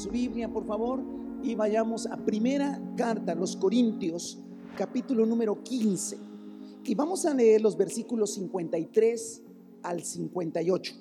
su 0.00 0.08
Biblia, 0.08 0.48
por 0.50 0.64
favor, 0.64 1.02
y 1.42 1.54
vayamos 1.54 2.06
a 2.06 2.16
primera 2.16 2.80
carta 2.96 3.34
los 3.34 3.54
Corintios, 3.54 4.38
capítulo 4.74 5.26
número 5.26 5.62
15. 5.62 6.16
Y 6.84 6.94
vamos 6.94 7.26
a 7.26 7.34
leer 7.34 7.60
los 7.60 7.76
versículos 7.76 8.32
53 8.32 9.42
al 9.82 10.02
58. 10.02 10.94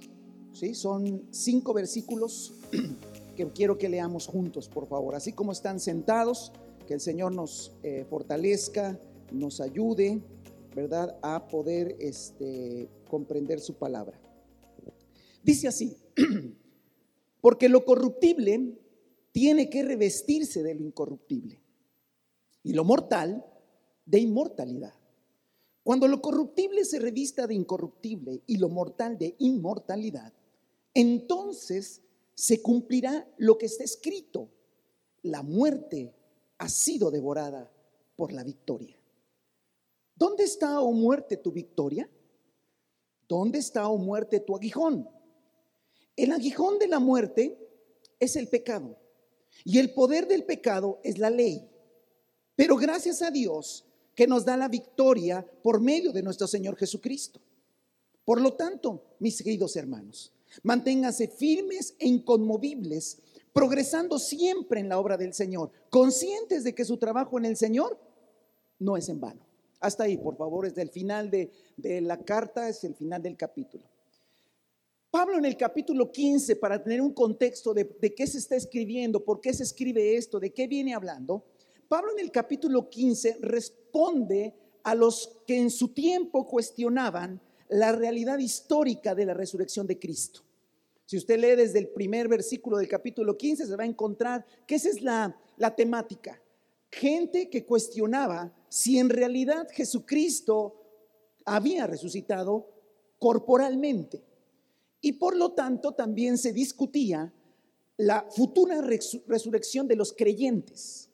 ¿sí? 0.52 0.76
Son 0.76 1.24
cinco 1.32 1.74
versículos 1.74 2.56
que 3.38 3.48
quiero 3.54 3.78
que 3.78 3.88
leamos 3.88 4.28
juntos, 4.28 4.68
por 4.68 4.86
favor. 4.86 5.16
Así 5.16 5.32
como 5.32 5.54
están 5.54 5.80
sentados, 5.80 6.52
que 6.86 6.94
el 6.94 7.00
Señor 7.00 7.34
nos 7.34 7.72
eh, 7.84 8.06
fortalezca, 8.10 9.00
nos 9.32 9.62
ayude, 9.62 10.22
¿verdad?, 10.76 11.18
a 11.22 11.48
poder 11.48 11.96
este, 12.00 12.90
comprender 13.10 13.62
su 13.62 13.76
palabra. 13.76 14.20
Dice 15.42 15.70
así, 15.70 15.96
porque 17.40 17.70
lo 17.70 17.86
corruptible 17.86 18.76
tiene 19.32 19.70
que 19.70 19.84
revestirse 19.84 20.64
de 20.64 20.76
lo 20.76 20.84
incorruptible 20.84 21.62
y 22.64 22.74
lo 22.74 22.84
mortal 22.84 23.46
de 24.06 24.20
inmortalidad. 24.20 24.94
Cuando 25.84 26.08
lo 26.08 26.22
corruptible 26.22 26.86
se 26.86 27.00
revista 27.00 27.48
de 27.48 27.56
incorruptible 27.56 28.44
y 28.46 28.58
lo 28.58 28.70
mortal 28.70 29.18
de 29.18 29.36
inmortalidad, 29.40 30.34
entonces 30.94 32.02
se 32.34 32.62
cumplirá 32.62 33.28
lo 33.38 33.58
que 33.58 33.68
está 33.68 33.84
escrito. 33.84 34.50
La 35.22 35.44
muerte 35.44 36.14
ha 36.58 36.70
sido 36.70 37.12
devorada 37.12 37.72
por 38.16 38.32
la 38.34 38.44
victoria. 38.44 38.98
¿Dónde 40.16 40.44
está, 40.44 40.82
oh 40.82 40.92
muerte, 40.92 41.38
tu 41.38 41.52
victoria? 41.52 42.10
¿Dónde 43.28 43.60
está, 43.60 43.88
oh 43.88 43.98
muerte, 43.98 44.40
tu 44.40 44.56
aguijón? 44.56 45.08
El 46.16 46.32
aguijón 46.32 46.78
de 46.80 46.88
la 46.88 47.00
muerte 47.00 47.58
es 48.20 48.36
el 48.36 48.48
pecado 48.48 48.98
y 49.64 49.80
el 49.80 49.94
poder 49.94 50.28
del 50.28 50.44
pecado 50.44 51.00
es 51.04 51.18
la 51.18 51.30
ley. 51.30 51.70
Pero 52.56 52.76
gracias 52.76 53.22
a 53.22 53.32
Dios 53.32 53.86
que 54.16 54.28
nos 54.28 54.46
da 54.46 54.58
la 54.58 54.68
victoria 54.68 55.46
por 55.64 55.80
medio 55.80 56.12
de 56.12 56.24
nuestro 56.24 56.48
Señor 56.48 56.76
Jesucristo. 56.76 57.40
Por 58.26 58.42
lo 58.42 58.54
tanto, 58.54 59.16
mis 59.20 59.42
queridos 59.42 59.76
hermanos, 59.76 60.34
manténganse 60.64 61.28
firmes 61.28 61.96
e 62.00 62.08
inconmovibles, 62.08 63.20
progresando 63.54 64.20
siempre 64.20 64.80
en 64.80 64.90
la 64.90 65.00
obra 65.00 65.18
del 65.18 65.34
Señor, 65.34 65.72
conscientes 65.90 66.64
de 66.64 66.76
que 66.76 66.86
su 66.86 66.98
trabajo 66.98 67.38
en 67.38 67.46
el 67.46 67.58
Señor 67.58 68.00
no 68.78 68.98
es 68.98 69.10
en 69.10 69.20
vano. 69.20 69.42
Hasta 69.80 70.04
ahí, 70.04 70.18
por 70.18 70.36
favor, 70.36 70.66
es 70.66 70.76
del 70.76 70.90
final 70.90 71.32
de, 71.32 71.52
de 71.78 72.02
la 72.02 72.18
carta, 72.18 72.68
es 72.68 72.84
el 72.84 72.96
final 72.96 73.22
del 73.22 73.38
capítulo. 73.38 73.86
Pablo 75.12 75.40
en 75.40 75.46
el 75.46 75.58
capítulo 75.58 76.12
15, 76.12 76.56
para 76.58 76.84
tener 76.84 77.02
un 77.02 77.14
contexto 77.14 77.74
de, 77.74 78.14
qué 78.16 78.28
se 78.28 78.38
está 78.38 78.56
escribiendo, 78.56 79.24
por 79.26 79.42
qué 79.42 79.52
se 79.54 79.64
escribe 79.64 80.16
esto, 80.16 80.40
de 80.40 80.52
qué 80.52 80.68
viene 80.68 80.94
hablando, 80.94 81.44
Pablo 81.88 82.12
en 82.12 82.20
el 82.20 82.32
capítulo 82.32 82.88
15 82.88 83.38
responde 83.42 84.54
a 84.84 84.94
los 84.94 85.40
que 85.48 85.58
en 85.58 85.72
su 85.72 85.88
tiempo 85.88 86.46
cuestionaban 86.46 87.42
la 87.70 87.92
realidad 87.92 88.38
histórica 88.38 89.16
de 89.16 89.26
la 89.26 89.34
resurrección 89.34 89.88
de 89.88 89.98
Cristo. 89.98 90.42
Si 91.08 91.18
usted 91.18 91.40
lee 91.40 91.56
desde 91.56 91.80
el 91.80 91.88
primer 91.88 92.28
versículo 92.28 92.78
del 92.78 92.88
capítulo 92.88 93.36
15, 93.36 93.66
se 93.66 93.76
va 93.76 93.84
a 93.84 93.88
encontrar 93.88 94.46
que 94.68 94.76
esa 94.76 94.90
es 94.90 95.02
la 95.02 95.76
temática. 95.76 96.40
Gente 96.92 97.50
que 97.50 97.66
cuestionaba 97.66 98.54
si 98.70 99.00
en 99.00 99.10
realidad 99.10 99.68
Jesucristo 99.72 100.76
había 101.46 101.88
resucitado 101.88 102.70
corporalmente. 103.18 104.29
Y 105.02 105.14
por 105.14 105.36
lo 105.36 105.52
tanto 105.52 105.94
también 105.94 106.38
se 106.38 106.54
discutía 106.54 107.34
la 107.98 108.26
futura 108.30 108.82
resurrección 108.82 109.88
de 109.88 109.96
los 109.96 110.14
creyentes. 110.14 111.10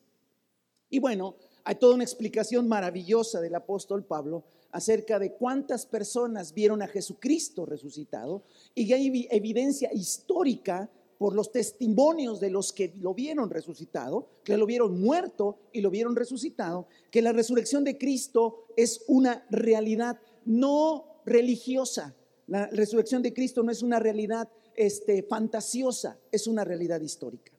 Y 0.90 1.00
bueno, 1.00 1.36
hay 1.64 1.76
toda 1.76 1.96
una 1.96 2.04
explicación 2.04 2.68
maravillosa 2.68 3.42
del 3.42 3.56
apóstol 3.56 4.06
Pablo 4.06 4.44
acerca 4.72 5.20
de 5.20 5.34
cuántas 5.34 5.86
personas 5.86 6.54
vieron 6.54 6.82
a 6.82 6.88
Jesucristo 6.88 7.66
resucitado 7.66 8.44
y 8.76 8.92
hay 8.94 9.28
evidencia 9.32 9.92
histórica 9.94 10.90
por 11.18 11.34
los 11.34 11.52
testimonios 11.52 12.40
de 12.40 12.50
los 12.50 12.74
que 12.74 12.94
lo 13.00 13.14
vieron 13.14 13.50
resucitado, 13.50 14.28
que 14.44 14.58
lo 14.58 14.66
vieron 14.66 15.00
muerto 15.02 15.58
y 15.72 15.82
lo 15.82 15.90
vieron 15.90 16.16
resucitado, 16.16 16.88
que 17.10 17.22
la 17.22 17.32
resurrección 17.32 17.84
de 17.84 17.98
Cristo 17.98 18.66
es 18.76 19.04
una 19.08 19.46
realidad 19.50 20.20
no 20.46 21.22
religiosa. 21.26 22.14
La 22.48 22.68
resurrección 22.68 23.22
de 23.22 23.34
Cristo 23.34 23.64
no 23.64 23.72
es 23.72 23.82
una 23.82 24.00
realidad 24.00 24.50
este, 24.76 25.24
fantasiosa, 25.24 26.20
es 26.32 26.48
una 26.48 26.64
realidad 26.64 27.02
histórica. 27.02 27.52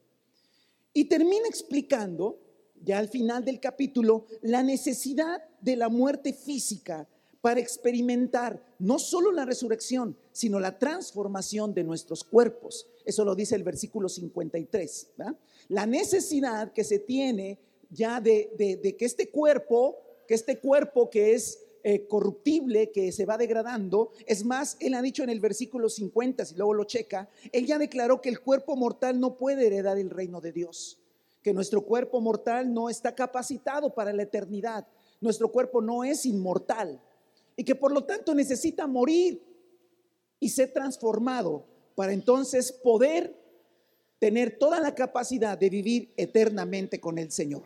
Y 0.93 1.05
termina 1.05 1.47
explicando, 1.47 2.39
ya 2.83 2.97
al 2.97 3.09
final 3.09 3.43
del 3.43 3.59
capítulo, 3.59 4.25
la 4.41 4.63
necesidad 4.63 5.43
de 5.61 5.75
la 5.75 5.89
muerte 5.89 6.33
física 6.33 7.07
para 7.41 7.59
experimentar 7.59 8.61
no 8.79 8.99
solo 8.99 9.31
la 9.31 9.45
resurrección, 9.45 10.17
sino 10.31 10.59
la 10.59 10.77
transformación 10.77 11.73
de 11.73 11.83
nuestros 11.83 12.23
cuerpos. 12.23 12.87
Eso 13.05 13.23
lo 13.23 13.35
dice 13.35 13.55
el 13.55 13.63
versículo 13.63 14.09
53. 14.09 15.11
La 15.69 15.85
necesidad 15.85 16.73
que 16.73 16.83
se 16.83 16.99
tiene 16.99 17.59
ya 17.89 18.19
de, 18.19 18.95
que 18.97 19.05
este 19.05 19.29
cuerpo, 19.29 19.97
que 20.27 20.33
este 20.33 20.59
cuerpo 20.59 21.09
que 21.09 21.33
es 21.33 21.59
eh, 21.89 22.05
corruptible, 22.05 22.91
que 22.91 23.13
se 23.13 23.25
va 23.25 23.37
degradando, 23.37 24.11
es 24.25 24.43
más, 24.43 24.75
él 24.81 24.93
ha 24.93 25.01
dicho 25.01 25.23
en 25.23 25.29
el 25.29 25.39
versículo 25.39 25.87
50, 25.87 26.43
si 26.43 26.55
luego 26.55 26.73
lo 26.73 26.83
checa, 26.83 27.29
él 27.53 27.65
ya 27.65 27.77
declaró 27.77 28.19
que 28.19 28.27
el 28.27 28.41
cuerpo 28.41 28.75
mortal 28.75 29.21
no 29.21 29.37
puede 29.37 29.67
heredar 29.67 29.97
el 29.97 30.09
reino 30.09 30.41
de 30.41 30.51
Dios, 30.51 30.99
que 31.41 31.53
nuestro 31.53 31.85
cuerpo 31.85 32.19
mortal 32.19 32.73
no 32.73 32.89
está 32.89 33.15
capacitado 33.15 33.95
para 33.95 34.11
la 34.11 34.23
eternidad, 34.23 34.85
nuestro 35.21 35.49
cuerpo 35.49 35.81
no 35.81 36.03
es 36.03 36.25
inmortal 36.25 36.99
y 37.55 37.63
que 37.63 37.75
por 37.75 37.93
lo 37.93 38.03
tanto 38.03 38.35
necesita 38.35 38.85
morir 38.85 39.41
y 40.41 40.49
ser 40.49 40.73
transformado 40.73 41.63
para 41.95 42.11
entonces 42.11 42.69
poder 42.69 43.33
tener 44.19 44.59
toda 44.59 44.81
la 44.81 44.93
capacidad 44.93 45.57
de 45.57 45.69
vivir 45.69 46.11
eternamente 46.17 46.99
con 46.99 47.17
el 47.17 47.31
Señor. 47.31 47.63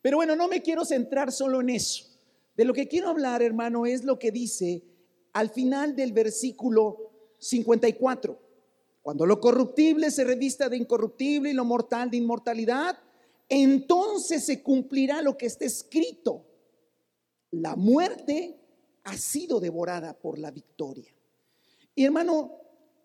Pero 0.00 0.18
bueno, 0.18 0.36
no 0.36 0.46
me 0.46 0.62
quiero 0.62 0.84
centrar 0.84 1.32
solo 1.32 1.60
en 1.60 1.70
eso. 1.70 2.15
De 2.56 2.64
lo 2.64 2.72
que 2.72 2.88
quiero 2.88 3.08
hablar, 3.08 3.42
hermano, 3.42 3.86
es 3.86 4.04
lo 4.04 4.18
que 4.18 4.30
dice 4.30 4.82
al 5.32 5.50
final 5.50 5.94
del 5.94 6.12
versículo 6.12 7.12
54. 7.38 8.40
Cuando 9.02 9.26
lo 9.26 9.40
corruptible 9.40 10.10
se 10.10 10.24
revista 10.24 10.68
de 10.68 10.78
incorruptible 10.78 11.50
y 11.50 11.54
lo 11.54 11.64
mortal 11.64 12.10
de 12.10 12.16
inmortalidad, 12.16 12.98
entonces 13.48 14.44
se 14.44 14.62
cumplirá 14.62 15.22
lo 15.22 15.36
que 15.36 15.46
está 15.46 15.64
escrito 15.64 16.46
la 17.50 17.76
muerte 17.76 18.58
ha 19.04 19.16
sido 19.16 19.60
devorada 19.60 20.18
por 20.18 20.38
la 20.38 20.50
victoria. 20.50 21.12
Y 21.94 22.04
hermano, 22.04 22.52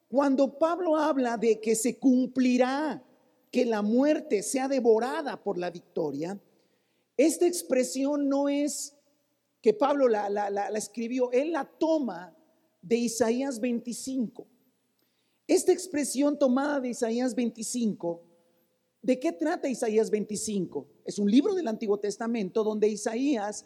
cuando 0.09 0.57
Pablo 0.57 0.97
habla 0.97 1.37
de 1.37 1.59
que 1.59 1.75
se 1.75 1.97
cumplirá 1.97 3.03
que 3.51 3.65
la 3.65 3.81
muerte 3.81 4.43
sea 4.43 4.67
devorada 4.67 5.41
por 5.41 5.57
la 5.57 5.69
victoria, 5.69 6.39
esta 7.15 7.45
expresión 7.45 8.27
no 8.27 8.49
es 8.49 8.97
que 9.61 9.73
Pablo 9.73 10.07
la, 10.07 10.69
escribió, 10.75 11.31
él 11.31 11.51
la 11.51 11.65
toma 11.65 12.35
de 12.81 12.97
Isaías 12.97 13.59
25. 13.59 14.47
Esta 15.47 15.71
expresión 15.71 16.39
tomada 16.39 16.79
de 16.79 16.89
Isaías 16.89 17.35
25, 17.35 18.23
¿de 19.01 19.19
qué 19.19 19.31
trata 19.31 19.69
Isaías 19.69 20.09
25? 20.09 20.87
Es 21.05 21.19
un 21.19 21.29
libro 21.29 21.53
del 21.53 21.67
Antiguo 21.67 21.99
Testamento 21.99 22.63
donde 22.63 22.87
Isaías 22.87 23.65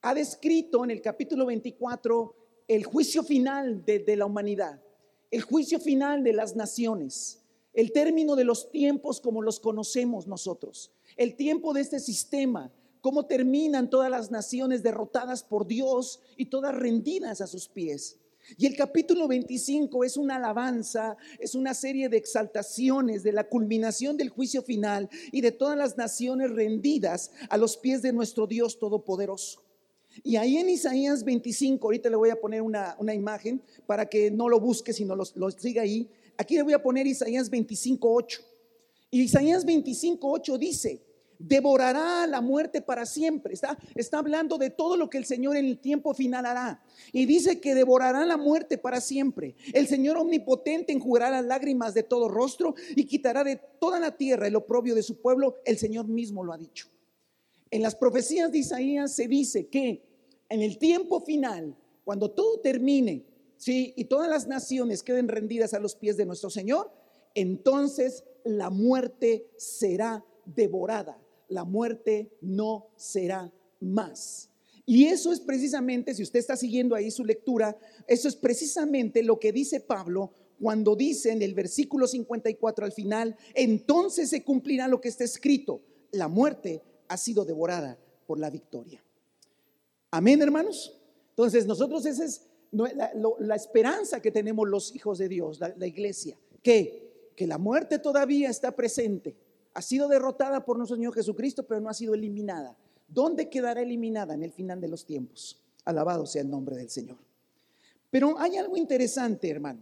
ha 0.00 0.14
descrito 0.14 0.84
en 0.84 0.90
el 0.90 1.02
capítulo 1.02 1.46
24 1.46 2.36
el 2.68 2.84
juicio 2.84 3.22
final 3.22 3.84
de, 3.84 4.16
la 4.16 4.26
humanidad, 4.26 4.82
el 5.30 5.42
juicio 5.42 5.78
final 5.78 6.24
de 6.24 6.32
las 6.32 6.56
naciones, 6.56 7.42
el 7.74 7.92
término 7.92 8.34
de 8.34 8.44
los 8.44 8.70
tiempos 8.70 9.20
como 9.20 9.42
los 9.42 9.60
conocemos 9.60 10.26
nosotros, 10.26 10.90
el 11.16 11.36
tiempo 11.36 11.72
de 11.74 11.82
este 11.82 12.00
sistema, 12.00 12.72
cómo 13.02 13.26
terminan 13.26 13.90
todas 13.90 14.10
las 14.10 14.30
naciones 14.30 14.82
derrotadas 14.82 15.42
por 15.42 15.66
Dios 15.66 16.20
y 16.36 16.46
todas 16.46 16.74
rendidas 16.74 17.42
a 17.42 17.46
sus 17.46 17.68
pies. 17.68 18.16
Y 18.56 18.66
el 18.66 18.76
capítulo 18.76 19.28
25 19.28 20.04
es 20.04 20.16
una 20.16 20.36
alabanza, 20.36 21.16
es 21.38 21.54
una 21.54 21.74
serie 21.74 22.08
de 22.08 22.16
exaltaciones 22.16 23.22
de 23.22 23.32
la 23.32 23.44
culminación 23.44 24.16
del 24.16 24.30
juicio 24.30 24.62
final 24.62 25.10
y 25.30 25.40
de 25.40 25.52
todas 25.52 25.76
las 25.76 25.96
naciones 25.96 26.50
rendidas 26.50 27.32
a 27.50 27.56
los 27.56 27.76
pies 27.76 28.02
de 28.02 28.12
nuestro 28.12 28.46
Dios 28.46 28.78
Todopoderoso. 28.78 29.62
Y 30.22 30.36
ahí 30.36 30.56
en 30.58 30.68
Isaías 30.68 31.24
25, 31.24 31.86
ahorita 31.86 32.08
le 32.08 32.16
voy 32.16 32.30
a 32.30 32.40
poner 32.40 32.62
una, 32.62 33.14
imagen 33.14 33.62
para 33.86 34.06
que 34.06 34.30
no 34.30 34.48
lo 34.48 34.60
busque, 34.60 34.92
sino 34.92 35.16
lo, 35.16 35.24
lo 35.34 35.50
siga 35.50 35.82
ahí. 35.82 36.08
Aquí 36.36 36.54
le 36.54 36.62
voy 36.62 36.74
a 36.74 36.82
poner 36.82 37.06
Isaías 37.06 37.50
25, 37.50 38.12
8. 38.12 38.42
Y 39.10 39.22
Isaías 39.22 39.64
25, 39.64 40.30
8 40.30 40.58
dice, 40.58 41.00
devorará 41.42 42.26
la 42.26 42.40
muerte 42.40 42.80
para 42.80 43.04
siempre. 43.04 43.54
Está, 43.54 44.18
hablando 44.18 44.58
de 44.58 44.70
todo 44.70 44.96
lo 44.96 45.10
que 45.10 45.18
el 45.18 45.24
Señor 45.24 45.56
en 45.56 45.66
el 45.66 45.78
tiempo 45.78 46.14
final 46.14 46.46
hará. 46.46 46.82
Y 47.12 47.26
dice 47.26 47.60
que 47.60 47.74
devorará 47.74 48.24
la 48.24 48.36
muerte 48.36 48.78
para 48.78 49.00
siempre. 49.00 49.56
El 49.72 49.86
Señor 49.88 50.16
omnipotente 50.16 50.92
enjugará 50.92 51.30
las 51.30 51.44
lágrimas 51.44 51.94
de 51.94 52.02
todo 52.02 52.28
rostro 52.28 52.74
y 52.94 53.04
quitará 53.06 53.44
de 53.44 53.60
toda 53.80 53.98
la 53.98 54.16
tierra 54.16 54.46
el 54.46 54.56
oprobio 54.56 54.94
de 54.94 55.02
su 55.02 55.20
pueblo. 55.20 55.56
El 55.64 55.78
Señor 55.78 56.06
mismo 56.06 56.44
lo 56.44 56.52
ha 56.52 56.58
dicho. 56.58 56.88
En 57.70 57.82
las 57.82 57.94
profecías 57.94 58.52
de 58.52 58.58
Isaías 58.58 59.12
se 59.12 59.26
dice 59.26 59.66
que 59.66 60.02
en 60.48 60.62
el 60.62 60.78
tiempo 60.78 61.20
final, 61.20 61.74
cuando 62.04 62.30
todo 62.30 62.60
termine, 62.60 63.24
¿sí? 63.56 63.94
y 63.96 64.04
todas 64.04 64.28
las 64.28 64.46
naciones 64.46 65.02
queden 65.02 65.28
rendidas 65.28 65.72
a 65.74 65.80
los 65.80 65.96
pies 65.96 66.16
de 66.16 66.26
nuestro 66.26 66.50
Señor, 66.50 66.92
entonces 67.34 68.24
la 68.44 68.68
muerte 68.68 69.46
será 69.56 70.22
devorada 70.44 71.21
la 71.52 71.64
muerte 71.64 72.32
no 72.40 72.88
será 72.96 73.52
más. 73.80 74.48
Y 74.84 75.04
eso 75.04 75.32
es 75.32 75.40
precisamente, 75.40 76.14
si 76.14 76.22
usted 76.22 76.40
está 76.40 76.56
siguiendo 76.56 76.94
ahí 76.94 77.10
su 77.10 77.24
lectura, 77.24 77.76
eso 78.06 78.26
es 78.26 78.34
precisamente 78.34 79.22
lo 79.22 79.38
que 79.38 79.52
dice 79.52 79.80
Pablo 79.80 80.32
cuando 80.60 80.94
dice 80.94 81.32
en 81.32 81.42
el 81.42 81.54
versículo 81.54 82.06
54 82.06 82.84
al 82.84 82.92
final, 82.92 83.36
entonces 83.54 84.30
se 84.30 84.44
cumplirá 84.44 84.86
lo 84.86 85.00
que 85.00 85.08
está 85.08 85.24
escrito, 85.24 85.82
la 86.12 86.28
muerte 86.28 86.82
ha 87.08 87.16
sido 87.16 87.44
devorada 87.44 87.98
por 88.26 88.38
la 88.38 88.48
victoria. 88.48 89.02
Amén, 90.10 90.40
hermanos. 90.40 91.00
Entonces 91.30 91.66
nosotros 91.66 92.06
esa 92.06 92.24
es 92.24 92.46
la, 92.70 93.56
esperanza 93.56 94.20
que 94.20 94.30
tenemos 94.30 94.68
los 94.68 94.94
hijos 94.94 95.18
de 95.18 95.28
Dios, 95.28 95.58
la, 95.58 95.74
la 95.76 95.86
iglesia, 95.86 96.38
que, 96.62 97.32
que 97.34 97.46
la 97.46 97.58
muerte 97.58 97.98
todavía 97.98 98.48
está 98.48 98.70
presente, 98.76 99.34
ha 99.74 99.82
sido 99.82 100.08
derrotada 100.08 100.64
por 100.64 100.76
nuestro 100.76 100.96
Señor 100.96 101.14
Jesucristo, 101.14 101.64
pero 101.64 101.80
no 101.80 101.88
ha 101.88 101.94
sido 101.94 102.14
eliminada. 102.14 102.76
¿Dónde 103.08 103.48
quedará 103.48 103.82
eliminada? 103.82 104.34
En 104.34 104.42
el 104.42 104.52
final 104.52 104.80
de 104.80 104.88
los 104.88 105.04
tiempos. 105.04 105.60
Alabado 105.84 106.26
sea 106.26 106.42
el 106.42 106.50
nombre 106.50 106.76
del 106.76 106.90
Señor. 106.90 107.16
Pero 108.10 108.38
hay 108.38 108.56
algo 108.56 108.76
interesante, 108.76 109.48
hermano. 109.48 109.80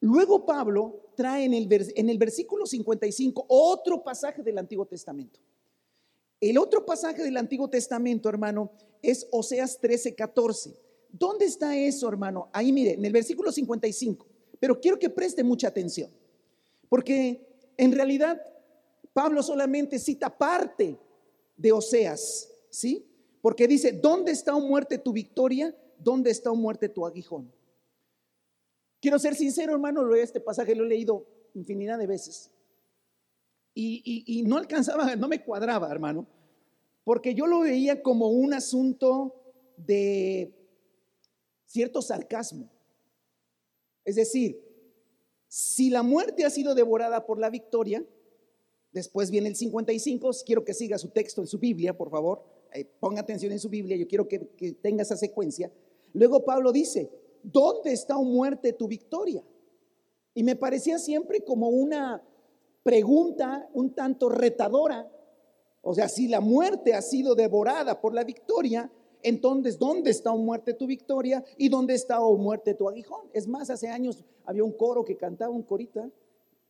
Luego 0.00 0.44
Pablo 0.44 1.00
trae 1.14 1.44
en 1.44 1.54
el, 1.54 2.18
versículo 2.18 2.66
55 2.66 3.46
otro 3.48 4.02
pasaje 4.04 4.42
del 4.42 4.58
Antiguo 4.58 4.86
Testamento. 4.86 5.40
El 6.40 6.58
otro 6.58 6.84
pasaje 6.84 7.22
del 7.22 7.36
Antiguo 7.36 7.68
Testamento, 7.68 8.28
hermano, 8.28 8.70
es 9.02 9.26
Oseas 9.30 9.78
13, 9.80 10.14
14. 10.14 10.76
¿Dónde 11.10 11.46
está 11.46 11.76
eso, 11.76 12.08
hermano? 12.08 12.48
Ahí 12.52 12.72
mire, 12.72 12.92
en 12.92 13.04
el 13.04 13.12
versículo 13.12 13.50
55. 13.50 14.26
Pero 14.60 14.80
quiero 14.80 14.98
que 14.98 15.10
preste 15.10 15.42
mucha 15.42 15.68
atención, 15.68 16.10
porque 16.88 17.40
en 17.76 17.92
realidad 17.92 18.40
Pablo 19.16 19.42
solamente 19.42 19.98
cita 19.98 20.28
parte 20.28 20.94
de 21.56 21.72
Oseas, 21.72 22.52
¿sí? 22.68 23.02
Porque 23.40 23.66
dice, 23.66 23.92
¿dónde 23.92 24.30
está 24.30 24.54
o 24.54 24.60
muerte 24.60 24.98
tu 24.98 25.10
victoria? 25.10 25.74
¿Dónde 25.98 26.30
está 26.30 26.52
o 26.52 26.54
muerte 26.54 26.90
tu 26.90 27.06
aguijón? 27.06 27.50
Quiero 29.00 29.18
ser 29.18 29.34
sincero, 29.34 29.72
hermano, 29.72 30.14
este 30.14 30.38
pasaje 30.38 30.74
lo 30.74 30.84
he 30.84 30.88
leído 30.88 31.26
infinidad 31.54 31.96
de 31.96 32.06
veces. 32.06 32.50
Y, 33.72 34.44
no 34.46 34.58
alcanzaba, 34.58 35.16
no 35.16 35.28
me 35.28 35.42
cuadraba, 35.42 35.90
hermano, 35.90 36.26
porque 37.02 37.34
yo 37.34 37.46
lo 37.46 37.60
veía 37.60 38.02
como 38.02 38.28
un 38.28 38.52
asunto 38.52 39.34
de 39.78 40.52
cierto 41.64 42.02
sarcasmo. 42.02 42.70
Es 44.04 44.16
decir, 44.16 44.62
si 45.48 45.88
la 45.88 46.02
muerte 46.02 46.44
ha 46.44 46.50
sido 46.50 46.74
devorada 46.74 47.24
por 47.24 47.38
la 47.38 47.48
victoria, 47.48 48.04
Después 48.96 49.30
viene 49.30 49.48
el 49.48 49.56
55. 49.56 50.30
Quiero 50.46 50.64
que 50.64 50.72
siga 50.72 50.96
su 50.96 51.08
texto 51.08 51.42
en 51.42 51.46
su 51.46 51.58
Biblia, 51.58 51.94
por 51.94 52.08
favor. 52.08 52.42
Eh, 52.72 52.86
ponga 52.98 53.20
atención 53.20 53.52
en 53.52 53.58
su 53.58 53.68
Biblia. 53.68 53.94
Yo 53.94 54.08
quiero 54.08 54.26
que, 54.26 54.48
que 54.56 54.72
tenga 54.72 55.02
esa 55.02 55.18
secuencia. 55.18 55.70
Luego 56.14 56.46
Pablo 56.46 56.72
dice, 56.72 57.10
¿dónde 57.42 57.92
está 57.92 58.16
o 58.16 58.24
muerte 58.24 58.72
tu 58.72 58.88
victoria? 58.88 59.44
Y 60.32 60.42
me 60.42 60.56
parecía 60.56 60.98
siempre 60.98 61.42
como 61.42 61.68
una 61.68 62.22
pregunta 62.82 63.68
un 63.74 63.92
tanto 63.92 64.30
retadora. 64.30 65.12
O 65.82 65.94
sea, 65.94 66.08
si 66.08 66.26
la 66.26 66.40
muerte 66.40 66.94
ha 66.94 67.02
sido 67.02 67.34
devorada 67.34 68.00
por 68.00 68.14
la 68.14 68.24
victoria, 68.24 68.90
entonces, 69.22 69.78
¿dónde 69.78 70.10
está 70.10 70.32
o 70.32 70.38
muerte 70.38 70.72
tu 70.72 70.86
victoria? 70.86 71.44
¿Y 71.58 71.68
dónde 71.68 71.92
está 71.92 72.22
o 72.22 72.34
muerte 72.38 72.72
tu 72.72 72.88
aguijón? 72.88 73.28
Es 73.34 73.46
más, 73.46 73.68
hace 73.68 73.88
años 73.88 74.24
había 74.46 74.64
un 74.64 74.72
coro 74.72 75.04
que 75.04 75.18
cantaba 75.18 75.52
un 75.52 75.64
corita 75.64 76.10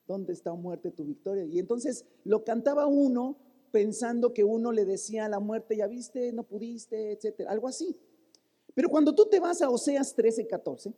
¿dónde 0.06 0.32
está 0.32 0.52
muerte 0.54 0.90
tu 0.90 1.04
victoria? 1.04 1.44
Y 1.44 1.58
entonces 1.58 2.04
lo 2.24 2.44
cantaba 2.44 2.86
uno 2.86 3.36
pensando 3.70 4.32
que 4.32 4.44
uno 4.44 4.72
le 4.72 4.84
decía 4.84 5.26
a 5.26 5.28
la 5.28 5.40
muerte, 5.40 5.76
ya 5.76 5.86
viste, 5.86 6.32
no 6.32 6.44
pudiste, 6.44 7.12
etcétera, 7.12 7.50
algo 7.50 7.68
así. 7.68 7.96
Pero 8.74 8.88
cuando 8.88 9.14
tú 9.14 9.26
te 9.26 9.40
vas 9.40 9.62
a 9.62 9.70
Oseas 9.70 10.14
13, 10.14 10.46
14, 10.46 10.92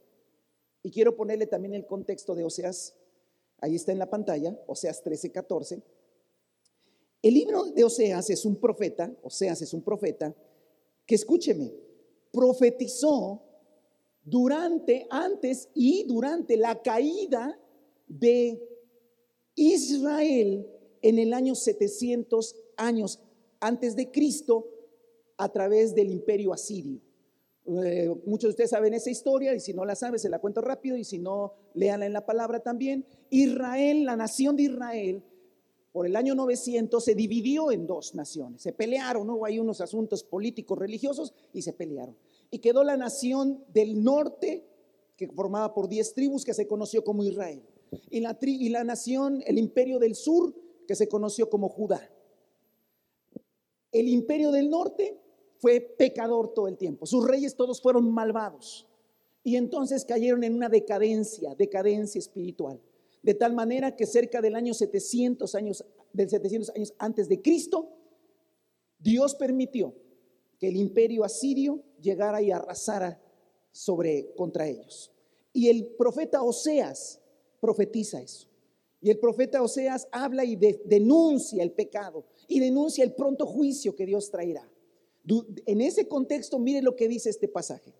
y 0.82 0.90
quiero 0.90 1.16
ponerle 1.16 1.46
también 1.46 1.74
el 1.74 1.86
contexto 1.86 2.34
de 2.34 2.44
Oseas, 2.44 2.94
ahí 3.60 3.74
está 3.74 3.92
en 3.92 3.98
la 3.98 4.10
pantalla, 4.10 4.56
Oseas 4.66 5.02
13, 5.02 5.32
14, 5.32 5.82
el 7.22 7.34
libro 7.34 7.64
de 7.64 7.84
Oseas 7.84 8.30
es 8.30 8.44
un 8.44 8.56
profeta, 8.56 9.12
Oseas 9.22 9.60
es 9.62 9.74
un 9.74 9.82
profeta, 9.82 10.34
que 11.04 11.14
escúcheme, 11.14 11.72
profetizó 12.30 13.42
durante, 14.22 15.06
antes 15.10 15.68
y 15.74 16.04
durante 16.04 16.56
la 16.56 16.80
caída 16.80 17.58
de 18.06 18.67
Israel 19.58 20.66
en 21.02 21.18
el 21.18 21.34
año 21.34 21.54
700 21.54 22.54
años 22.76 23.20
antes 23.60 23.96
de 23.96 24.10
Cristo 24.10 24.68
a 25.36 25.48
través 25.48 25.94
del 25.94 26.10
imperio 26.10 26.52
asirio. 26.52 27.00
Eh, 27.66 28.08
muchos 28.24 28.48
de 28.48 28.50
ustedes 28.50 28.70
saben 28.70 28.94
esa 28.94 29.10
historia 29.10 29.54
y 29.54 29.60
si 29.60 29.74
no 29.74 29.84
la 29.84 29.94
saben 29.94 30.18
se 30.18 30.28
la 30.28 30.38
cuento 30.38 30.60
rápido 30.60 30.96
y 30.96 31.04
si 31.04 31.18
no, 31.18 31.54
léanla 31.74 32.06
en 32.06 32.12
la 32.12 32.24
palabra 32.24 32.60
también. 32.60 33.04
Israel, 33.30 34.04
la 34.04 34.16
nación 34.16 34.56
de 34.56 34.62
Israel, 34.62 35.22
por 35.92 36.06
el 36.06 36.14
año 36.14 36.36
900 36.36 37.04
se 37.04 37.14
dividió 37.16 37.72
en 37.72 37.86
dos 37.86 38.14
naciones. 38.14 38.62
Se 38.62 38.72
pelearon, 38.72 39.26
¿no? 39.26 39.44
Hay 39.44 39.58
unos 39.58 39.80
asuntos 39.80 40.22
políticos, 40.22 40.78
religiosos 40.78 41.34
y 41.52 41.62
se 41.62 41.72
pelearon. 41.72 42.16
Y 42.50 42.60
quedó 42.60 42.84
la 42.84 42.96
nación 42.96 43.64
del 43.74 44.02
norte, 44.02 44.64
que 45.16 45.26
formaba 45.28 45.74
por 45.74 45.88
diez 45.88 46.14
tribus, 46.14 46.44
que 46.44 46.54
se 46.54 46.68
conoció 46.68 47.02
como 47.02 47.24
Israel 47.24 47.60
y 48.10 48.20
la, 48.20 48.38
y 48.40 48.68
la 48.68 48.84
nación, 48.84 49.42
el 49.46 49.58
imperio 49.58 49.98
del 49.98 50.14
sur, 50.14 50.54
que 50.86 50.94
se 50.94 51.08
conoció 51.08 51.50
como 51.50 51.68
Judá. 51.68 52.10
El 53.92 54.08
imperio 54.08 54.50
del 54.50 54.70
norte 54.70 55.18
fue 55.58 55.80
pecador 55.80 56.54
todo 56.54 56.68
el 56.68 56.76
tiempo. 56.76 57.06
Sus 57.06 57.26
reyes 57.26 57.56
todos 57.56 57.80
fueron 57.80 58.10
malvados. 58.10 58.86
Y 59.44 59.56
entonces 59.56 60.04
cayeron 60.04 60.44
en 60.44 60.54
una 60.54 60.68
decadencia, 60.68 61.54
decadencia 61.54 62.18
espiritual. 62.18 62.80
De 63.22 63.34
tal 63.34 63.54
manera 63.54 63.96
que 63.96 64.06
cerca 64.06 64.40
del 64.40 64.54
año 64.54 64.74
700 64.74 65.54
años, 65.54 65.84
del 66.12 66.28
700 66.28 66.70
años 66.70 66.94
antes 66.98 67.28
de 67.28 67.42
Cristo, 67.42 67.88
Dios 68.98 69.34
permitió 69.34 69.94
que 70.58 70.68
el 70.68 70.76
imperio 70.76 71.24
asirio 71.24 71.82
llegara 72.00 72.42
y 72.42 72.50
arrasara 72.50 73.20
sobre 73.70 74.34
contra 74.34 74.66
ellos. 74.66 75.12
Y 75.52 75.68
el 75.68 75.86
profeta 75.86 76.42
Oseas 76.42 77.20
profetiza 77.60 78.20
eso. 78.20 78.48
Y 79.00 79.10
el 79.10 79.18
profeta 79.18 79.62
Oseas 79.62 80.08
habla 80.10 80.44
y 80.44 80.56
denuncia 80.56 81.62
el 81.62 81.72
pecado 81.72 82.24
y 82.48 82.58
denuncia 82.58 83.04
el 83.04 83.14
pronto 83.14 83.46
juicio 83.46 83.94
que 83.94 84.06
Dios 84.06 84.30
traerá. 84.30 84.68
En 85.66 85.80
ese 85.80 86.08
contexto, 86.08 86.58
mire 86.58 86.82
lo 86.82 86.96
que 86.96 87.06
dice 87.06 87.30
este 87.30 87.48
pasaje. 87.48 87.94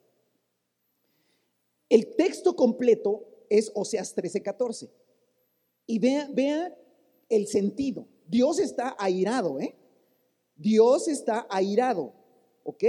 El 1.88 2.16
texto 2.16 2.56
completo 2.56 3.26
es 3.48 3.70
Oseas 3.74 4.14
13:14. 4.16 4.90
Y 5.86 5.98
vea, 5.98 6.28
vea 6.32 6.76
el 7.28 7.46
sentido. 7.46 8.06
Dios 8.26 8.58
está 8.58 8.96
airado, 8.98 9.60
¿eh? 9.60 9.74
Dios 10.56 11.08
está 11.08 11.46
airado, 11.48 12.12
¿ok? 12.64 12.84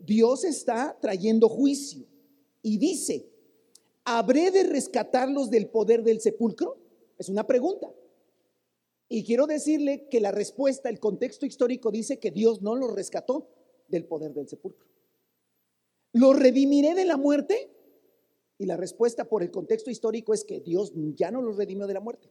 Dios 0.00 0.44
está 0.44 0.98
trayendo 1.00 1.48
juicio. 1.48 2.04
Y 2.60 2.78
dice, 2.78 3.33
¿habré 4.04 4.50
de 4.50 4.64
rescatarlos 4.64 5.50
del 5.50 5.68
poder 5.68 6.02
del 6.02 6.20
sepulcro? 6.20 6.78
Es 7.18 7.28
una 7.28 7.46
pregunta. 7.46 7.92
Y 9.08 9.24
quiero 9.24 9.46
decirle 9.46 10.08
que 10.08 10.20
la 10.20 10.32
respuesta, 10.32 10.88
el 10.88 10.98
contexto 10.98 11.46
histórico 11.46 11.90
dice 11.90 12.18
que 12.18 12.30
Dios 12.30 12.62
no 12.62 12.74
los 12.74 12.94
rescató 12.94 13.48
del 13.88 14.06
poder 14.06 14.32
del 14.32 14.48
sepulcro. 14.48 14.88
¿Los 16.12 16.38
redimiré 16.38 16.94
de 16.94 17.04
la 17.04 17.16
muerte? 17.16 17.70
Y 18.58 18.66
la 18.66 18.76
respuesta 18.76 19.24
por 19.28 19.42
el 19.42 19.50
contexto 19.50 19.90
histórico 19.90 20.32
es 20.32 20.44
que 20.44 20.60
Dios 20.60 20.92
ya 21.14 21.30
no 21.30 21.42
los 21.42 21.56
redimió 21.56 21.86
de 21.86 21.94
la 21.94 22.00
muerte. 22.00 22.30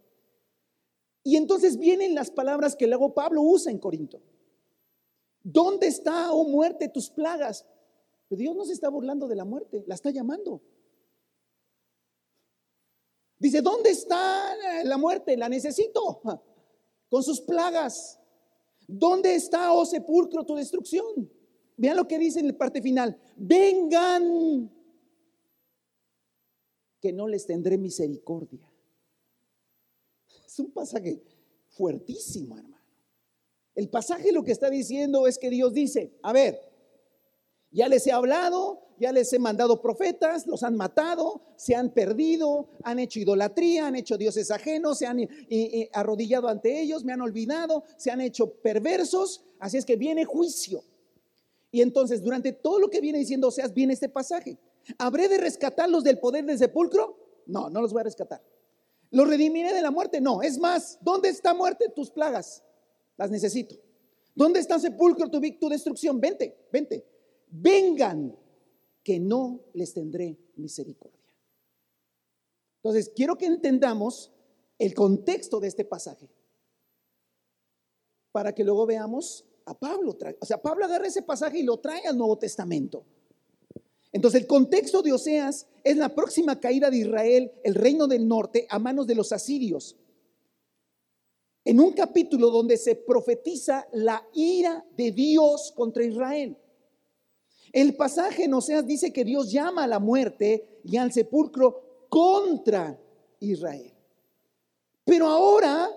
Y 1.23 1.37
entonces 1.37 1.77
vienen 1.77 2.15
las 2.15 2.31
palabras 2.31 2.75
que 2.75 2.87
luego 2.87 3.13
Pablo 3.13 3.41
usa 3.41 3.71
en 3.71 3.79
Corinto. 3.79 4.21
¿Dónde 5.43 5.87
está, 5.87 6.31
oh 6.31 6.47
muerte, 6.47 6.89
tus 6.89 7.09
plagas? 7.09 7.65
Pero 8.29 8.39
Dios 8.39 8.55
no 8.55 8.65
se 8.65 8.73
está 8.73 8.89
burlando 8.89 9.27
de 9.27 9.35
la 9.35 9.45
muerte, 9.45 9.83
la 9.87 9.95
está 9.95 10.09
llamando. 10.09 10.61
Dice, 13.43 13.61
¿dónde 13.61 13.89
está 13.89 14.55
la 14.85 14.97
muerte? 14.97 15.35
La 15.35 15.49
necesito 15.49 16.21
con 17.09 17.23
sus 17.23 17.41
plagas. 17.41 18.17
¿Dónde 18.87 19.35
está, 19.35 19.73
oh 19.73 19.85
sepulcro, 19.85 20.45
tu 20.45 20.55
destrucción? 20.55 21.29
Vean 21.75 21.97
lo 21.97 22.07
que 22.07 22.17
dice 22.17 22.39
en 22.39 22.47
la 22.47 22.57
parte 22.57 22.81
final. 22.81 23.19
Vengan, 23.35 24.71
que 27.01 27.11
no 27.11 27.27
les 27.27 27.45
tendré 27.45 27.77
misericordia. 27.77 28.65
Es 30.45 30.57
un 30.59 30.71
pasaje 30.71 31.21
fuertísimo, 31.67 32.57
hermano. 32.57 32.77
El 33.75 33.89
pasaje 33.89 34.31
lo 34.31 34.45
que 34.45 34.53
está 34.53 34.69
diciendo 34.69 35.27
es 35.27 35.37
que 35.37 35.49
Dios 35.49 35.73
dice, 35.73 36.17
a 36.23 36.31
ver, 36.31 36.61
ya 37.73 37.87
les 37.87 38.05
he 38.05 38.11
hablado, 38.11 38.81
ya 38.99 39.11
les 39.11 39.33
he 39.33 39.39
mandado 39.39 39.81
profetas, 39.81 40.45
los 40.45 40.63
han 40.63 40.75
matado, 40.75 41.41
se 41.55 41.75
han 41.75 41.89
perdido, 41.89 42.69
han 42.83 42.99
hecho 42.99 43.19
idolatría, 43.19 43.87
han 43.87 43.95
hecho 43.95 44.17
dioses 44.17 44.51
ajenos, 44.51 44.99
se 44.99 45.07
han 45.07 45.27
arrodillado 45.91 46.47
ante 46.47 46.81
ellos, 46.81 47.03
me 47.03 47.13
han 47.13 47.21
olvidado, 47.21 47.83
se 47.97 48.11
han 48.11 48.21
hecho 48.21 48.53
perversos, 48.53 49.43
así 49.59 49.77
es 49.77 49.85
que 49.85 49.95
viene 49.95 50.23
juicio. 50.23 50.83
Y 51.71 51.81
entonces, 51.81 52.21
durante 52.21 52.53
todo 52.53 52.79
lo 52.79 52.89
que 52.89 53.01
viene 53.01 53.17
diciendo 53.17 53.47
Oseas, 53.47 53.73
viene 53.73 53.93
este 53.93 54.07
pasaje. 54.07 54.59
¿Habré 54.99 55.27
de 55.27 55.39
rescatarlos 55.39 56.03
del 56.03 56.19
poder 56.19 56.45
del 56.45 56.59
sepulcro? 56.59 57.17
No, 57.47 57.71
no 57.71 57.81
los 57.81 57.91
voy 57.91 58.01
a 58.01 58.03
rescatar. 58.03 58.43
¿Los 59.09 59.27
redimiré 59.27 59.73
de 59.73 59.81
la 59.81 59.89
muerte? 59.89 60.21
No. 60.21 60.43
Es 60.43 60.59
más, 60.59 60.99
¿dónde 61.01 61.29
está 61.29 61.55
muerte? 61.55 61.91
Tus 61.95 62.11
plagas. 62.11 62.63
Las 63.17 63.31
necesito. 63.31 63.75
¿Dónde 64.35 64.59
está 64.59 64.77
sepulcro, 64.77 65.29
tu, 65.29 65.41
tu 65.59 65.69
destrucción? 65.69 66.21
Vente, 66.21 66.67
vente 66.71 67.12
vengan, 67.53 68.35
que 69.03 69.19
no 69.19 69.61
les 69.73 69.93
tendré 69.93 70.39
misericordia. 70.55 71.19
Entonces, 72.77 73.11
quiero 73.15 73.37
que 73.37 73.45
entendamos 73.45 74.31
el 74.79 74.93
contexto 74.93 75.59
de 75.59 75.67
este 75.67 75.85
pasaje 75.85 76.29
para 78.31 78.53
que 78.53 78.63
luego 78.63 78.85
veamos 78.85 79.45
a 79.65 79.77
Pablo. 79.77 80.17
O 80.39 80.45
sea, 80.45 80.61
Pablo 80.61 80.85
agarra 80.85 81.07
ese 81.07 81.21
pasaje 81.21 81.59
y 81.59 81.63
lo 81.63 81.77
trae 81.79 82.07
al 82.07 82.17
Nuevo 82.17 82.37
Testamento. 82.37 83.05
Entonces, 84.11 84.41
el 84.41 84.47
contexto 84.47 85.01
de 85.01 85.13
Oseas 85.13 85.67
es 85.83 85.97
la 85.97 86.13
próxima 86.13 86.59
caída 86.59 86.89
de 86.89 86.97
Israel, 86.97 87.51
el 87.63 87.75
reino 87.75 88.07
del 88.07 88.27
norte, 88.27 88.67
a 88.69 88.79
manos 88.79 89.07
de 89.07 89.15
los 89.15 89.31
asirios. 89.31 89.97
En 91.65 91.79
un 91.79 91.93
capítulo 91.93 92.49
donde 92.49 92.77
se 92.77 92.95
profetiza 92.95 93.87
la 93.93 94.27
ira 94.33 94.85
de 94.97 95.11
Dios 95.11 95.71
contra 95.75 96.03
Israel. 96.03 96.57
El 97.73 97.95
pasaje 97.95 98.43
en 98.43 98.53
Oseas 98.53 98.85
dice 98.85 99.11
que 99.11 99.25
Dios 99.25 99.51
llama 99.51 99.85
a 99.85 99.87
la 99.87 99.97
muerte 99.97 100.79
y 100.83 100.95
al 100.97 101.11
sepulcro 101.11 102.05
contra 102.07 102.99
Israel. 103.39 103.91
Pero 105.03 105.25
ahora, 105.25 105.89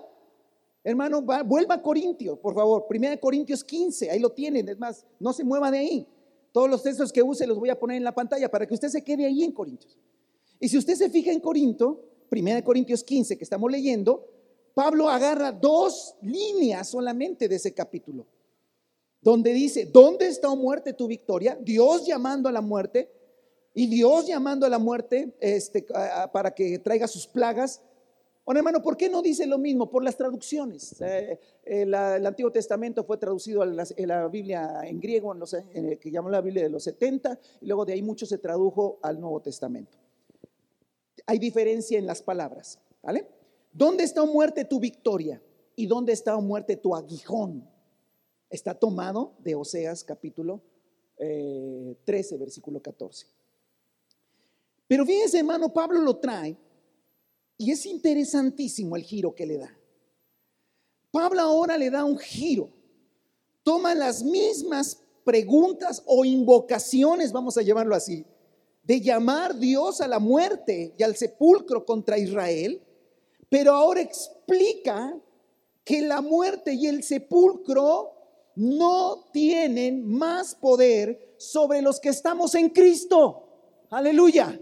hermano, 0.83 1.21
vuelva 1.21 1.75
a 1.75 1.81
Corintios, 1.83 2.39
por 2.39 2.55
favor. 2.55 2.87
Primera 2.87 3.11
de 3.11 3.19
Corintios 3.19 3.63
15, 3.63 4.09
ahí 4.09 4.19
lo 4.19 4.31
tienen. 4.31 4.67
Es 4.67 4.79
más, 4.79 5.05
no 5.19 5.31
se 5.31 5.43
mueva 5.43 5.69
de 5.69 5.77
ahí. 5.77 6.07
Todos 6.51 6.67
los 6.67 6.81
textos 6.81 7.13
que 7.13 7.21
use 7.21 7.45
los 7.45 7.59
voy 7.59 7.69
a 7.69 7.79
poner 7.79 7.97
en 7.97 8.03
la 8.03 8.15
pantalla 8.15 8.49
para 8.49 8.65
que 8.65 8.73
usted 8.73 8.89
se 8.89 9.03
quede 9.03 9.27
ahí 9.27 9.43
en 9.43 9.51
Corintios. 9.51 9.95
Y 10.59 10.69
si 10.69 10.79
usted 10.79 10.95
se 10.95 11.11
fija 11.11 11.31
en 11.31 11.39
Corinto, 11.39 12.03
Primera 12.27 12.57
de 12.57 12.63
Corintios 12.63 13.03
15 13.03 13.37
que 13.37 13.43
estamos 13.43 13.71
leyendo, 13.71 14.25
Pablo 14.73 15.09
agarra 15.09 15.51
dos 15.51 16.15
líneas 16.23 16.89
solamente 16.89 17.47
de 17.47 17.55
ese 17.55 17.71
capítulo 17.73 18.25
donde 19.21 19.53
dice, 19.53 19.85
¿dónde 19.85 20.27
está, 20.27 20.49
oh 20.49 20.55
muerte, 20.55 20.93
tu 20.93 21.07
victoria? 21.07 21.57
Dios 21.61 22.05
llamando 22.05 22.47
a 22.49 22.51
la 22.51 22.61
muerte 22.61 23.11
y 23.73 23.87
Dios 23.87 24.27
llamando 24.27 24.65
a 24.65 24.69
la 24.69 24.79
muerte 24.79 25.35
este, 25.39 25.85
para 26.31 26.51
que 26.51 26.79
traiga 26.79 27.07
sus 27.07 27.27
plagas. 27.27 27.81
Bueno, 28.45 28.59
hermano, 28.59 28.81
¿por 28.81 28.95
qué 28.95 29.09
no 29.09 29.21
dice 29.21 29.45
lo 29.45 29.57
mismo? 29.57 29.89
Por 29.89 30.03
las 30.03 30.15
traducciones. 30.15 30.95
Eh, 31.01 31.39
el, 31.65 31.93
Antiguo 31.93 32.51
Testamento 32.51 33.03
fue 33.03 33.17
traducido 33.17 33.61
a 33.61 33.65
la, 33.65 34.27
Biblia 34.29 34.81
en 34.83 34.99
griego, 34.99 35.33
en 35.33 35.39
los, 35.39 35.55
que 35.99 36.09
llamó 36.11 36.29
la 36.29 36.41
Biblia 36.41 36.63
de 36.63 36.69
los 36.69 36.83
70, 36.83 37.37
y 37.61 37.65
luego 37.65 37.85
de 37.85 37.93
ahí 37.93 38.01
mucho 38.01 38.25
se 38.25 38.37
tradujo 38.37 38.99
al 39.01 39.19
Nuevo 39.19 39.41
Testamento. 39.41 39.97
Hay 41.25 41.39
diferencia 41.39 41.99
en 41.99 42.05
las 42.05 42.21
palabras, 42.21 42.79
¿vale? 43.03 43.27
¿Dónde 43.73 44.05
está, 44.05 44.23
muerte, 44.25 44.63
tu 44.63 44.79
victoria? 44.79 45.41
¿Y 45.75 45.85
dónde 45.85 46.13
está, 46.13 46.35
muerte, 46.37 46.77
tu 46.77 46.95
aguijón? 46.95 47.67
Está 48.49 48.73
tomado 48.73 49.33
de 49.39 49.55
Oseas 49.55 50.03
capítulo 50.03 50.61
13, 51.17 52.35
eh, 52.35 52.37
versículo 52.37 52.81
14. 52.81 53.27
Pero 54.87 55.05
fíjense, 55.05 55.39
hermano, 55.39 55.73
Pablo 55.73 55.99
lo 55.99 56.17
trae 56.17 56.55
y 57.57 57.71
es 57.71 57.85
interesantísimo 57.85 58.95
el 58.95 59.03
giro 59.03 59.35
que 59.35 59.45
le 59.45 59.57
da. 59.57 59.77
Pablo 61.11 61.41
ahora 61.41 61.77
le 61.77 61.89
da 61.89 62.05
un 62.05 62.17
giro. 62.17 62.69
Toma 63.63 63.93
las 63.95 64.23
mismas 64.23 65.01
preguntas 65.25 66.01
o 66.05 66.23
invocaciones, 66.23 67.33
vamos 67.33 67.57
a 67.57 67.61
llamarlo 67.61 67.95
así, 67.95 68.25
de 68.83 69.01
llamar 69.01 69.57
Dios 69.57 69.99
a 69.99 70.07
la 70.07 70.19
muerte 70.19 70.93
y 70.97 71.03
al 71.03 71.17
sepulcro 71.17 71.85
contra 71.85 72.17
Israel, 72.17 72.81
pero 73.49 73.73
ahora 73.73 73.99
explica 73.99 75.19
que 75.83 76.01
la 76.01 76.21
muerte 76.21 76.73
y 76.73 76.87
el 76.87 77.03
sepulcro 77.03 78.16
no 78.57 79.29
tienen 79.31 80.07
más 80.07 80.55
poder 80.55 81.35
sobre 81.37 81.81
los 81.81 81.99
que 81.99 82.09
estamos 82.09 82.55
en 82.55 82.69
Cristo. 82.69 83.85
Aleluya. 83.91 84.59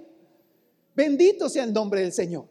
Bendito 0.93 1.47
sea 1.47 1.63
el 1.63 1.73
nombre 1.73 2.01
del 2.01 2.11
Señor. 2.11 2.45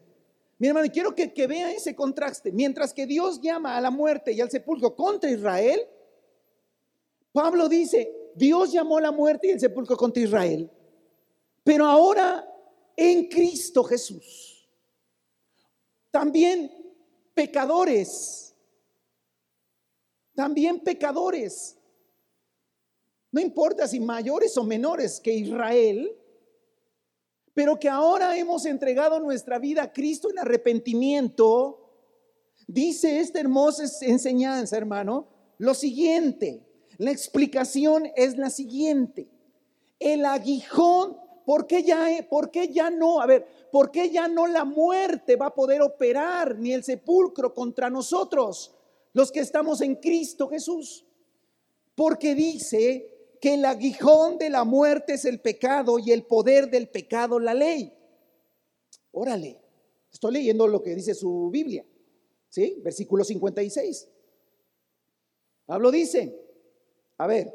Mi 0.57 0.67
hermano, 0.67 0.91
quiero 0.91 1.13
que, 1.13 1.31
que 1.31 1.45
vea 1.45 1.71
ese 1.71 1.95
contraste. 1.95 2.51
Mientras 2.51 2.93
que 2.93 3.05
Dios 3.05 3.39
llama 3.41 3.77
a 3.77 3.81
la 3.81 3.91
muerte 3.91 4.31
y 4.31 4.41
al 4.41 4.49
sepulcro 4.49 4.95
contra 4.95 5.29
Israel, 5.29 5.81
Pablo 7.31 7.69
dice, 7.69 8.11
Dios 8.33 8.71
llamó 8.71 8.97
a 8.97 9.01
la 9.01 9.11
muerte 9.11 9.47
y 9.47 9.51
el 9.51 9.59
sepulcro 9.59 9.95
contra 9.95 10.23
Israel. 10.23 10.71
Pero 11.63 11.85
ahora 11.85 12.43
en 12.95 13.27
Cristo 13.27 13.83
Jesús. 13.83 14.67
También 16.09 16.71
pecadores 17.35 18.44
también 20.35 20.81
pecadores. 20.81 21.77
No 23.31 23.41
importa 23.41 23.87
si 23.87 23.99
mayores 23.99 24.55
o 24.57 24.63
menores 24.63 25.19
que 25.19 25.33
Israel, 25.33 26.15
pero 27.53 27.79
que 27.79 27.89
ahora 27.89 28.37
hemos 28.37 28.65
entregado 28.65 29.19
nuestra 29.19 29.59
vida 29.59 29.83
a 29.83 29.93
Cristo 29.93 30.29
en 30.29 30.39
arrepentimiento, 30.39 31.89
dice 32.67 33.19
esta 33.19 33.39
hermosa 33.39 33.83
enseñanza, 34.05 34.77
hermano, 34.77 35.27
lo 35.57 35.73
siguiente. 35.73 36.65
La 36.97 37.11
explicación 37.11 38.11
es 38.15 38.37
la 38.37 38.49
siguiente. 38.49 39.29
El 39.99 40.25
aguijón, 40.25 41.17
¿por 41.45 41.65
qué 41.65 41.83
ya, 41.83 42.07
por 42.29 42.51
qué 42.51 42.69
ya 42.69 42.89
no? 42.89 43.21
A 43.21 43.25
ver, 43.25 43.47
¿por 43.71 43.91
qué 43.91 44.09
ya 44.09 44.27
no 44.27 44.47
la 44.47 44.65
muerte 44.65 45.35
va 45.37 45.47
a 45.47 45.55
poder 45.55 45.81
operar 45.81 46.57
ni 46.57 46.73
el 46.73 46.83
sepulcro 46.83 47.53
contra 47.53 47.89
nosotros? 47.89 48.74
Los 49.15 49.31
que 49.31 49.39
estamos 49.39 49.79
en 49.79 49.95
Cristo 49.95 50.49
Jesús. 50.49 51.05
Porque 51.95 52.35
dice 52.35 53.37
que 53.39 53.53
el 53.53 53.63
aguijón 53.63 54.37
de 54.37 54.49
la 54.49 54.65
muerte 54.65 55.13
es 55.13 55.23
el 55.23 55.39
pecado 55.39 55.97
y 55.99 56.11
el 56.11 56.25
poder 56.25 56.69
del 56.69 56.89
pecado 56.89 57.39
la 57.39 57.53
ley. 57.53 57.93
Órale, 59.13 59.57
estoy 60.11 60.33
leyendo 60.33 60.67
lo 60.67 60.83
que 60.83 60.93
dice 60.93 61.13
su 61.15 61.49
Biblia. 61.49 61.85
¿Sí? 62.49 62.81
Versículo 62.83 63.23
56. 63.23 64.09
Pablo 65.65 65.91
dice, 65.91 66.37
a 67.17 67.25
ver, 67.25 67.53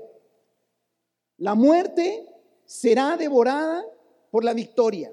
la 1.37 1.55
muerte 1.55 2.27
será 2.65 3.19
devorada 3.19 3.85
por 4.31 4.45
la 4.45 4.55
victoria. 4.55 5.13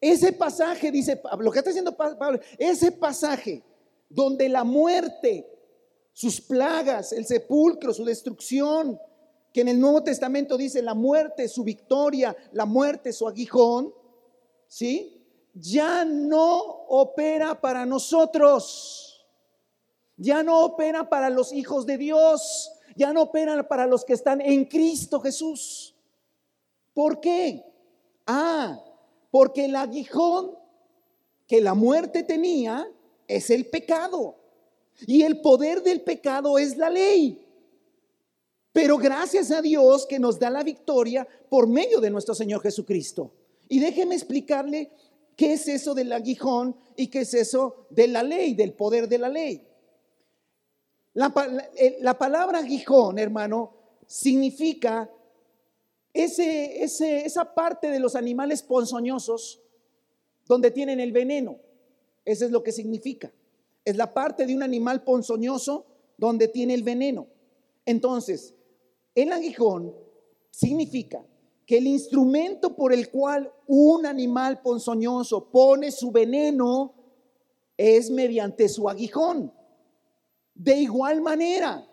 Ese 0.00 0.32
pasaje, 0.32 0.90
dice 0.90 1.18
Pablo, 1.18 1.44
lo 1.44 1.52
que 1.52 1.58
está 1.58 1.70
diciendo 1.70 1.94
Pablo, 1.94 2.40
ese 2.56 2.90
pasaje 2.90 3.62
donde 4.08 4.48
la 4.48 4.64
muerte 4.64 5.50
sus 6.14 6.40
plagas, 6.40 7.12
el 7.12 7.26
sepulcro, 7.26 7.92
su 7.92 8.04
destrucción, 8.04 8.98
que 9.52 9.60
en 9.60 9.68
el 9.68 9.80
Nuevo 9.80 10.02
Testamento 10.02 10.56
dice 10.56 10.80
la 10.80 10.94
muerte, 10.94 11.48
su 11.48 11.64
victoria, 11.64 12.34
la 12.52 12.64
muerte, 12.64 13.12
su 13.12 13.26
aguijón, 13.26 13.92
¿sí? 14.68 15.26
Ya 15.52 16.04
no 16.04 16.60
opera 16.88 17.60
para 17.60 17.84
nosotros, 17.84 19.26
ya 20.16 20.44
no 20.44 20.64
opera 20.64 21.08
para 21.08 21.30
los 21.30 21.52
hijos 21.52 21.84
de 21.84 21.98
Dios, 21.98 22.70
ya 22.96 23.12
no 23.12 23.22
opera 23.22 23.68
para 23.68 23.86
los 23.86 24.04
que 24.04 24.12
están 24.12 24.40
en 24.40 24.66
Cristo 24.66 25.20
Jesús. 25.20 25.96
¿Por 26.92 27.20
qué? 27.20 27.64
Ah, 28.24 28.80
porque 29.32 29.64
el 29.64 29.74
aguijón 29.74 30.56
que 31.48 31.60
la 31.60 31.74
muerte 31.74 32.22
tenía 32.22 32.88
es 33.26 33.50
el 33.50 33.66
pecado. 33.66 34.43
Y 35.06 35.22
el 35.22 35.40
poder 35.40 35.82
del 35.82 36.02
pecado 36.02 36.58
es 36.58 36.76
la 36.76 36.90
ley. 36.90 37.44
Pero 38.72 38.98
gracias 38.98 39.50
a 39.50 39.62
Dios 39.62 40.06
que 40.06 40.18
nos 40.18 40.38
da 40.38 40.50
la 40.50 40.62
victoria 40.62 41.26
por 41.48 41.68
medio 41.68 42.00
de 42.00 42.10
nuestro 42.10 42.34
Señor 42.34 42.60
Jesucristo. 42.60 43.32
Y 43.68 43.78
déjeme 43.80 44.14
explicarle 44.14 44.90
qué 45.36 45.52
es 45.54 45.68
eso 45.68 45.94
del 45.94 46.12
aguijón 46.12 46.76
y 46.96 47.06
qué 47.08 47.20
es 47.20 47.34
eso 47.34 47.86
de 47.90 48.08
la 48.08 48.22
ley, 48.22 48.54
del 48.54 48.72
poder 48.72 49.08
de 49.08 49.18
la 49.18 49.28
ley. 49.28 49.66
La, 51.12 51.32
la 52.00 52.18
palabra 52.18 52.58
aguijón, 52.58 53.18
hermano, 53.18 53.72
significa 54.06 55.08
ese, 56.12 56.82
ese, 56.82 57.24
esa 57.24 57.54
parte 57.54 57.88
de 57.88 58.00
los 58.00 58.16
animales 58.16 58.62
ponzoñosos 58.62 59.60
donde 60.46 60.70
tienen 60.70 61.00
el 61.00 61.12
veneno. 61.12 61.58
Eso 62.24 62.44
es 62.44 62.50
lo 62.50 62.62
que 62.62 62.72
significa. 62.72 63.32
Es 63.84 63.96
la 63.96 64.12
parte 64.12 64.46
de 64.46 64.54
un 64.54 64.62
animal 64.62 65.04
ponzoñoso 65.04 65.86
donde 66.16 66.48
tiene 66.48 66.74
el 66.74 66.82
veneno. 66.82 67.26
Entonces, 67.84 68.54
el 69.14 69.32
aguijón 69.32 69.94
significa 70.50 71.24
que 71.66 71.78
el 71.78 71.86
instrumento 71.86 72.74
por 72.76 72.92
el 72.92 73.10
cual 73.10 73.52
un 73.66 74.06
animal 74.06 74.60
ponzoñoso 74.60 75.50
pone 75.50 75.90
su 75.90 76.10
veneno 76.10 76.94
es 77.76 78.10
mediante 78.10 78.68
su 78.68 78.88
aguijón. 78.88 79.52
De 80.54 80.76
igual 80.76 81.20
manera, 81.20 81.88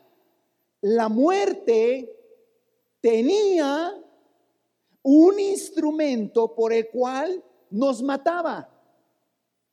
la 0.81 1.09
muerte 1.09 2.13
tenía 2.99 3.93
un 5.03 5.39
instrumento 5.39 6.53
por 6.53 6.73
el 6.73 6.89
cual 6.89 7.43
nos 7.69 8.03
mataba 8.03 8.69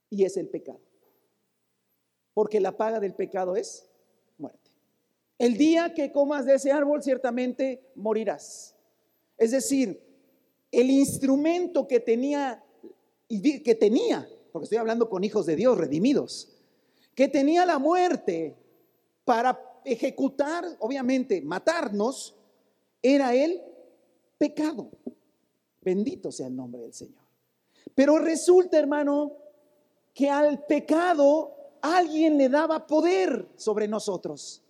y 0.08 0.24
es 0.24 0.36
el 0.36 0.48
pecado. 0.48 0.87
Porque 2.38 2.60
la 2.60 2.76
paga 2.76 3.00
del 3.00 3.14
pecado 3.14 3.56
es 3.56 3.90
muerte. 4.38 4.70
El 5.38 5.56
día 5.56 5.92
que 5.92 6.12
comas 6.12 6.46
de 6.46 6.54
ese 6.54 6.70
árbol 6.70 7.02
ciertamente 7.02 7.90
morirás. 7.96 8.76
Es 9.36 9.50
decir, 9.50 10.00
el 10.70 10.88
instrumento 10.88 11.88
que 11.88 11.98
tenía 11.98 12.64
que 13.28 13.74
tenía, 13.74 14.28
porque 14.52 14.66
estoy 14.66 14.78
hablando 14.78 15.10
con 15.10 15.24
hijos 15.24 15.46
de 15.46 15.56
Dios 15.56 15.76
redimidos, 15.78 16.56
que 17.16 17.26
tenía 17.26 17.66
la 17.66 17.80
muerte 17.80 18.56
para 19.24 19.60
ejecutar, 19.84 20.64
obviamente, 20.78 21.40
matarnos, 21.40 22.36
era 23.02 23.34
el 23.34 23.60
pecado. 24.38 24.92
Bendito 25.80 26.30
sea 26.30 26.46
el 26.46 26.54
nombre 26.54 26.82
del 26.82 26.94
Señor. 26.94 27.24
Pero 27.96 28.16
resulta, 28.20 28.78
hermano, 28.78 29.32
que 30.14 30.30
al 30.30 30.64
pecado 30.66 31.57
alguien 31.96 32.36
le 32.36 32.48
daba 32.48 32.86
poder 32.86 33.48
sobre 33.56 33.88
nosotros. 33.88 34.62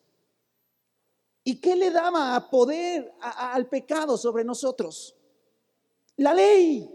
¿Y 1.45 1.61
qué 1.61 1.75
le 1.75 1.91
daba 1.91 2.51
poder 2.51 3.13
al 3.21 3.69
pecado 3.69 4.17
sobre 4.17 4.45
nosotros? 4.45 5.17
La 6.17 6.35
ley. 6.35 6.95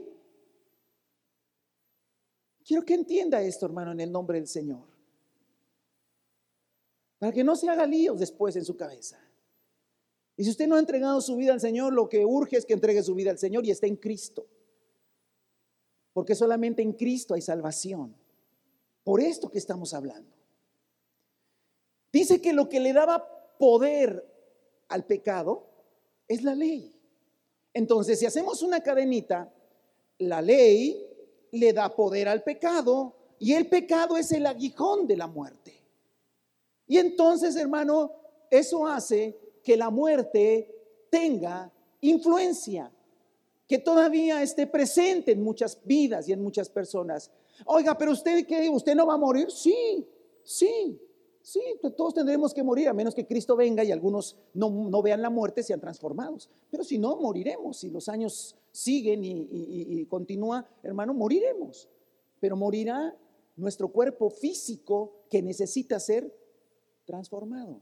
Quiero 2.64 2.86
que 2.86 2.94
entienda 2.94 3.42
esto, 3.42 3.66
hermano, 3.66 3.92
en 3.92 4.00
el 4.00 4.12
nombre 4.12 4.38
del 4.38 4.48
Señor. 4.48 4.84
Para 7.18 7.32
que 7.32 7.44
no 7.44 7.56
se 7.56 7.70
haga 7.70 7.86
líos 7.86 8.20
después 8.20 8.56
en 8.56 8.64
su 8.64 8.78
cabeza. 8.78 9.20
Y 10.36 10.44
si 10.44 10.50
usted 10.50 10.68
no 10.68 10.76
ha 10.76 10.80
entregado 10.80 11.22
su 11.22 11.36
vida 11.36 11.54
al 11.54 11.60
Señor, 11.60 11.94
lo 11.94 12.10
que 12.10 12.26
urge 12.26 12.58
es 12.58 12.66
que 12.66 12.74
entregue 12.74 13.04
su 13.04 13.16
vida 13.16 13.32
al 13.32 13.40
Señor 13.40 13.66
y 13.66 13.72
esté 13.72 13.88
en 13.88 13.96
Cristo. 13.96 14.46
Porque 16.14 16.36
solamente 16.36 16.82
en 16.82 16.94
Cristo 16.94 17.34
hay 17.34 17.42
salvación. 17.42 18.16
Por 19.04 19.22
esto 19.22 19.50
que 19.50 19.58
estamos 19.58 19.94
hablando. 19.94 20.36
Dice 22.12 22.42
que 22.42 22.54
lo 22.54 22.70
que 22.70 22.80
le 22.80 22.94
daba 22.94 23.28
poder 23.58 24.26
al 24.90 25.06
pecado 25.06 25.66
es 26.28 26.44
la 26.44 26.56
ley. 26.56 26.96
Entonces, 27.74 28.20
si 28.20 28.26
hacemos 28.26 28.62
una 28.62 28.82
cadenita, 28.82 29.52
la 30.20 30.42
ley 30.42 31.10
le 31.52 31.74
da 31.74 31.96
poder 31.96 32.28
al 32.28 32.44
pecado 32.44 33.16
y 33.40 33.54
el 33.54 33.68
pecado 33.68 34.18
es 34.18 34.32
el 34.32 34.46
aguijón 34.46 35.08
de 35.08 35.18
la 35.18 35.28
muerte. 35.28 35.74
Y 36.88 36.98
entonces, 36.98 37.56
hermano, 37.56 38.12
eso 38.50 38.86
hace 38.86 39.38
que 39.64 39.76
la 39.76 39.90
muerte 39.90 40.70
tenga 41.10 41.72
influencia, 42.02 42.92
que 43.68 43.80
todavía 43.80 44.44
esté 44.44 44.68
presente 44.68 45.32
en 45.32 45.44
muchas 45.44 45.80
vidas 45.84 46.28
y 46.28 46.34
en 46.34 46.44
muchas 46.44 46.70
personas. 46.70 47.32
Oiga, 47.66 47.98
pero 47.98 48.12
usted 48.12 48.46
qué, 48.46 48.70
usted 48.70 48.96
no 48.96 49.06
va 49.06 49.16
a 49.16 49.18
morir? 49.18 49.52
Sí, 49.52 50.08
sí, 50.44 51.00
sí, 51.42 51.62
todos 51.96 52.14
tendremos 52.14 52.54
que 52.54 52.64
morir, 52.64 52.88
a 52.88 52.94
menos 52.94 53.14
que 53.16 53.26
Cristo 53.26 53.56
venga 53.56 53.84
y 53.84 53.92
algunos 53.92 54.38
no, 54.54 55.02
vean 55.02 55.22
la 55.22 55.30
muerte, 55.30 55.64
sean 55.64 55.80
transformados. 55.80 56.50
Pero 56.70 56.84
si 56.84 56.98
no, 56.98 57.16
moriremos. 57.18 57.78
Si 57.78 57.90
los 57.90 58.10
años 58.10 58.56
siguen 58.72 59.24
y, 59.24 59.48
y 59.52 60.06
continúa, 60.06 60.68
hermano, 60.82 61.14
moriremos. 61.14 61.90
Pero 62.40 62.56
morirá 62.56 63.16
nuestro 63.56 63.90
cuerpo 63.90 64.30
físico 64.30 65.26
que 65.30 65.42
necesita 65.42 66.00
ser 66.00 66.34
transformado. 67.06 67.82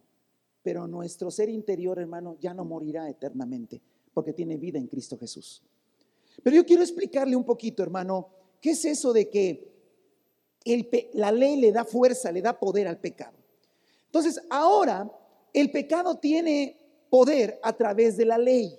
Pero 0.63 0.87
nuestro 0.87 1.31
ser 1.31 1.49
interior, 1.49 1.99
hermano, 1.99 2.37
ya 2.39 2.53
no 2.53 2.65
morirá 2.65 3.09
eternamente, 3.09 3.81
porque 4.13 4.33
tiene 4.33 4.57
vida 4.57 4.77
en 4.77 4.87
Cristo 4.87 5.17
Jesús. 5.17 5.63
Pero 6.43 6.55
yo 6.55 6.65
quiero 6.65 6.83
explicarle 6.83 7.35
un 7.35 7.43
poquito, 7.43 7.83
hermano, 7.83 8.29
¿qué 8.59 8.71
es 8.71 8.85
eso 8.85 9.13
de 9.13 9.29
que 9.29 9.70
la 11.13 11.31
ley 11.31 11.57
le 11.57 11.71
da 11.71 11.85
fuerza, 11.85 12.31
le 12.31 12.41
da 12.41 12.57
poder 12.57 12.87
al 12.87 12.97
pecado? 12.97 13.37
Entonces, 14.05 14.41
ahora 14.49 15.09
el 15.53 15.71
pecado 15.71 16.15
tiene 16.15 16.77
poder 17.09 17.59
a 17.63 17.73
través 17.73 18.17
de 18.17 18.25
la 18.25 18.37
ley. 18.37 18.77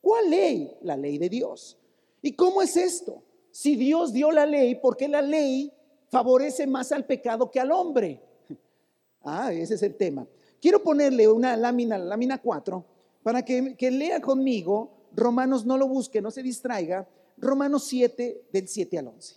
¿Cuál 0.00 0.30
ley? 0.30 0.76
La 0.82 0.96
ley 0.96 1.18
de 1.18 1.28
Dios. 1.28 1.76
¿Y 2.22 2.32
cómo 2.32 2.62
es 2.62 2.76
esto? 2.76 3.22
Si 3.50 3.76
Dios 3.76 4.12
dio 4.12 4.30
la 4.30 4.46
ley, 4.46 4.74
¿por 4.76 4.96
qué 4.96 5.08
la 5.08 5.22
ley 5.22 5.72
favorece 6.08 6.66
más 6.66 6.92
al 6.92 7.04
pecado 7.04 7.50
que 7.50 7.60
al 7.60 7.72
hombre? 7.72 8.20
Ah, 9.22 9.52
ese 9.52 9.74
es 9.74 9.82
el 9.82 9.96
tema. 9.96 10.26
Quiero 10.62 10.82
ponerle 10.82 11.28
una 11.28 11.54
lámina, 11.54 11.98
la 11.98 12.06
lámina 12.06 12.40
4, 12.40 12.82
para 13.22 13.44
que, 13.44 13.90
lea 13.90 14.18
conmigo 14.18 14.92
Romanos, 15.14 15.66
no 15.66 15.76
lo 15.76 15.86
busque, 15.86 16.22
no 16.22 16.30
se 16.30 16.42
distraiga, 16.42 17.06
Romanos 17.36 17.84
7 17.84 18.44
del 18.50 18.66
7 18.66 18.98
al 18.98 19.08
11. 19.08 19.36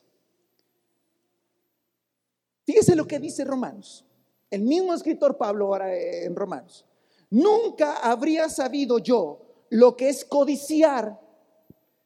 Fíjese 2.66 2.96
lo 2.96 3.06
que 3.06 3.20
dice 3.20 3.44
Romanos. 3.44 4.06
El 4.50 4.62
mismo 4.62 4.94
escritor 4.94 5.38
Pablo 5.38 5.68
ahora 5.68 5.96
en 5.96 6.36
Romanos. 6.36 6.86
Nunca 7.30 7.98
habría 7.98 8.50
sabido 8.50 9.00
yo 9.00 9.66
lo 9.70 9.96
que 9.96 10.10
es 10.10 10.24
codiciar 10.24 11.20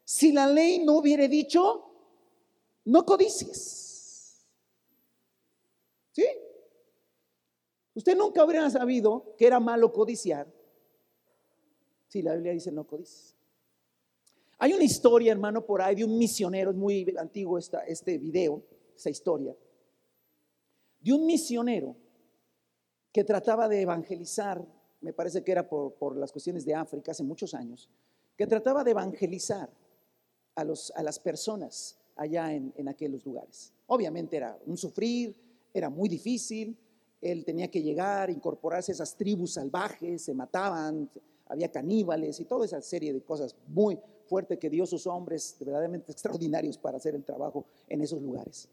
si 0.05 0.31
la 0.31 0.47
ley 0.47 0.79
no 0.79 0.99
hubiera 0.99 1.27
dicho, 1.27 1.83
no 2.85 3.05
codicies. 3.05 4.47
¿Sí? 6.13 6.25
Usted 7.93 8.15
nunca 8.15 8.41
habría 8.41 8.69
sabido 8.69 9.35
que 9.37 9.45
era 9.45 9.59
malo 9.59 9.91
codiciar 9.91 10.47
si 12.07 12.21
la 12.21 12.33
Biblia 12.35 12.53
dice 12.53 12.71
no 12.71 12.87
codices. 12.87 13.35
Hay 14.59 14.73
una 14.73 14.83
historia, 14.83 15.31
hermano, 15.31 15.65
por 15.65 15.81
ahí 15.81 15.95
de 15.95 16.05
un 16.05 16.17
misionero, 16.17 16.71
es 16.71 16.77
muy 16.77 17.13
antiguo 17.19 17.57
esta, 17.57 17.81
este 17.81 18.17
video, 18.17 18.63
esa 18.95 19.09
historia, 19.09 19.55
de 20.99 21.13
un 21.13 21.25
misionero 21.25 21.95
que 23.11 23.23
trataba 23.23 23.67
de 23.67 23.81
evangelizar, 23.81 24.63
me 25.01 25.13
parece 25.13 25.43
que 25.43 25.51
era 25.51 25.67
por, 25.67 26.17
las 26.17 26.31
cuestiones 26.31 26.65
de 26.65 26.75
África 26.75 27.11
hace 27.11 27.23
muchos 27.23 27.53
años, 27.53 27.89
que 28.35 28.47
trataba 28.47 28.83
de 28.83 28.91
evangelizar 28.91 29.69
a, 30.55 30.63
las 30.63 31.19
personas 31.19 31.97
allá 32.15 32.53
en, 32.53 32.73
en 32.75 32.87
aquellos 32.87 33.25
lugares. 33.25 33.73
Obviamente 33.87 34.37
era 34.37 34.57
un 34.65 34.77
sufrir, 34.77 35.35
era 35.73 35.89
muy 35.89 36.09
difícil, 36.09 36.77
él 37.21 37.43
tenía 37.45 37.69
que 37.69 37.81
llegar, 37.81 38.29
incorporarse 38.29 38.91
a 38.91 38.95
esas 38.95 39.15
tribus 39.15 39.53
salvajes, 39.53 40.23
se 40.23 40.33
mataban, 40.33 41.09
había 41.47 41.71
caníbales 41.71 42.39
y 42.39 42.45
toda 42.45 42.65
esa 42.65 42.81
serie 42.81 43.13
de 43.13 43.21
cosas 43.21 43.55
muy 43.67 43.99
fuertes 44.27 44.59
que 44.59 44.69
dio 44.69 44.85
sus 44.85 45.07
hombres 45.07 45.55
verdaderamente 45.59 46.11
extraordinarios 46.11 46.77
para 46.77 46.97
hacer 46.97 47.15
el 47.15 47.23
trabajo 47.23 47.65
en 47.87 48.01
esos 48.01 48.21
lugares. 48.21 48.69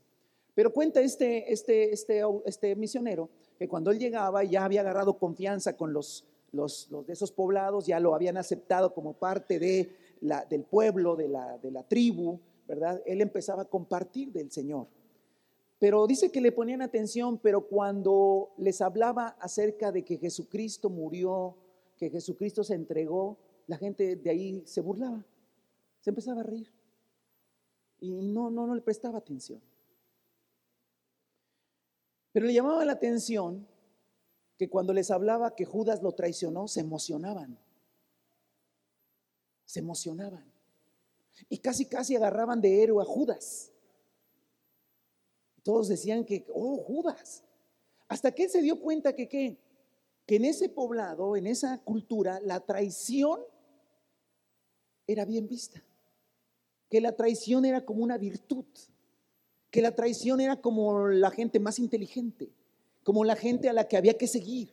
Pero 0.54 0.72
cuenta 0.72 1.00
este, 1.00 1.52
este, 1.52 1.92
este, 1.92 2.22
este 2.46 2.76
misionero 2.76 3.28
que 3.58 3.68
cuando 3.68 3.90
él 3.90 3.98
llegaba 3.98 4.44
ya 4.44 4.64
había 4.64 4.80
agarrado 4.80 5.18
confianza 5.18 5.76
con 5.76 5.92
los, 5.92 6.24
los, 6.52 6.88
de 7.06 7.12
esos 7.12 7.32
poblados, 7.32 7.86
ya 7.86 8.00
lo 8.00 8.14
habían 8.14 8.36
aceptado 8.36 8.94
como 8.94 9.14
parte 9.14 9.58
de 9.58 9.96
la, 10.20 10.44
del 10.44 10.62
pueblo, 10.64 11.16
de 11.16 11.28
la, 11.28 11.58
de 11.58 11.70
la 11.70 11.82
tribu, 11.82 12.38
¿verdad? 12.66 13.02
Él 13.04 13.20
empezaba 13.20 13.62
a 13.62 13.66
compartir 13.66 14.32
del 14.32 14.50
Señor. 14.50 14.86
Pero 15.78 16.06
dice 16.06 16.30
que 16.30 16.40
le 16.40 16.52
ponían 16.52 16.82
atención, 16.82 17.38
pero 17.38 17.66
cuando 17.66 18.52
les 18.56 18.80
hablaba 18.80 19.36
acerca 19.40 19.92
de 19.92 20.04
que 20.04 20.18
Jesucristo 20.18 20.88
murió, 20.88 21.56
que 21.96 22.10
Jesucristo 22.10 22.62
se 22.64 22.74
entregó, 22.74 23.36
la 23.66 23.76
gente 23.76 24.16
de 24.16 24.30
ahí 24.30 24.62
se 24.66 24.80
burlaba, 24.80 25.24
se 26.00 26.10
empezaba 26.10 26.40
a 26.40 26.44
reír 26.44 26.70
y 28.00 28.12
no, 28.12 28.50
no, 28.50 28.66
no 28.66 28.74
le 28.74 28.82
prestaba 28.82 29.18
atención. 29.18 29.60
Pero 32.34 32.46
le 32.46 32.52
llamaba 32.52 32.84
la 32.84 32.92
atención 32.92 33.64
que 34.58 34.68
cuando 34.68 34.92
les 34.92 35.12
hablaba 35.12 35.54
que 35.54 35.64
Judas 35.64 36.02
lo 36.02 36.12
traicionó, 36.12 36.66
se 36.66 36.80
emocionaban. 36.80 37.56
Se 39.64 39.78
emocionaban. 39.78 40.44
Y 41.48 41.58
casi, 41.58 41.86
casi 41.86 42.16
agarraban 42.16 42.60
de 42.60 42.82
héroe 42.82 43.00
a 43.00 43.06
Judas. 43.06 43.70
Todos 45.62 45.86
decían 45.86 46.24
que, 46.24 46.44
oh, 46.52 46.76
Judas. 46.78 47.44
Hasta 48.08 48.32
que 48.32 48.42
él 48.42 48.50
se 48.50 48.62
dio 48.62 48.80
cuenta 48.80 49.14
que 49.14 49.28
qué? 49.28 49.56
que 50.26 50.36
en 50.36 50.44
ese 50.44 50.68
poblado, 50.68 51.36
en 51.36 51.46
esa 51.46 51.78
cultura, 51.78 52.40
la 52.40 52.60
traición 52.60 53.40
era 55.06 55.24
bien 55.24 55.46
vista, 55.46 55.82
que 56.88 57.00
la 57.00 57.14
traición 57.14 57.64
era 57.64 57.84
como 57.84 58.02
una 58.02 58.16
virtud, 58.16 58.64
que 59.74 59.82
la 59.82 59.92
traición 59.92 60.40
era 60.40 60.54
como 60.54 61.08
la 61.08 61.32
gente 61.32 61.58
más 61.58 61.80
inteligente, 61.80 62.48
como 63.02 63.24
la 63.24 63.34
gente 63.34 63.68
a 63.68 63.72
la 63.72 63.88
que 63.88 63.96
había 63.96 64.16
que 64.16 64.28
seguir. 64.28 64.72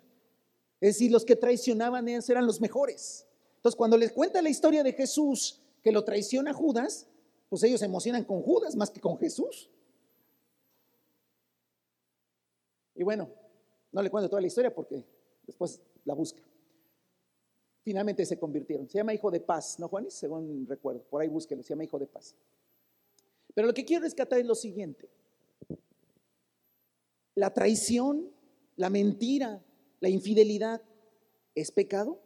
Es 0.79 0.93
decir, 0.93 1.11
los 1.11 1.25
que 1.25 1.35
traicionaban 1.35 2.07
eran 2.07 2.45
los 2.45 2.61
mejores. 2.61 3.25
Entonces, 3.55 3.75
cuando 3.75 3.97
les 3.97 4.11
cuenta 4.11 4.43
la 4.43 4.49
historia 4.51 4.83
de 4.83 4.93
Jesús 4.93 5.59
que 5.81 5.91
lo 5.91 6.03
traiciona 6.03 6.53
Judas, 6.53 7.07
pues 7.49 7.63
ellos 7.63 7.79
se 7.79 7.87
emocionan 7.87 8.25
con 8.25 8.43
Judas 8.43 8.75
más 8.75 8.91
que 8.91 9.01
con 9.01 9.17
Jesús. 9.17 9.71
Y 12.93 13.01
bueno, 13.01 13.27
no 13.91 14.03
le 14.03 14.11
cuento 14.11 14.29
toda 14.29 14.41
la 14.41 14.47
historia 14.49 14.71
porque 14.71 15.03
después 15.47 15.81
la 16.05 16.13
busca. 16.13 16.43
Finalmente 17.81 18.23
se 18.23 18.37
convirtieron. 18.37 18.87
Se 18.87 18.99
llama 18.99 19.15
hijo 19.15 19.31
de 19.31 19.39
paz, 19.39 19.79
¿no, 19.79 19.87
Juanis? 19.87 20.13
Según 20.13 20.67
recuerdo. 20.69 21.01
Por 21.09 21.23
ahí 21.23 21.27
búsquelo, 21.27 21.63
se 21.63 21.69
llama 21.69 21.85
hijo 21.85 21.97
de 21.97 22.05
paz. 22.05 22.35
Pero 23.53 23.67
lo 23.67 23.73
que 23.73 23.85
quiero 23.85 24.03
rescatar 24.03 24.39
es 24.39 24.45
lo 24.45 24.55
siguiente. 24.55 25.09
La 27.35 27.53
traición, 27.53 28.31
la 28.75 28.89
mentira, 28.89 29.63
la 29.99 30.09
infidelidad, 30.09 30.81
¿es 31.55 31.71
pecado? 31.71 32.21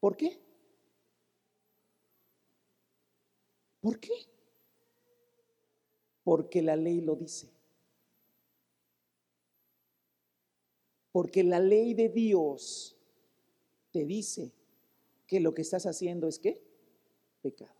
¿Por 0.00 0.16
qué? 0.16 0.40
¿Por 3.80 3.98
qué? 3.98 4.12
Porque 6.24 6.62
la 6.62 6.76
ley 6.76 7.00
lo 7.00 7.16
dice. 7.16 7.50
Porque 11.12 11.42
la 11.42 11.58
ley 11.58 11.94
de 11.94 12.08
Dios 12.08 12.96
te 13.90 14.04
dice 14.04 14.52
que 15.26 15.40
lo 15.40 15.54
que 15.54 15.62
estás 15.62 15.86
haciendo 15.86 16.28
es 16.28 16.38
qué? 16.38 16.62
Pecado. 17.42 17.74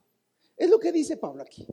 Es 0.56 0.68
lo 0.68 0.78
que 0.78 0.92
dice 0.92 1.16
Pablo 1.16 1.42
aquí. 1.42 1.66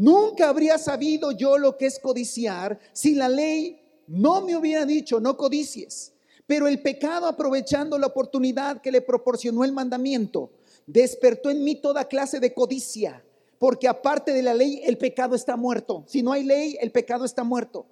Nunca 0.00 0.48
habría 0.48 0.78
sabido 0.78 1.30
yo 1.30 1.58
lo 1.58 1.76
que 1.76 1.84
es 1.84 1.98
codiciar 1.98 2.80
si 2.94 3.14
la 3.14 3.28
ley 3.28 3.82
no 4.06 4.40
me 4.40 4.56
hubiera 4.56 4.86
dicho, 4.86 5.20
no 5.20 5.36
codicies. 5.36 6.14
Pero 6.46 6.68
el 6.68 6.80
pecado, 6.80 7.26
aprovechando 7.26 7.98
la 7.98 8.06
oportunidad 8.06 8.80
que 8.80 8.90
le 8.90 9.02
proporcionó 9.02 9.62
el 9.62 9.72
mandamiento, 9.72 10.52
despertó 10.86 11.50
en 11.50 11.62
mí 11.62 11.74
toda 11.74 12.08
clase 12.08 12.40
de 12.40 12.54
codicia, 12.54 13.22
porque 13.58 13.88
aparte 13.88 14.32
de 14.32 14.42
la 14.42 14.54
ley, 14.54 14.80
el 14.86 14.96
pecado 14.96 15.34
está 15.34 15.54
muerto. 15.54 16.02
Si 16.06 16.22
no 16.22 16.32
hay 16.32 16.44
ley, 16.44 16.78
el 16.80 16.92
pecado 16.92 17.26
está 17.26 17.44
muerto. 17.44 17.84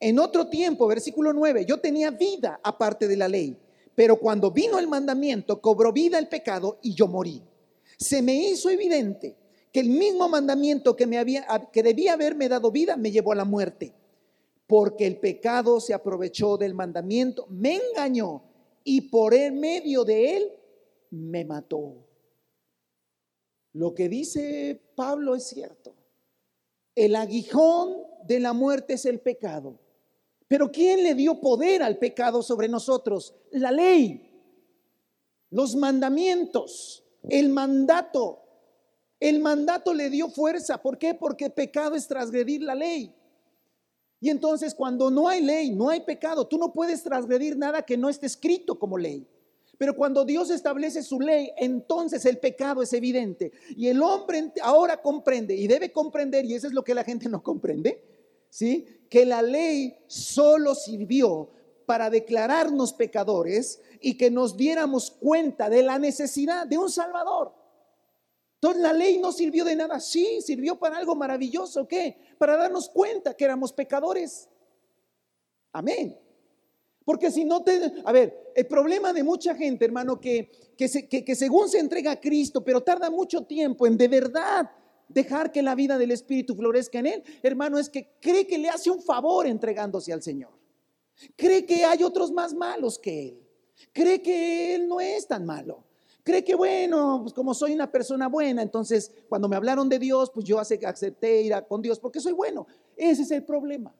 En 0.00 0.18
otro 0.18 0.48
tiempo, 0.48 0.88
versículo 0.88 1.32
9, 1.32 1.66
yo 1.66 1.78
tenía 1.78 2.10
vida 2.10 2.58
aparte 2.64 3.06
de 3.06 3.16
la 3.16 3.28
ley, 3.28 3.56
pero 3.94 4.16
cuando 4.16 4.50
vino 4.50 4.80
el 4.80 4.88
mandamiento, 4.88 5.60
cobró 5.60 5.92
vida 5.92 6.18
el 6.18 6.26
pecado 6.26 6.78
y 6.82 6.94
yo 6.94 7.06
morí. 7.06 7.40
Se 7.96 8.22
me 8.22 8.34
hizo 8.34 8.70
evidente 8.70 9.36
que 9.74 9.80
el 9.80 9.88
mismo 9.88 10.28
mandamiento 10.28 10.94
que, 10.94 11.04
me 11.04 11.18
había, 11.18 11.44
que 11.72 11.82
debía 11.82 12.12
haberme 12.12 12.48
dado 12.48 12.70
vida 12.70 12.96
me 12.96 13.10
llevó 13.10 13.32
a 13.32 13.34
la 13.34 13.44
muerte, 13.44 13.92
porque 14.68 15.04
el 15.04 15.18
pecado 15.18 15.80
se 15.80 15.92
aprovechó 15.92 16.56
del 16.56 16.74
mandamiento, 16.74 17.48
me 17.50 17.74
engañó 17.74 18.44
y 18.84 19.00
por 19.00 19.34
el 19.34 19.50
medio 19.50 20.04
de 20.04 20.36
él 20.36 20.52
me 21.10 21.44
mató. 21.44 22.06
Lo 23.72 23.92
que 23.94 24.08
dice 24.08 24.80
Pablo 24.94 25.34
es 25.34 25.48
cierto. 25.48 25.96
El 26.94 27.16
aguijón 27.16 27.96
de 28.28 28.38
la 28.38 28.52
muerte 28.52 28.94
es 28.94 29.04
el 29.06 29.18
pecado. 29.18 29.80
Pero 30.46 30.70
¿quién 30.70 31.02
le 31.02 31.16
dio 31.16 31.40
poder 31.40 31.82
al 31.82 31.98
pecado 31.98 32.44
sobre 32.44 32.68
nosotros? 32.68 33.34
La 33.50 33.72
ley, 33.72 34.30
los 35.50 35.74
mandamientos, 35.74 37.02
el 37.28 37.48
mandato. 37.48 38.43
El 39.24 39.40
mandato 39.40 39.94
le 39.94 40.10
dio 40.10 40.28
fuerza. 40.28 40.76
¿Por 40.82 40.98
qué? 40.98 41.14
Porque 41.14 41.48
pecado 41.48 41.94
es 41.94 42.06
transgredir 42.06 42.60
la 42.60 42.74
ley. 42.74 43.10
Y 44.20 44.28
entonces 44.28 44.74
cuando 44.74 45.10
no 45.10 45.28
hay 45.28 45.42
ley, 45.42 45.70
no 45.70 45.88
hay 45.88 46.00
pecado, 46.00 46.46
tú 46.46 46.58
no 46.58 46.74
puedes 46.74 47.02
transgredir 47.02 47.56
nada 47.56 47.80
que 47.80 47.96
no 47.96 48.10
esté 48.10 48.26
escrito 48.26 48.78
como 48.78 48.98
ley. 48.98 49.26
Pero 49.78 49.96
cuando 49.96 50.26
Dios 50.26 50.50
establece 50.50 51.02
su 51.02 51.20
ley, 51.20 51.52
entonces 51.56 52.26
el 52.26 52.36
pecado 52.36 52.82
es 52.82 52.92
evidente. 52.92 53.52
Y 53.74 53.88
el 53.88 54.02
hombre 54.02 54.52
ahora 54.62 55.00
comprende 55.00 55.56
y 55.56 55.68
debe 55.68 55.90
comprender, 55.90 56.44
y 56.44 56.52
eso 56.52 56.66
es 56.66 56.74
lo 56.74 56.84
que 56.84 56.92
la 56.92 57.02
gente 57.02 57.26
no 57.26 57.42
comprende, 57.42 58.04
¿sí? 58.50 58.84
Que 59.08 59.24
la 59.24 59.40
ley 59.40 59.96
solo 60.06 60.74
sirvió 60.74 61.48
para 61.86 62.10
declararnos 62.10 62.92
pecadores 62.92 63.80
y 64.02 64.18
que 64.18 64.30
nos 64.30 64.54
diéramos 64.58 65.10
cuenta 65.10 65.70
de 65.70 65.82
la 65.82 65.98
necesidad 65.98 66.66
de 66.66 66.76
un 66.76 66.90
Salvador. 66.90 67.63
Entonces 68.64 68.82
la 68.82 68.94
ley 68.94 69.18
no 69.18 69.30
sirvió 69.30 69.62
de 69.62 69.76
nada, 69.76 70.00
sí, 70.00 70.40
sirvió 70.40 70.78
para 70.78 70.96
algo 70.96 71.14
maravilloso, 71.14 71.86
¿qué? 71.86 72.16
Para 72.38 72.56
darnos 72.56 72.88
cuenta 72.88 73.34
que 73.34 73.44
éramos 73.44 73.74
pecadores. 73.74 74.48
Amén. 75.70 76.18
Porque 77.04 77.30
si 77.30 77.44
no 77.44 77.62
te... 77.62 77.92
A 78.06 78.10
ver, 78.10 78.52
el 78.56 78.66
problema 78.66 79.12
de 79.12 79.22
mucha 79.22 79.54
gente, 79.54 79.84
hermano, 79.84 80.18
que, 80.18 80.50
que, 80.78 80.88
que 81.06 81.34
según 81.34 81.68
se 81.68 81.78
entrega 81.78 82.12
a 82.12 82.18
Cristo, 82.18 82.64
pero 82.64 82.82
tarda 82.82 83.10
mucho 83.10 83.42
tiempo 83.42 83.86
en 83.86 83.98
de 83.98 84.08
verdad 84.08 84.70
dejar 85.08 85.52
que 85.52 85.62
la 85.62 85.74
vida 85.74 85.98
del 85.98 86.12
Espíritu 86.12 86.56
florezca 86.56 87.00
en 87.00 87.06
él, 87.08 87.24
hermano, 87.42 87.78
es 87.78 87.90
que 87.90 88.16
cree 88.18 88.46
que 88.46 88.56
le 88.56 88.70
hace 88.70 88.88
un 88.88 89.02
favor 89.02 89.46
entregándose 89.46 90.10
al 90.10 90.22
Señor. 90.22 90.52
Cree 91.36 91.66
que 91.66 91.84
hay 91.84 92.02
otros 92.02 92.32
más 92.32 92.54
malos 92.54 92.98
que 92.98 93.28
él. 93.28 93.46
Cree 93.92 94.22
que 94.22 94.74
él 94.74 94.88
no 94.88 95.02
es 95.02 95.28
tan 95.28 95.44
malo. 95.44 95.84
Cree 96.24 96.42
que, 96.42 96.56
bueno, 96.56 97.20
pues 97.22 97.32
como 97.32 97.54
soy 97.54 97.74
una 97.74 97.92
persona 97.92 98.28
buena, 98.28 98.62
entonces 98.62 99.12
cuando 99.28 99.48
me 99.48 99.56
hablaron 99.56 99.88
de 99.88 99.98
Dios, 99.98 100.30
pues 100.32 100.44
yo 100.44 100.58
acepté 100.58 101.42
ir 101.42 101.54
con 101.68 101.80
Dios 101.80 102.00
porque 102.00 102.18
soy 102.18 102.32
bueno. 102.32 102.66
Ese 102.96 103.22
es 103.22 103.30
el 103.30 103.44
problema. 103.44 103.94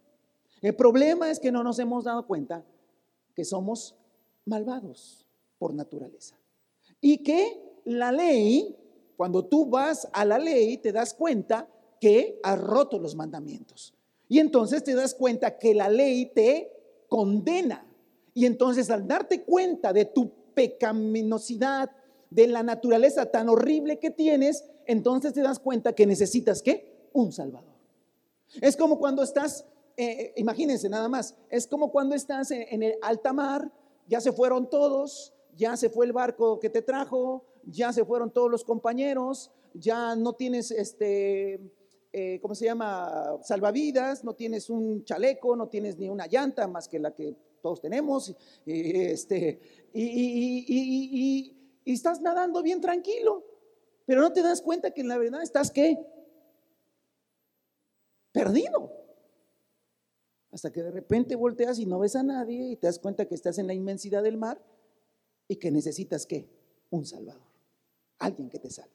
El 0.60 0.74
problema 0.74 1.30
es 1.30 1.38
que 1.38 1.52
no 1.52 1.62
nos 1.62 1.78
hemos 1.78 2.04
dado 2.04 2.26
cuenta 2.26 2.64
que 3.37 3.44
somos 3.44 3.94
malvados 4.46 5.26
por 5.58 5.74
naturaleza. 5.74 6.37
Y 7.00 7.18
que 7.18 7.80
la 7.84 8.10
ley 8.10 8.74
cuando 9.16 9.44
tú 9.44 9.66
vas 9.66 10.08
a 10.12 10.24
la 10.24 10.38
ley, 10.38 10.78
te 10.78 10.92
das 10.92 11.14
cuenta 11.14 11.68
que 12.00 12.40
has 12.42 12.60
roto 12.60 12.98
los 12.98 13.14
mandamientos. 13.14 13.94
Y 14.28 14.38
entonces 14.38 14.82
te 14.82 14.94
das 14.94 15.14
cuenta 15.14 15.58
que 15.58 15.74
la 15.74 15.88
ley 15.88 16.26
te 16.34 16.70
condena. 17.08 17.87
Y 18.32 18.46
entonces 18.46 18.90
al 18.90 19.06
darte 19.06 19.42
cuenta 19.42 19.92
de 19.92 20.06
tu 20.06 20.30
pecaminosidad, 20.54 21.90
de 22.35 22.49
la 22.49 22.64
naturaleza 22.64 23.27
tan 23.27 23.49
horrible 23.49 24.01
que 24.01 24.11
tienes, 24.11 24.64
entonces 24.87 25.33
te 25.33 25.40
das 25.40 25.61
cuenta 25.61 25.92
que 25.92 26.05
necesitas 26.05 26.62
qué? 26.62 27.09
Un 27.12 27.31
Salvador. 27.31 27.75
Es 28.61 28.77
como 28.77 28.99
cuando 28.99 29.23
estás, 29.23 29.64
eh, 29.97 30.05
eh, 30.05 30.33
imagínense 30.37 30.88
nada 30.88 31.09
más, 31.09 31.37
es 31.49 31.68
como 31.68 31.92
cuando 31.92 32.16
estás 32.16 32.51
en, 32.51 32.83
el 32.83 32.97
alta 33.03 33.33
mar, 33.33 33.70
ya 34.09 34.20
se 34.20 34.33
fueron 34.33 34.68
todos, 34.68 35.33
ya 35.57 35.77
se 35.77 35.90
fue 35.90 36.07
el 36.07 36.12
barco 36.12 36.59
que 36.59 36.70
te 36.70 36.83
trajo, 36.83 37.44
ya 37.66 37.92
se 37.92 38.05
fueron 38.05 38.33
todos 38.33 38.51
los 38.51 38.64
compañeros, 38.64 39.53
ya 39.73 40.16
no 40.16 40.33
tienes 40.33 40.73
este, 40.73 41.61
eh, 42.12 42.40
¿cómo 42.42 42.57
se 42.57 42.64
llama? 42.64 43.38
Salvavidas, 43.42 44.25
no 44.25 44.35
tienes 44.35 44.70
un 44.70 45.05
chaleco, 45.05 45.55
no 45.55 45.68
tienes 45.68 45.99
ni 45.99 46.09
una 46.09 46.27
llanta 46.27 46.66
más 46.66 46.88
que 46.88 46.99
la 46.99 47.12
que 47.14 47.37
todos 47.62 47.81
tenemos, 47.81 48.35
este, 48.66 49.61
y, 49.92 50.64
y 50.66 51.53
estás 51.92 52.20
nadando 52.20 52.62
bien 52.62 52.81
tranquilo, 52.81 53.44
pero 54.07 54.20
no 54.20 54.33
te 54.33 54.42
das 54.42 54.62
cuenta 54.62 54.92
que 54.92 55.03
en 55.03 55.09
la 55.09 55.18
verdad 55.18 55.42
estás 55.42 55.70
qué? 55.70 55.99
Perdido. 58.33 58.92
Hasta 60.51 60.70
que 60.70 60.83
de 60.83 60.90
repente 60.90 61.35
volteas 61.35 61.79
y 61.79 61.87
no 61.87 61.99
ves 61.99 62.16
a 62.16 62.23
nadie 62.23 62.70
y 62.70 62.77
te 62.77 62.87
das 62.87 62.99
cuenta 62.99 63.27
que 63.27 63.35
estás 63.35 63.59
en 63.59 63.66
la 63.66 63.75
inmensidad 63.75 64.23
del 64.23 64.37
mar 64.37 64.62
y 65.49 65.57
que 65.57 65.70
necesitas 65.70 66.27
qué? 66.27 66.49
Un 66.90 67.05
Salvador 67.05 67.55
alguien 68.18 68.49
que 68.49 68.59
te 68.59 68.70
salve. 68.70 68.92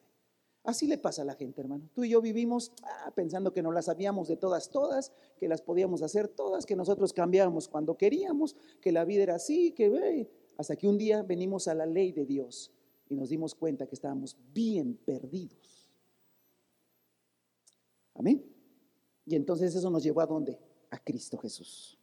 Así 0.64 0.88
le 0.88 0.98
pasa 0.98 1.22
a 1.22 1.26
la 1.26 1.36
gente, 1.36 1.62
hermano. 1.62 1.90
Tú 1.94 2.04
y 2.04 2.10
yo 2.10 2.22
vivimos 2.22 2.72
ah, 2.84 3.12
pensando 3.16 3.54
que 3.54 3.62
no 3.62 3.72
las 3.72 3.86
sabíamos 3.86 4.28
de 4.28 4.36
todas, 4.36 4.70
todas, 4.70 5.12
que 5.38 5.48
las 5.48 5.62
podíamos 5.62 6.02
hacer 6.02 6.28
todas, 6.28 6.66
que 6.66 6.76
nosotros 6.76 7.14
cambiábamos 7.14 7.68
cuando 7.68 7.98
queríamos, 7.98 8.56
que 8.82 8.92
la 8.92 9.06
vida 9.06 9.24
era 9.24 9.36
así, 9.36 9.72
que 9.72 10.30
hasta 10.58 10.76
que 10.76 10.88
un 10.88 10.98
día 10.98 11.24
venimos 11.24 11.68
a 11.68 11.74
la 11.74 11.86
ley 11.86 12.12
de 12.12 12.26
Dios 12.26 12.72
y 13.10 13.16
nos 13.16 13.30
dimos 13.30 13.56
cuenta 13.56 13.88
que 13.88 13.96
estábamos 13.96 14.38
bien 14.54 14.96
perdidos. 15.04 15.90
Amén. 18.14 18.46
Y 19.26 19.36
entonces 19.36 19.76
eso 19.76 19.90
nos 19.90 20.04
llevó 20.04 20.22
a 20.22 20.28
dónde? 20.28 20.60
A 20.92 21.00
Cristo 21.00 21.38
Jesús. 21.38 21.98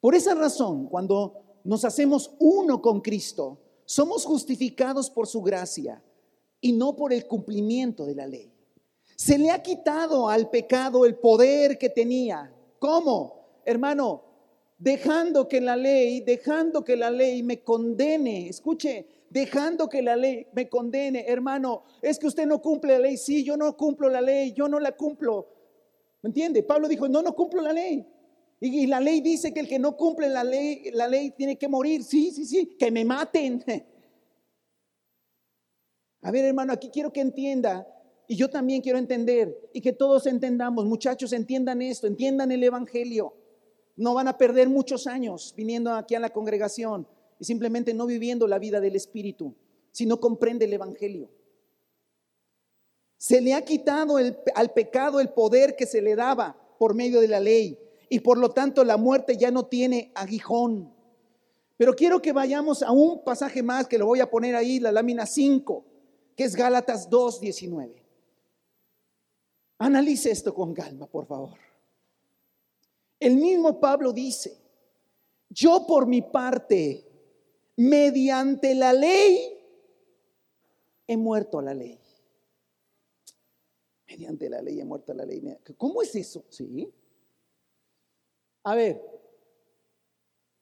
Por 0.00 0.14
esa 0.14 0.34
razón, 0.34 0.86
cuando 0.86 1.60
nos 1.64 1.84
hacemos 1.84 2.32
uno 2.38 2.80
con 2.80 3.00
Cristo, 3.00 3.58
somos 3.84 4.24
justificados 4.24 5.10
por 5.10 5.26
su 5.26 5.42
gracia 5.42 6.02
y 6.60 6.72
no 6.72 6.94
por 6.94 7.12
el 7.12 7.26
cumplimiento 7.26 8.04
de 8.04 8.14
la 8.14 8.26
ley. 8.26 8.52
Se 9.16 9.38
le 9.38 9.50
ha 9.50 9.62
quitado 9.62 10.28
al 10.28 10.50
pecado 10.50 11.06
el 11.06 11.16
poder 11.16 11.78
que 11.78 11.88
tenía. 11.88 12.54
¿Cómo? 12.78 13.60
Hermano, 13.64 14.22
dejando 14.78 15.48
que 15.48 15.60
la 15.60 15.76
ley, 15.76 16.20
dejando 16.20 16.84
que 16.84 16.96
la 16.96 17.10
ley 17.10 17.42
me 17.42 17.62
condene. 17.62 18.48
Escuche, 18.48 19.06
dejando 19.30 19.88
que 19.88 20.02
la 20.02 20.16
ley 20.16 20.46
me 20.52 20.68
condene. 20.68 21.24
Hermano, 21.26 21.84
es 22.02 22.18
que 22.18 22.26
usted 22.26 22.46
no 22.46 22.60
cumple 22.60 22.94
la 22.94 23.00
ley. 23.00 23.16
Sí, 23.16 23.44
yo 23.44 23.56
no 23.56 23.76
cumplo 23.76 24.08
la 24.08 24.20
ley, 24.20 24.52
yo 24.52 24.68
no 24.68 24.78
la 24.78 24.92
cumplo. 24.92 25.48
¿Me 26.22 26.28
entiende? 26.28 26.62
Pablo 26.62 26.88
dijo, 26.88 27.08
no, 27.08 27.22
no 27.22 27.34
cumplo 27.34 27.62
la 27.62 27.72
ley. 27.72 28.06
Y, 28.60 28.84
y 28.84 28.86
la 28.86 29.00
ley 29.00 29.20
dice 29.20 29.52
que 29.52 29.60
el 29.60 29.68
que 29.68 29.78
no 29.78 29.96
cumple 29.96 30.28
la 30.28 30.42
ley, 30.42 30.90
la 30.92 31.08
ley 31.08 31.30
tiene 31.30 31.56
que 31.56 31.68
morir. 31.68 32.02
Sí, 32.02 32.30
sí, 32.30 32.44
sí, 32.44 32.76
que 32.78 32.90
me 32.90 33.04
maten. 33.04 33.62
A 36.22 36.30
ver, 36.30 36.44
hermano, 36.44 36.72
aquí 36.72 36.90
quiero 36.90 37.12
que 37.12 37.20
entienda 37.20 37.86
y 38.26 38.36
yo 38.36 38.50
también 38.50 38.82
quiero 38.82 38.98
entender 38.98 39.56
y 39.72 39.80
que 39.80 39.92
todos 39.92 40.26
entendamos, 40.26 40.84
muchachos, 40.84 41.32
entiendan 41.32 41.82
esto, 41.82 42.06
entiendan 42.06 42.50
el 42.50 42.64
Evangelio. 42.64 43.34
No 43.94 44.14
van 44.14 44.28
a 44.28 44.36
perder 44.36 44.68
muchos 44.68 45.06
años 45.06 45.54
viniendo 45.56 45.92
aquí 45.94 46.14
a 46.14 46.20
la 46.20 46.30
congregación 46.30 47.06
y 47.38 47.44
simplemente 47.44 47.94
no 47.94 48.06
viviendo 48.06 48.46
la 48.46 48.58
vida 48.58 48.80
del 48.80 48.96
Espíritu, 48.96 49.54
si 49.92 50.06
no 50.06 50.20
comprende 50.20 50.64
el 50.64 50.72
Evangelio. 50.72 51.30
Se 53.16 53.40
le 53.40 53.54
ha 53.54 53.64
quitado 53.64 54.16
al 54.16 54.72
pecado 54.72 55.20
el 55.20 55.30
poder 55.30 55.76
que 55.76 55.86
se 55.86 56.02
le 56.02 56.16
daba 56.16 56.56
por 56.78 56.94
medio 56.94 57.20
de 57.20 57.28
la 57.28 57.40
ley 57.40 57.78
y 58.08 58.20
por 58.20 58.38
lo 58.38 58.50
tanto 58.50 58.84
la 58.84 58.96
muerte 58.96 59.36
ya 59.36 59.50
no 59.50 59.66
tiene 59.66 60.12
aguijón. 60.14 60.92
Pero 61.76 61.94
quiero 61.94 62.22
que 62.22 62.32
vayamos 62.32 62.82
a 62.82 62.90
un 62.90 63.22
pasaje 63.22 63.62
más 63.62 63.86
que 63.86 63.98
lo 63.98 64.06
voy 64.06 64.20
a 64.20 64.30
poner 64.30 64.54
ahí, 64.54 64.80
la 64.80 64.92
lámina 64.92 65.26
5, 65.26 65.84
que 66.34 66.44
es 66.44 66.56
Gálatas 66.56 67.10
2, 67.10 67.40
19. 67.40 68.02
Analice 69.78 70.30
esto 70.30 70.54
con 70.54 70.72
calma, 70.72 71.06
por 71.06 71.26
favor. 71.26 71.58
El 73.20 73.36
mismo 73.36 73.78
Pablo 73.78 74.12
dice, 74.12 74.58
yo 75.50 75.86
por 75.86 76.06
mi 76.06 76.22
parte, 76.22 77.05
mediante 77.76 78.74
la 78.74 78.92
ley, 78.92 79.52
he 81.06 81.16
muerto 81.16 81.58
a 81.58 81.62
la 81.62 81.74
ley. 81.74 81.98
Mediante 84.08 84.48
la 84.48 84.62
ley 84.62 84.80
he 84.80 84.84
muerto 84.84 85.12
a 85.12 85.14
la 85.14 85.24
ley. 85.24 85.42
¿Cómo 85.76 86.02
es 86.02 86.14
eso? 86.14 86.44
Sí. 86.48 86.92
A 88.64 88.74
ver, 88.74 89.00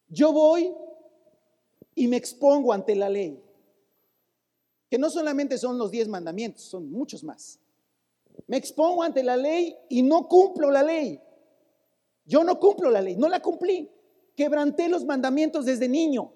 yo 0.09 0.33
voy 0.33 0.75
y 1.95 2.09
me 2.09 2.17
expongo 2.17 2.73
ante 2.73 2.95
la 2.95 3.09
ley, 3.09 3.41
que 4.91 4.99
no 4.99 5.09
solamente 5.11 5.57
son 5.59 5.79
los 5.79 5.91
diez 5.91 6.09
mandamientos, 6.09 6.63
son 6.63 6.91
muchos 6.91 7.23
más. 7.25 7.59
Me 8.47 8.57
expongo 8.57 9.03
ante 9.03 9.23
la 9.23 9.37
ley 9.37 9.77
y 9.89 10.03
no 10.03 10.29
cumplo 10.29 10.71
la 10.71 10.83
ley. 10.83 11.21
Yo 12.27 12.43
no 12.43 12.59
cumplo 12.59 12.91
la 12.91 13.01
ley, 13.01 13.17
no 13.17 13.29
la 13.29 13.41
cumplí. 13.41 13.91
Quebranté 14.35 14.89
los 14.89 15.05
mandamientos 15.05 15.65
desde 15.65 15.89
niño. 15.89 16.33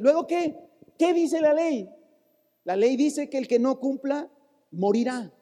Luego, 0.00 0.26
¿qué? 0.26 0.56
¿Qué 0.98 1.12
dice 1.12 1.40
la 1.40 1.52
ley? 1.52 1.88
La 2.64 2.76
ley 2.76 2.96
dice 2.96 3.28
que 3.28 3.38
el 3.38 3.46
que 3.46 3.58
no 3.58 3.78
cumpla 3.78 4.30
morirá. 4.70 5.32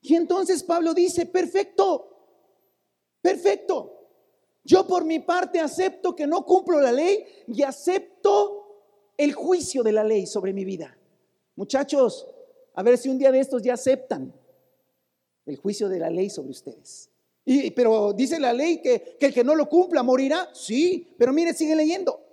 Y 0.00 0.14
entonces 0.14 0.62
Pablo 0.62 0.94
dice, 0.94 1.26
perfecto, 1.26 2.16
perfecto. 3.20 3.96
Yo 4.64 4.86
por 4.86 5.04
mi 5.04 5.18
parte 5.18 5.58
acepto 5.60 6.14
que 6.14 6.26
no 6.26 6.44
cumplo 6.44 6.80
la 6.80 6.92
ley 6.92 7.24
y 7.46 7.62
acepto 7.62 9.12
el 9.16 9.32
juicio 9.32 9.82
de 9.82 9.92
la 9.92 10.04
ley 10.04 10.26
sobre 10.26 10.52
mi 10.52 10.64
vida. 10.64 10.96
Muchachos, 11.56 12.26
a 12.74 12.82
ver 12.82 12.96
si 12.96 13.08
un 13.08 13.18
día 13.18 13.32
de 13.32 13.40
estos 13.40 13.62
ya 13.62 13.74
aceptan 13.74 14.32
el 15.44 15.56
juicio 15.56 15.88
de 15.88 15.98
la 15.98 16.08
ley 16.08 16.30
sobre 16.30 16.50
ustedes. 16.50 17.10
Y, 17.44 17.70
pero 17.72 18.12
dice 18.12 18.38
la 18.38 18.52
ley 18.52 18.80
que, 18.80 19.16
que 19.18 19.26
el 19.26 19.34
que 19.34 19.44
no 19.44 19.54
lo 19.54 19.68
cumpla 19.68 20.02
morirá. 20.02 20.48
Sí, 20.54 21.14
pero 21.18 21.32
mire, 21.32 21.52
sigue 21.52 21.74
leyendo. 21.74 22.29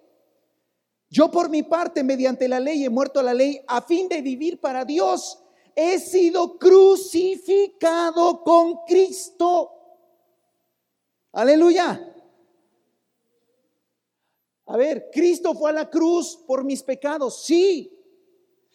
Yo 1.09 1.31
por 1.31 1.49
mi 1.49 1.63
parte, 1.63 2.03
mediante 2.03 2.47
la 2.47 2.59
ley, 2.59 2.83
he 2.83 2.89
muerto 2.89 3.19
a 3.19 3.23
la 3.23 3.33
ley 3.33 3.61
a 3.67 3.81
fin 3.81 4.09
de 4.09 4.21
vivir 4.21 4.59
para 4.59 4.83
Dios. 4.83 5.41
He 5.75 5.99
sido 5.99 6.57
crucificado 6.57 8.43
con 8.43 8.79
Cristo. 8.85 9.71
Aleluya. 11.31 12.13
A 14.65 14.75
ver, 14.75 15.09
Cristo 15.13 15.53
fue 15.53 15.69
a 15.69 15.73
la 15.73 15.89
cruz 15.89 16.37
por 16.45 16.65
mis 16.65 16.83
pecados, 16.83 17.43
sí. 17.43 17.93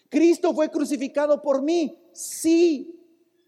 Cristo 0.09 0.55
fue 0.55 0.71
crucificado 0.71 1.43
por 1.43 1.61
mí, 1.61 1.99
sí. 2.13 2.99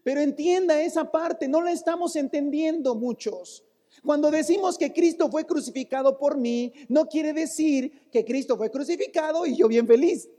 Pero 0.03 0.21
entienda 0.21 0.79
esa 0.81 1.11
parte, 1.11 1.47
no 1.47 1.61
la 1.61 1.71
estamos 1.71 2.15
entendiendo 2.15 2.93
muchos. 2.93 3.63
Cuando 4.03 4.31
decimos 4.31 4.77
que 4.77 4.93
Cristo 4.93 5.29
fue 5.29 5.45
crucificado 5.45 6.17
por 6.17 6.37
mí, 6.37 6.73
no 6.89 7.07
quiere 7.07 7.33
decir 7.33 8.09
que 8.11 8.25
Cristo 8.25 8.57
fue 8.57 8.69
crucificado 8.69 9.45
y 9.45 9.55
yo 9.55 9.67
bien 9.67 9.87
feliz. 9.87 10.29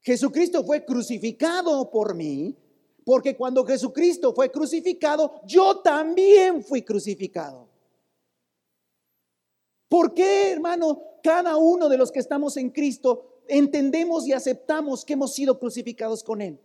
Jesucristo 0.00 0.64
fue 0.64 0.84
crucificado 0.84 1.90
por 1.90 2.14
mí, 2.14 2.56
porque 3.04 3.36
cuando 3.36 3.64
Jesucristo 3.64 4.34
fue 4.34 4.50
crucificado, 4.50 5.40
yo 5.46 5.78
también 5.78 6.62
fui 6.64 6.82
crucificado. 6.82 7.68
¿Por 9.88 10.12
qué, 10.12 10.50
hermano? 10.50 11.12
cada 11.22 11.56
uno 11.56 11.88
de 11.88 11.96
los 11.96 12.12
que 12.12 12.18
estamos 12.18 12.56
en 12.56 12.70
Cristo 12.70 13.40
entendemos 13.48 14.26
y 14.26 14.32
aceptamos 14.32 15.04
que 15.04 15.14
hemos 15.14 15.34
sido 15.34 15.58
crucificados 15.58 16.22
con 16.22 16.42
Él. 16.42 16.60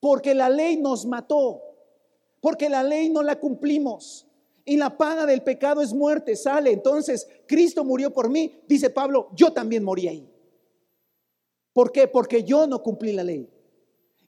Porque 0.00 0.34
la 0.34 0.48
ley 0.48 0.76
nos 0.76 1.04
mató, 1.04 1.62
porque 2.46 2.68
la 2.68 2.84
ley 2.84 3.08
no 3.08 3.24
la 3.24 3.40
cumplimos. 3.40 4.24
Y 4.64 4.76
la 4.76 4.96
paga 4.96 5.26
del 5.26 5.42
pecado 5.42 5.82
es 5.82 5.92
muerte, 5.92 6.36
sale. 6.36 6.70
Entonces, 6.70 7.26
Cristo 7.44 7.84
murió 7.84 8.12
por 8.12 8.30
mí, 8.30 8.52
dice 8.68 8.88
Pablo, 8.88 9.30
yo 9.34 9.52
también 9.52 9.82
morí 9.82 10.06
ahí. 10.06 10.30
¿Por 11.72 11.90
qué? 11.90 12.06
Porque 12.06 12.44
yo 12.44 12.68
no 12.68 12.84
cumplí 12.84 13.10
la 13.10 13.24
ley. 13.24 13.50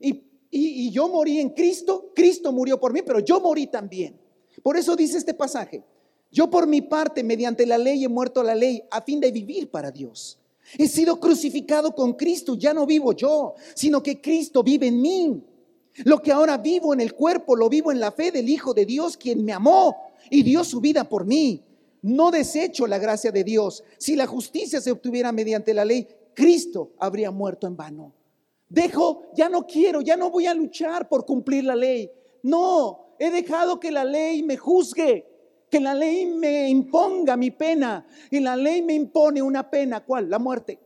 Y, 0.00 0.24
y 0.50 0.90
yo 0.90 1.09
morí 1.09 1.38
en 1.38 1.50
Cristo, 1.50 2.11
Cristo 2.12 2.50
murió 2.50 2.81
por 2.81 2.92
mí, 2.92 3.02
pero 3.02 3.20
yo 3.20 3.38
morí 3.40 3.68
también. 3.68 4.20
Por 4.64 4.76
eso 4.76 4.96
dice 4.96 5.16
este 5.16 5.35
pasaje, 5.35 5.85
yo 6.33 6.50
por 6.50 6.66
mi 6.66 6.83
parte, 6.83 7.22
mediante 7.22 7.66
la 7.66 7.78
ley, 7.78 8.02
he 8.02 8.09
muerto 8.09 8.40
a 8.40 8.44
la 8.44 8.57
ley 8.57 8.83
a 8.90 9.00
fin 9.00 9.20
de 9.20 9.31
vivir 9.31 9.70
para 9.70 9.92
Dios. 9.92 10.40
He 10.76 10.88
sido 10.88 11.20
crucificado 11.20 11.94
con 11.94 12.14
Cristo, 12.14 12.57
ya 12.57 12.74
no 12.74 12.85
vivo 12.85 13.12
yo, 13.12 13.54
sino 13.76 14.02
que 14.02 14.20
Cristo 14.20 14.64
vive 14.64 14.88
en 14.88 15.00
mí. 15.00 15.44
Lo 16.05 16.21
que 16.23 16.33
ahora 16.33 16.59
vivo 16.59 16.95
en 16.95 17.01
el 17.01 17.15
cuerpo, 17.15 17.57
lo 17.57 17.69
vivo 17.69 17.93
en 17.93 18.01
la 18.01 18.13
fe 18.13 18.31
del 18.31 18.49
Hijo 18.49 18.75
de 18.75 18.87
Dios, 18.87 19.17
quien 19.17 19.45
me 19.45 19.53
amó 19.53 19.97
y 20.31 20.43
dio 20.43 20.65
su 20.65 20.81
vida 20.81 21.09
por 21.09 21.25
mí. 21.25 21.65
No 22.03 22.31
desecho 22.31 22.87
la 22.87 22.99
gracia 22.99 23.33
de 23.33 23.45
Dios. 23.45 23.83
Si 23.99 24.17
la 24.17 24.27
justicia 24.27 24.81
se 24.81 24.91
obtuviera 24.91 25.33
mediante 25.33 25.75
la 25.75 25.85
ley, 25.85 26.07
Cristo 26.35 26.93
habría 26.99 27.31
muerto 27.31 27.67
en 27.67 27.77
vano. 27.77 28.15
Dejo, 28.69 29.31
ya 29.35 29.49
no 29.49 29.67
quiero, 29.67 30.01
ya 30.01 30.17
no 30.17 30.31
voy 30.31 30.47
a 30.47 30.55
luchar 30.55 31.09
por 31.09 31.25
cumplir 31.25 31.65
la 31.65 31.75
ley. 31.75 32.11
No, 32.43 33.15
he 33.19 33.31
dejado 33.31 33.81
que 33.81 33.91
la 33.91 34.05
ley 34.05 34.43
me 34.43 34.57
juzgue 34.57 35.27
que 35.71 35.81
la 35.81 35.95
ley 35.95 36.27
me 36.27 36.69
imponga 36.69 37.37
mi 37.37 37.51
pena. 37.51 38.07
Y 38.31 38.41
la 38.41 38.57
ley 38.57 38.83
me 38.83 38.95
impone 38.95 39.43
una 39.43 39.69
pena, 39.71 40.05
¿cuál? 40.05 40.31
La 40.31 40.39
muerte. 40.39 40.79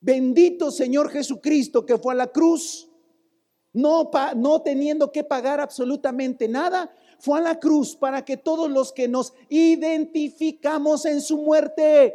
Bendito 0.00 0.70
Señor 0.70 1.10
Jesucristo 1.10 1.84
que 1.84 1.98
fue 1.98 2.14
a 2.14 2.16
la 2.16 2.28
cruz, 2.28 2.89
no, 3.72 4.10
no 4.36 4.62
teniendo 4.62 5.12
que 5.12 5.24
pagar 5.24 5.60
absolutamente 5.60 6.48
nada, 6.48 6.92
fue 7.18 7.38
a 7.38 7.42
la 7.42 7.60
cruz 7.60 7.94
para 7.94 8.24
que 8.24 8.36
todos 8.36 8.70
los 8.70 8.92
que 8.92 9.06
nos 9.06 9.32
identificamos 9.48 11.04
en 11.04 11.20
su 11.20 11.36
muerte, 11.36 12.14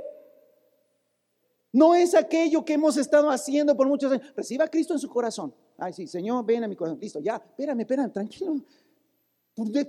no 1.71 1.93
es 1.93 2.15
aquello 2.15 2.65
que 2.65 2.73
hemos 2.73 2.97
estado 2.97 3.29
haciendo 3.29 3.75
por 3.75 3.87
muchos 3.87 4.11
años. 4.11 4.33
Reciba 4.35 4.65
a 4.65 4.67
Cristo 4.69 4.93
en 4.93 4.99
su 4.99 5.09
corazón. 5.09 5.53
Ay, 5.77 5.93
sí, 5.93 6.07
Señor, 6.07 6.45
ven 6.45 6.63
a 6.63 6.67
mi 6.67 6.75
corazón. 6.75 6.99
Listo, 7.01 7.19
ya, 7.19 7.35
espérame, 7.35 7.81
espérame, 7.81 8.11
tranquilo. 8.11 8.55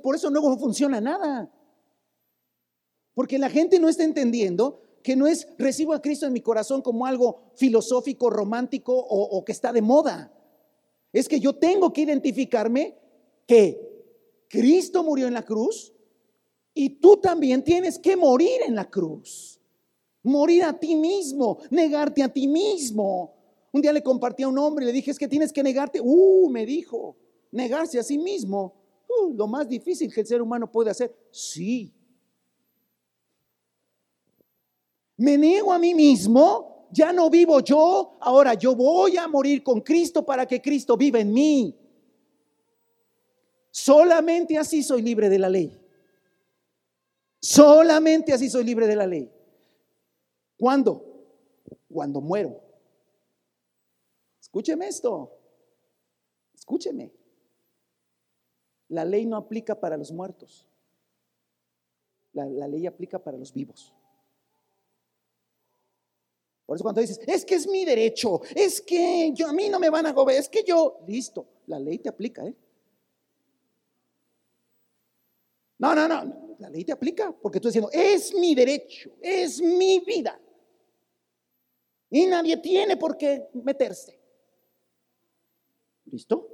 Por 0.02 0.14
eso 0.14 0.28
no 0.30 0.58
funciona 0.58 1.00
nada. 1.00 1.50
Porque 3.14 3.38
la 3.38 3.48
gente 3.48 3.78
no 3.78 3.88
está 3.88 4.04
entendiendo 4.04 4.82
que 5.02 5.16
no 5.16 5.26
es 5.26 5.48
recibo 5.58 5.94
a 5.94 6.02
Cristo 6.02 6.26
en 6.26 6.32
mi 6.32 6.40
corazón 6.40 6.82
como 6.82 7.06
algo 7.06 7.52
filosófico, 7.54 8.30
romántico 8.30 8.94
o 8.94 9.44
que 9.44 9.52
está 9.52 9.72
de 9.72 9.80
moda. 9.80 10.35
Es 11.12 11.28
que 11.28 11.40
yo 11.40 11.54
tengo 11.54 11.92
que 11.92 12.02
identificarme 12.02 12.96
que 13.46 13.80
Cristo 14.48 15.02
murió 15.02 15.26
en 15.26 15.34
la 15.34 15.44
cruz 15.44 15.92
y 16.74 16.90
tú 16.90 17.16
también 17.16 17.64
tienes 17.64 17.98
que 17.98 18.16
morir 18.16 18.60
en 18.66 18.74
la 18.74 18.88
cruz. 18.88 19.60
Morir 20.22 20.64
a 20.64 20.78
ti 20.78 20.94
mismo, 20.94 21.58
negarte 21.70 22.22
a 22.22 22.28
ti 22.28 22.46
mismo. 22.46 23.34
Un 23.72 23.80
día 23.80 23.92
le 23.92 24.02
compartí 24.02 24.42
a 24.42 24.48
un 24.48 24.58
hombre 24.58 24.84
y 24.84 24.86
le 24.86 24.92
dije, 24.92 25.10
es 25.10 25.18
que 25.18 25.28
tienes 25.28 25.52
que 25.52 25.62
negarte. 25.62 26.00
Uh, 26.02 26.50
me 26.50 26.66
dijo, 26.66 27.16
negarse 27.50 27.98
a 27.98 28.02
sí 28.02 28.18
mismo. 28.18 28.74
Uh, 29.08 29.34
lo 29.34 29.46
más 29.46 29.68
difícil 29.68 30.12
que 30.12 30.20
el 30.20 30.26
ser 30.26 30.42
humano 30.42 30.70
puede 30.70 30.90
hacer. 30.90 31.14
Sí. 31.30 31.92
Me 35.16 35.38
niego 35.38 35.72
a 35.72 35.78
mí 35.78 35.94
mismo, 35.94 36.75
ya 36.90 37.12
no 37.12 37.30
vivo 37.30 37.60
yo, 37.60 38.16
ahora 38.20 38.54
yo 38.54 38.74
voy 38.74 39.16
a 39.16 39.28
morir 39.28 39.62
con 39.62 39.80
Cristo 39.80 40.24
para 40.24 40.46
que 40.46 40.60
Cristo 40.60 40.96
viva 40.96 41.18
en 41.18 41.32
mí. 41.32 41.74
Solamente 43.70 44.56
así 44.56 44.82
soy 44.82 45.02
libre 45.02 45.28
de 45.28 45.38
la 45.38 45.48
ley. 45.48 45.78
Solamente 47.40 48.32
así 48.32 48.48
soy 48.48 48.64
libre 48.64 48.86
de 48.86 48.96
la 48.96 49.06
ley. 49.06 49.30
¿Cuándo? 50.58 51.04
Cuando 51.92 52.20
muero. 52.20 52.60
Escúcheme 54.40 54.88
esto. 54.88 55.30
Escúcheme. 56.54 57.12
La 58.88 59.04
ley 59.04 59.26
no 59.26 59.36
aplica 59.36 59.78
para 59.78 59.96
los 59.96 60.10
muertos. 60.12 60.66
La, 62.32 62.46
la 62.46 62.68
ley 62.68 62.86
aplica 62.86 63.18
para 63.18 63.36
los 63.36 63.52
vivos. 63.52 63.95
Por 66.66 66.76
eso 66.76 66.82
cuando 66.82 67.00
dices, 67.00 67.20
es 67.26 67.44
que 67.44 67.54
es 67.54 67.68
mi 67.68 67.84
derecho, 67.84 68.42
es 68.54 68.80
que 68.82 69.30
yo, 69.32 69.46
a 69.46 69.52
mí 69.52 69.68
no 69.68 69.78
me 69.78 69.88
van 69.88 70.04
a 70.04 70.12
gobernar, 70.12 70.40
es 70.42 70.48
que 70.48 70.64
yo, 70.64 70.98
listo, 71.06 71.46
la 71.66 71.78
ley 71.78 71.98
te 71.98 72.08
aplica, 72.08 72.44
¿eh? 72.44 72.54
No, 75.78 75.94
no, 75.94 76.08
no, 76.08 76.56
la 76.58 76.68
ley 76.68 76.84
te 76.84 76.92
aplica 76.92 77.32
porque 77.32 77.60
tú 77.60 77.68
diciendo, 77.68 77.90
es 77.92 78.34
mi 78.34 78.54
derecho, 78.54 79.10
es 79.20 79.60
mi 79.62 80.00
vida. 80.00 80.40
Y 82.10 82.26
nadie 82.26 82.56
tiene 82.56 82.96
por 82.96 83.16
qué 83.16 83.48
meterse. 83.52 84.18
¿Listo? 86.06 86.48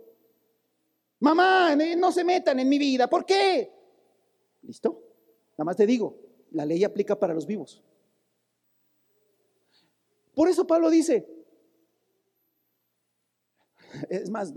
Mamá, 1.21 1.77
no 1.97 2.11
se 2.11 2.25
metan 2.25 2.59
en 2.59 2.69
mi 2.69 2.79
vida, 2.79 3.09
¿por 3.09 3.25
qué? 3.25 3.73
¿Listo? 4.63 5.03
Nada 5.53 5.65
más 5.65 5.77
te 5.77 5.87
digo, 5.87 6.19
la 6.51 6.67
ley 6.67 6.85
aplica 6.85 7.19
para 7.19 7.33
los 7.33 7.47
vivos. 7.47 7.83
Por 10.35 10.49
eso 10.49 10.67
Pablo 10.67 10.89
dice, 10.91 11.27
es 14.09 14.31
más, 14.31 14.55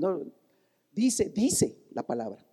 dice, 0.92 1.30
dice 1.30 1.78
la 1.92 2.04
palabra. 2.04 2.46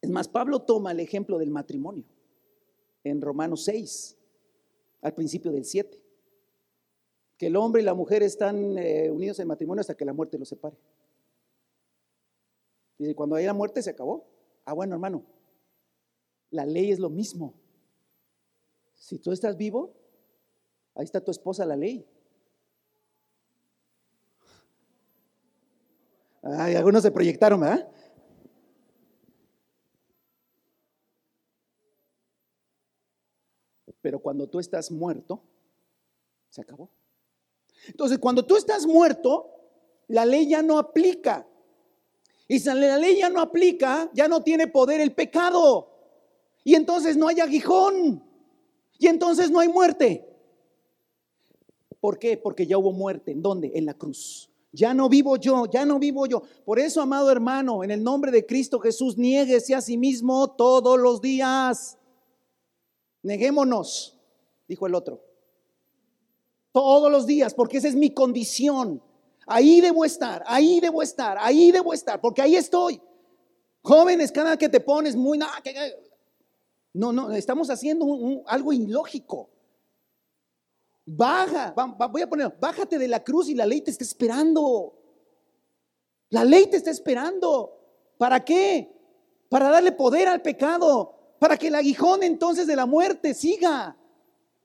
Es 0.00 0.10
más, 0.10 0.26
Pablo 0.28 0.62
toma 0.62 0.92
el 0.92 1.00
ejemplo 1.00 1.38
del 1.38 1.50
matrimonio 1.50 2.04
en 3.04 3.20
Romanos 3.20 3.64
6, 3.64 4.18
al 5.02 5.14
principio 5.14 5.52
del 5.52 5.64
7, 5.64 6.02
que 7.38 7.46
el 7.46 7.56
hombre 7.56 7.82
y 7.82 7.84
la 7.84 7.94
mujer 7.94 8.22
están 8.22 8.78
eh, 8.78 9.10
unidos 9.10 9.38
en 9.38 9.48
matrimonio 9.48 9.80
hasta 9.80 9.96
que 9.96 10.04
la 10.04 10.12
muerte 10.12 10.38
los 10.38 10.48
separe. 10.48 10.76
Dice, 12.98 13.14
cuando 13.14 13.36
hay 13.36 13.46
la 13.46 13.54
muerte 13.54 13.82
se 13.82 13.90
acabó. 13.90 14.28
Ah, 14.64 14.72
bueno, 14.74 14.94
hermano, 14.94 15.24
la 16.50 16.66
ley 16.66 16.90
es 16.90 16.98
lo 16.98 17.10
mismo. 17.10 17.54
Si 18.94 19.18
tú 19.18 19.32
estás 19.32 19.56
vivo, 19.56 20.01
ahí 20.94 21.04
está 21.04 21.20
tu 21.20 21.30
esposa 21.30 21.64
la 21.64 21.76
ley. 21.76 22.06
Ay, 26.42 26.74
algunos 26.74 27.02
se 27.02 27.10
proyectaron, 27.10 27.60
¿verdad? 27.60 27.88
Pero 34.00 34.18
cuando 34.18 34.48
tú 34.48 34.58
estás 34.58 34.90
muerto, 34.90 35.40
se 36.48 36.60
acabó. 36.60 36.90
Entonces, 37.86 38.18
cuando 38.18 38.44
tú 38.44 38.56
estás 38.56 38.84
muerto, 38.84 39.50
la 40.08 40.26
ley 40.26 40.48
ya 40.48 40.60
no 40.62 40.78
aplica. 40.78 41.46
Y 42.48 42.58
si 42.58 42.66
la 42.66 42.98
ley 42.98 43.18
ya 43.18 43.30
no 43.30 43.40
aplica, 43.40 44.10
ya 44.12 44.26
no 44.26 44.42
tiene 44.42 44.66
poder 44.66 45.00
el 45.00 45.14
pecado. 45.14 45.88
Y 46.64 46.74
entonces 46.74 47.16
no 47.16 47.28
hay 47.28 47.40
aguijón. 47.40 48.22
Y 48.98 49.06
entonces 49.06 49.50
no 49.50 49.60
hay 49.60 49.68
muerte. 49.68 50.31
¿Por 52.02 52.18
qué? 52.18 52.36
Porque 52.36 52.66
ya 52.66 52.76
hubo 52.78 52.90
muerte. 52.90 53.30
¿En 53.30 53.42
dónde? 53.42 53.70
En 53.76 53.86
la 53.86 53.94
cruz. 53.94 54.50
Ya 54.72 54.92
no 54.92 55.08
vivo 55.08 55.36
yo, 55.36 55.66
ya 55.66 55.84
no 55.84 56.00
vivo 56.00 56.26
yo. 56.26 56.42
Por 56.64 56.80
eso, 56.80 57.00
amado 57.00 57.30
hermano, 57.30 57.84
en 57.84 57.92
el 57.92 58.02
nombre 58.02 58.32
de 58.32 58.44
Cristo 58.44 58.80
Jesús, 58.80 59.16
niéguese 59.16 59.76
a 59.76 59.80
sí 59.80 59.96
mismo 59.96 60.50
todos 60.50 60.98
los 60.98 61.20
días. 61.20 61.96
Neguémonos, 63.22 64.18
dijo 64.66 64.88
el 64.88 64.96
otro. 64.96 65.22
Todos 66.72 67.08
los 67.12 67.24
días, 67.24 67.54
porque 67.54 67.76
esa 67.76 67.86
es 67.86 67.94
mi 67.94 68.10
condición. 68.10 69.00
Ahí 69.46 69.80
debo 69.80 70.04
estar, 70.04 70.42
ahí 70.48 70.80
debo 70.80 71.02
estar, 71.02 71.38
ahí 71.38 71.70
debo 71.70 71.92
estar, 71.92 72.20
porque 72.20 72.42
ahí 72.42 72.56
estoy. 72.56 73.00
Jóvenes, 73.82 74.32
cada 74.32 74.56
que 74.56 74.68
te 74.68 74.80
pones 74.80 75.14
muy... 75.14 75.38
No, 76.94 77.12
no, 77.12 77.30
estamos 77.30 77.70
haciendo 77.70 78.42
algo 78.46 78.72
ilógico. 78.72 79.50
Baja, 81.04 81.74
voy 82.10 82.22
a 82.22 82.28
poner, 82.28 82.54
bájate 82.60 82.98
de 82.98 83.08
la 83.08 83.22
cruz 83.24 83.48
y 83.48 83.54
la 83.54 83.66
ley 83.66 83.80
te 83.80 83.90
está 83.90 84.04
esperando. 84.04 84.94
La 86.30 86.44
ley 86.44 86.66
te 86.66 86.76
está 86.76 86.90
esperando. 86.90 87.78
¿Para 88.16 88.44
qué? 88.44 88.90
Para 89.48 89.68
darle 89.68 89.92
poder 89.92 90.28
al 90.28 90.40
pecado, 90.42 91.36
para 91.38 91.56
que 91.56 91.68
el 91.68 91.74
aguijón 91.74 92.22
entonces 92.22 92.66
de 92.66 92.76
la 92.76 92.86
muerte 92.86 93.34
siga. 93.34 93.96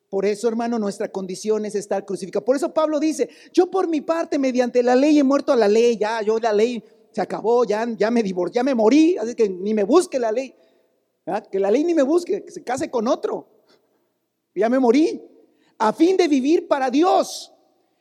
Por 0.09 0.25
eso, 0.25 0.47
hermano, 0.47 0.79
nuestra 0.79 1.11
condición 1.11 1.65
es 1.65 1.75
estar 1.75 2.05
crucificado. 2.05 2.45
Por 2.45 2.55
eso 2.55 2.73
Pablo 2.73 2.99
dice, 2.99 3.29
yo 3.51 3.69
por 3.69 3.89
mi 3.89 3.99
parte, 3.99 4.39
mediante 4.39 4.81
la 4.81 4.95
ley 4.95 5.19
he 5.19 5.23
muerto 5.23 5.51
a 5.51 5.55
la 5.55 5.67
ley, 5.67 5.97
ya, 5.97 6.21
yo 6.21 6.37
la 6.39 6.53
ley 6.53 6.81
se 7.11 7.19
acabó, 7.19 7.65
ya, 7.65 7.85
ya 7.97 8.09
me 8.11 8.23
divorcié, 8.23 8.55
ya 8.59 8.63
me 8.63 8.75
morí, 8.75 9.17
así 9.17 9.35
que 9.35 9.49
ni 9.49 9.73
me 9.73 9.83
busque 9.83 10.19
la 10.19 10.31
ley. 10.31 10.55
Que 11.51 11.59
la 11.59 11.69
ley 11.69 11.83
ni 11.83 11.93
me 11.93 12.03
busque, 12.03 12.45
que 12.45 12.51
se 12.51 12.63
case 12.63 12.89
con 12.89 13.07
otro. 13.07 13.47
Ya 14.55 14.69
me 14.69 14.79
morí. 14.79 15.21
A 15.77 15.93
fin 15.93 16.17
de 16.17 16.27
vivir 16.27 16.67
para 16.67 16.89
Dios. 16.89 17.53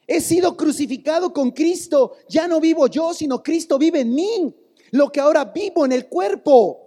He 0.07 0.21
sido 0.21 0.57
crucificado 0.57 1.33
con 1.33 1.51
Cristo. 1.51 2.13
Ya 2.29 2.47
no 2.47 2.61
vivo 2.61 2.87
yo, 2.87 3.13
sino 3.13 3.43
Cristo 3.43 3.79
vive 3.79 4.01
en 4.01 4.15
mí. 4.15 4.55
Lo 4.93 5.11
que 5.11 5.21
ahora 5.21 5.47
vivo 5.47 5.85
en 5.85 5.93
el 5.93 6.09
cuerpo 6.09 6.87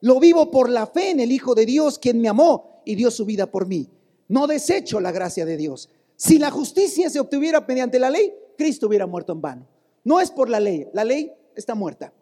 lo 0.00 0.20
vivo 0.20 0.50
por 0.50 0.68
la 0.68 0.86
fe 0.86 1.10
en 1.10 1.20
el 1.20 1.32
Hijo 1.32 1.54
de 1.54 1.66
Dios, 1.66 1.98
quien 1.98 2.20
me 2.20 2.28
amó 2.28 2.82
y 2.84 2.94
dio 2.94 3.10
su 3.10 3.24
vida 3.24 3.50
por 3.50 3.66
mí. 3.66 3.88
No 4.28 4.46
desecho 4.46 5.00
la 5.00 5.12
gracia 5.12 5.44
de 5.44 5.56
Dios. 5.56 5.88
Si 6.16 6.38
la 6.38 6.50
justicia 6.50 7.10
se 7.10 7.20
obtuviera 7.20 7.64
mediante 7.66 7.98
la 7.98 8.10
ley, 8.10 8.32
Cristo 8.56 8.86
hubiera 8.86 9.06
muerto 9.06 9.32
en 9.32 9.40
vano. 9.40 9.66
No 10.04 10.20
es 10.20 10.30
por 10.30 10.48
la 10.48 10.60
ley, 10.60 10.88
la 10.92 11.04
ley 11.04 11.32
está 11.54 11.74
muerta. 11.74 12.12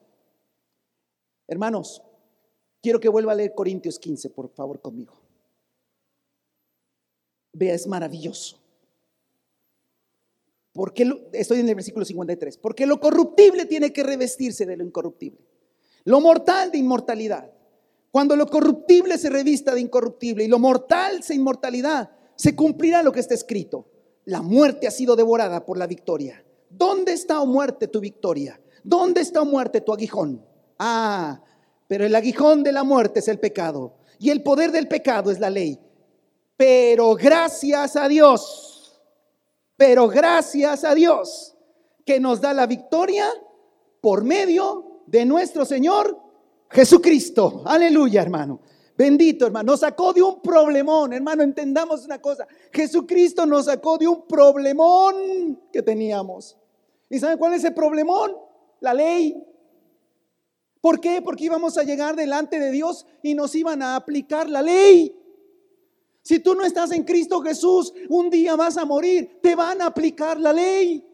Hermanos, 1.47 2.03
quiero 2.83 3.01
que 3.01 3.09
vuelva 3.09 3.33
a 3.33 3.35
leer 3.35 3.55
Corintios 3.55 3.99
15, 3.99 4.31
por 4.31 4.49
favor, 4.51 4.81
conmigo. 4.81 5.15
Vea, 7.55 7.75
es 7.75 7.87
maravilloso. 7.87 8.59
Porque 10.73 11.09
estoy 11.33 11.61
en 11.61 11.69
el 11.69 11.77
versículo 11.77 12.05
53. 12.05 12.59
Porque 12.59 12.85
lo 12.85 13.01
corruptible 13.01 13.65
tiene 13.65 13.93
que 13.93 14.03
revestirse 14.03 14.67
de 14.67 14.77
lo 14.77 14.85
incorruptible. 14.85 15.41
Lo 16.05 16.21
mortal 16.21 16.71
de 16.71 16.79
inmortalidad. 16.79 17.51
Cuando 18.11 18.37
lo 18.37 18.47
corruptible 18.47 19.17
se 19.19 19.31
revista 19.31 19.75
de 19.75 19.81
incorruptible 19.81 20.45
y 20.45 20.49
lo 20.49 20.59
mortal 20.59 21.23
se 21.23 21.35
inmortalidad, 21.35 22.11
se 22.37 22.55
cumplirá 22.55 23.03
lo 23.03 23.13
que 23.13 23.21
está 23.21 23.35
escrito. 23.35 23.89
La 24.25 24.43
muerte 24.43 24.87
ha 24.87 24.91
sido 24.91 25.17
devorada 25.17 25.65
por 25.65 25.79
la 25.79 25.87
victoria. 25.87 26.45
¿Dónde 26.69 27.13
está, 27.13 27.41
oh 27.41 27.47
muerte, 27.47 27.89
tu 27.89 28.01
victoria? 28.01 28.61
¿Dónde 28.83 29.21
está, 29.21 29.43
oh 29.43 29.47
muerte, 29.47 29.81
tu 29.81 29.93
aguijón? 29.93 30.45
Ah, 30.79 31.41
pero 31.87 32.05
el 32.05 32.15
aguijón 32.15 32.63
de 32.63 32.73
la 32.73 32.85
muerte 32.85 33.21
es 33.21 33.29
el 33.29 33.39
pecado 33.39 33.95
y 34.19 34.31
el 34.31 34.43
poder 34.43 34.73
del 34.73 34.89
pecado 34.89 35.31
es 35.31 35.39
la 35.39 35.51
ley. 35.51 35.79
Pero 36.57 37.15
gracias 37.15 37.97
a 37.97 38.09
Dios, 38.09 39.01
pero 39.77 40.09
gracias 40.09 40.85
a 40.85 40.95
Dios 40.95 41.57
que 42.05 42.21
nos 42.21 42.41
da 42.41 42.53
la 42.55 42.67
victoria 42.67 43.29
por 44.01 44.25
medio 44.25 45.03
de 45.07 45.25
nuestro 45.25 45.65
Señor 45.65 46.19
Jesucristo, 46.71 47.63
aleluya 47.65 48.23
hermano. 48.23 48.61
Bendito 48.97 49.47
hermano, 49.47 49.73
nos 49.73 49.81
sacó 49.81 50.13
de 50.13 50.23
un 50.23 50.41
problemón, 50.41 51.13
hermano, 51.13 51.43
entendamos 51.43 52.05
una 52.05 52.21
cosa. 52.21 52.47
Jesucristo 52.73 53.45
nos 53.45 53.65
sacó 53.65 53.99
de 53.99 54.07
un 54.07 54.27
problemón 54.27 55.61
que 55.73 55.83
teníamos. 55.83 56.57
¿Y 57.11 57.19
saben 57.19 57.39
cuál 57.39 57.55
es 57.55 57.65
el 57.65 57.75
problemón? 57.75 58.37
La 58.81 58.95
ley. 58.95 59.37
¿Por 60.81 61.01
qué? 61.01 61.23
Porque 61.23 61.45
íbamos 61.45 61.77
a 61.79 61.83
llegar 61.83 62.15
delante 62.15 62.61
de 62.61 62.71
Dios 62.71 63.07
y 63.23 63.35
nos 63.35 63.55
iban 63.55 63.83
a 63.83 63.97
aplicar 63.97 64.49
la 64.49 64.63
ley. 64.63 65.17
Si 66.25 66.39
tú 66.39 66.55
no 66.55 66.65
estás 66.65 66.91
en 66.93 67.05
Cristo 67.05 67.43
Jesús, 67.43 67.93
un 68.09 68.31
día 68.31 68.57
vas 68.57 68.79
a 68.79 68.87
morir, 68.87 69.41
te 69.43 69.55
van 69.55 69.83
a 69.83 69.87
aplicar 69.87 70.41
la 70.41 70.55
ley. 70.55 71.07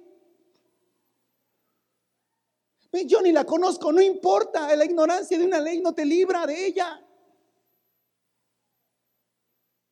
Yo 3.06 3.20
ni 3.20 3.32
la 3.32 3.44
conozco, 3.44 3.92
no 3.92 4.00
importa, 4.00 4.74
la 4.76 4.84
ignorancia 4.84 5.36
de 5.36 5.44
una 5.44 5.60
ley 5.60 5.80
no 5.80 5.92
te 5.92 6.04
libra 6.04 6.46
de 6.46 6.66
ella. 6.66 7.04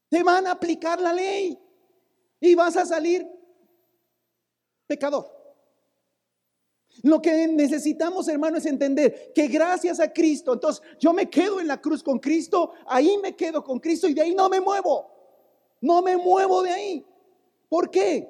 Te 0.09 0.23
van 0.23 0.47
a 0.47 0.53
aplicar 0.53 1.01
la 1.01 1.13
ley 1.13 1.59
y 2.39 2.55
vas 2.55 2.77
a 2.77 2.87
salir 2.87 3.29
pecador. 4.87 5.38
Lo 7.03 7.23
que 7.23 7.47
necesitamos, 7.49 8.29
hermano, 8.29 8.59
es 8.59 8.67
entender 8.67 9.33
que 9.35 9.47
gracias 9.49 10.01
a 10.01 10.13
Cristo, 10.13 10.55
entonces 10.55 10.83
yo 10.99 11.13
me 11.13 11.29
quedo 11.31 11.61
en 11.61 11.69
la 11.69 11.81
cruz 11.81 12.03
con 12.03 12.19
Cristo, 12.19 12.73
ahí 12.87 13.17
me 13.23 13.37
quedo 13.37 13.63
con 13.63 13.79
Cristo 13.79 14.09
y 14.09 14.15
de 14.15 14.23
ahí 14.23 14.35
no 14.35 14.49
me 14.49 14.61
muevo. 14.61 15.07
No 15.81 16.03
me 16.03 16.17
muevo 16.17 16.63
de 16.63 16.71
ahí. 16.71 17.07
¿Por 17.69 17.91
qué? 17.91 18.29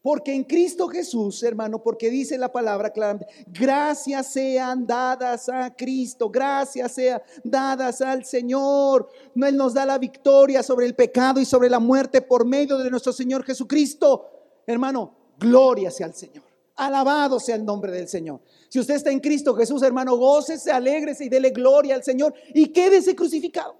Porque 0.00 0.32
en 0.32 0.44
Cristo 0.44 0.86
Jesús, 0.88 1.42
hermano, 1.42 1.82
porque 1.82 2.08
dice 2.08 2.38
la 2.38 2.52
palabra 2.52 2.90
claramente, 2.90 3.26
gracias 3.48 4.32
sean 4.32 4.86
dadas 4.86 5.48
a 5.48 5.74
Cristo, 5.74 6.30
gracias 6.30 6.92
sean 6.92 7.20
dadas 7.42 8.00
al 8.00 8.24
Señor. 8.24 9.08
No 9.34 9.46
Él 9.46 9.56
nos 9.56 9.74
da 9.74 9.84
la 9.84 9.98
victoria 9.98 10.62
sobre 10.62 10.86
el 10.86 10.94
pecado 10.94 11.40
y 11.40 11.44
sobre 11.44 11.68
la 11.68 11.80
muerte 11.80 12.22
por 12.22 12.46
medio 12.46 12.78
de 12.78 12.90
nuestro 12.90 13.12
Señor 13.12 13.44
Jesucristo. 13.44 14.24
Hermano, 14.66 15.14
gloria 15.38 15.90
sea 15.90 16.06
al 16.06 16.14
Señor. 16.14 16.47
Alabado 16.78 17.40
sea 17.40 17.56
el 17.56 17.64
nombre 17.64 17.90
del 17.90 18.06
Señor. 18.06 18.40
Si 18.68 18.78
usted 18.78 18.94
está 18.94 19.10
en 19.10 19.18
Cristo 19.18 19.52
Jesús, 19.54 19.82
hermano, 19.82 20.16
gócese, 20.16 20.70
alégrese 20.70 21.24
y 21.24 21.28
dele 21.28 21.50
gloria 21.50 21.96
al 21.96 22.04
Señor 22.04 22.32
y 22.54 22.66
quédese 22.68 23.16
crucificado. 23.16 23.76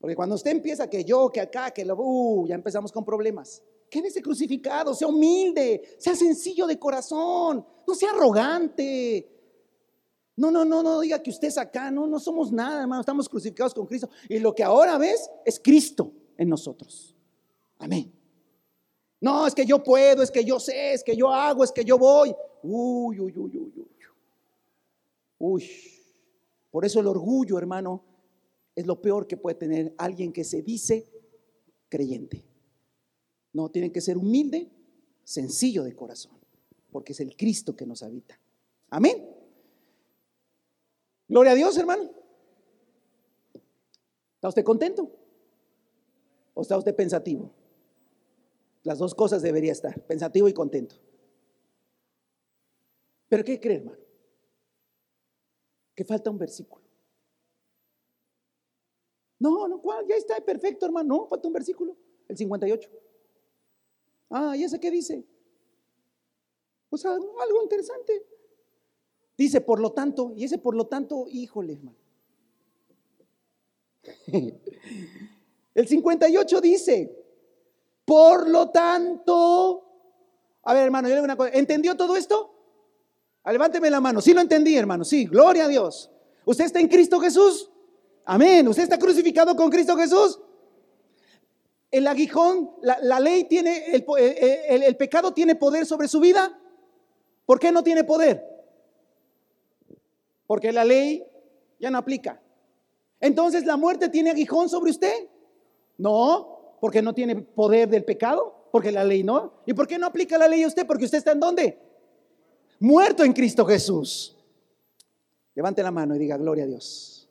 Porque 0.00 0.16
cuando 0.16 0.34
usted 0.34 0.50
empieza 0.50 0.90
que 0.90 1.04
yo, 1.04 1.30
que 1.30 1.40
acá, 1.40 1.70
que 1.70 1.84
lo, 1.84 1.94
uh, 1.96 2.46
ya 2.48 2.56
empezamos 2.56 2.90
con 2.90 3.04
problemas. 3.04 3.62
Quédese 3.88 4.20
crucificado, 4.20 4.94
sea 4.94 5.06
humilde, 5.06 5.96
sea 5.98 6.16
sencillo 6.16 6.66
de 6.66 6.76
corazón, 6.76 7.64
no 7.86 7.94
sea 7.94 8.10
arrogante. 8.10 9.30
No, 10.34 10.50
no, 10.50 10.64
no, 10.64 10.82
no 10.82 11.00
diga 11.00 11.22
que 11.22 11.30
usted 11.30 11.46
es 11.46 11.56
acá, 11.56 11.92
no, 11.92 12.08
no 12.08 12.18
somos 12.18 12.50
nada, 12.50 12.80
hermano, 12.80 13.00
estamos 13.00 13.28
crucificados 13.28 13.72
con 13.72 13.86
Cristo. 13.86 14.10
Y 14.28 14.40
lo 14.40 14.52
que 14.52 14.64
ahora 14.64 14.98
ves 14.98 15.30
es 15.44 15.60
Cristo 15.60 16.10
en 16.36 16.48
nosotros. 16.48 17.14
Amén. 17.78 18.12
No, 19.24 19.46
es 19.46 19.54
que 19.54 19.64
yo 19.64 19.82
puedo, 19.82 20.22
es 20.22 20.30
que 20.30 20.44
yo 20.44 20.60
sé, 20.60 20.92
es 20.92 21.02
que 21.02 21.16
yo 21.16 21.32
hago, 21.32 21.64
es 21.64 21.72
que 21.72 21.82
yo 21.82 21.96
voy. 21.96 22.36
Uy, 22.62 23.18
uy, 23.18 23.32
uy, 23.34 23.56
uy, 23.56 23.72
uy. 23.74 23.88
Uy. 25.38 25.70
Por 26.70 26.84
eso 26.84 27.00
el 27.00 27.06
orgullo, 27.06 27.56
hermano, 27.56 28.04
es 28.76 28.84
lo 28.84 29.00
peor 29.00 29.26
que 29.26 29.38
puede 29.38 29.54
tener 29.54 29.94
alguien 29.96 30.30
que 30.30 30.44
se 30.44 30.60
dice 30.60 31.08
creyente. 31.88 32.44
No, 33.54 33.70
tienen 33.70 33.90
que 33.90 34.02
ser 34.02 34.18
humilde, 34.18 34.70
sencillo 35.22 35.84
de 35.84 35.96
corazón, 35.96 36.38
porque 36.92 37.12
es 37.14 37.20
el 37.20 37.34
Cristo 37.34 37.74
que 37.74 37.86
nos 37.86 38.02
habita. 38.02 38.38
Amén. 38.90 39.26
Gloria 41.26 41.52
a 41.52 41.54
Dios, 41.54 41.78
hermano. 41.78 42.10
¿Está 44.34 44.48
usted 44.48 44.64
contento? 44.64 45.10
¿O 46.52 46.60
está 46.60 46.76
usted 46.76 46.94
pensativo? 46.94 47.63
Las 48.84 48.98
dos 48.98 49.14
cosas 49.14 49.42
debería 49.42 49.72
estar, 49.72 50.00
pensativo 50.06 50.46
y 50.48 50.52
contento. 50.52 50.96
Pero 53.28 53.42
¿qué 53.42 53.58
cree, 53.58 53.78
hermano? 53.78 53.98
Que 55.94 56.04
falta 56.04 56.30
un 56.30 56.38
versículo. 56.38 56.84
No, 59.38 59.66
no, 59.66 59.80
¿cuál? 59.80 60.06
Ya 60.06 60.16
está 60.16 60.36
perfecto, 60.44 60.86
hermano. 60.86 61.16
No, 61.16 61.26
falta 61.26 61.48
un 61.48 61.54
versículo, 61.54 61.96
el 62.28 62.36
58. 62.36 62.90
Ah, 64.30 64.56
¿y 64.56 64.64
ese 64.64 64.78
qué 64.78 64.90
dice? 64.90 65.24
O 66.90 66.96
sea, 66.96 67.12
algo 67.12 67.62
interesante. 67.62 68.24
Dice, 69.36 69.60
por 69.60 69.80
lo 69.80 69.92
tanto, 69.92 70.32
y 70.36 70.44
ese 70.44 70.58
por 70.58 70.76
lo 70.76 70.86
tanto, 70.86 71.26
híjole, 71.28 71.72
hermano. 71.72 71.98
El 75.74 75.88
58 75.88 76.60
dice, 76.60 77.23
por 78.04 78.48
lo 78.48 78.70
tanto, 78.70 79.84
a 80.62 80.74
ver, 80.74 80.84
hermano, 80.84 81.08
yo 81.08 81.14
le 81.14 81.20
digo 81.20 81.24
una 81.24 81.36
cosa, 81.36 81.50
¿entendió 81.54 81.96
todo 81.96 82.16
esto? 82.16 82.50
Levánteme 83.44 83.90
la 83.90 84.00
mano. 84.00 84.20
Sí 84.20 84.32
lo 84.32 84.40
entendí, 84.40 84.76
hermano. 84.76 85.04
Sí, 85.04 85.26
gloria 85.26 85.64
a 85.64 85.68
Dios. 85.68 86.10
¿Usted 86.46 86.64
está 86.64 86.80
en 86.80 86.88
Cristo 86.88 87.20
Jesús? 87.20 87.70
Amén. 88.24 88.66
¿Usted 88.66 88.84
está 88.84 88.98
crucificado 88.98 89.54
con 89.54 89.70
Cristo 89.70 89.96
Jesús? 89.96 90.40
el 91.94 92.08
aguijón, 92.08 92.72
la, 92.82 93.20
ley 93.20 93.44
tiene, 93.44 93.94
eh, 93.94 94.04
eh, 94.18 94.62
el, 94.68 94.82
el, 94.82 94.96
pecado 94.96 95.32
tiene 95.32 95.54
poder 95.54 95.86
sobre 95.86 96.08
su 96.08 96.18
vida. 96.18 96.58
¿Por 97.46 97.60
qué 97.60 97.70
no 97.70 97.84
tiene 97.84 98.02
poder? 98.02 98.44
Porque 100.48 100.72
la 100.72 100.84
ley 100.84 101.24
ya 101.78 101.92
no 101.92 101.98
aplica. 101.98 102.42
Entonces, 103.20 103.64
¿la 103.64 103.76
muerte 103.76 104.08
tiene 104.08 104.30
aguijón 104.30 104.68
sobre 104.68 104.90
usted? 104.90 105.28
No, 105.96 106.53
porque 106.84 107.00
no 107.00 107.14
tiene 107.14 107.36
poder 107.36 107.88
del 107.88 108.04
pecado, 108.04 108.68
porque 108.70 108.92
la 108.92 109.02
ley 109.04 109.24
no. 109.24 109.54
¿Y 109.64 109.72
por 109.72 109.88
qué 109.88 109.98
no 109.98 110.06
aplica 110.06 110.36
la 110.36 110.46
ley 110.46 110.64
a 110.64 110.66
usted? 110.66 110.86
Porque 110.86 111.06
usted 111.06 111.16
está 111.16 111.32
en 111.32 111.40
dónde? 111.40 111.78
Muerto 112.78 113.24
en 113.24 113.32
Cristo 113.32 113.64
Jesús. 113.64 114.36
Levante 115.54 115.82
la 115.82 115.90
mano 115.90 116.14
y 116.14 116.18
diga, 116.18 116.36
gloria 116.36 116.64
a 116.64 116.66
Dios. 116.66 117.26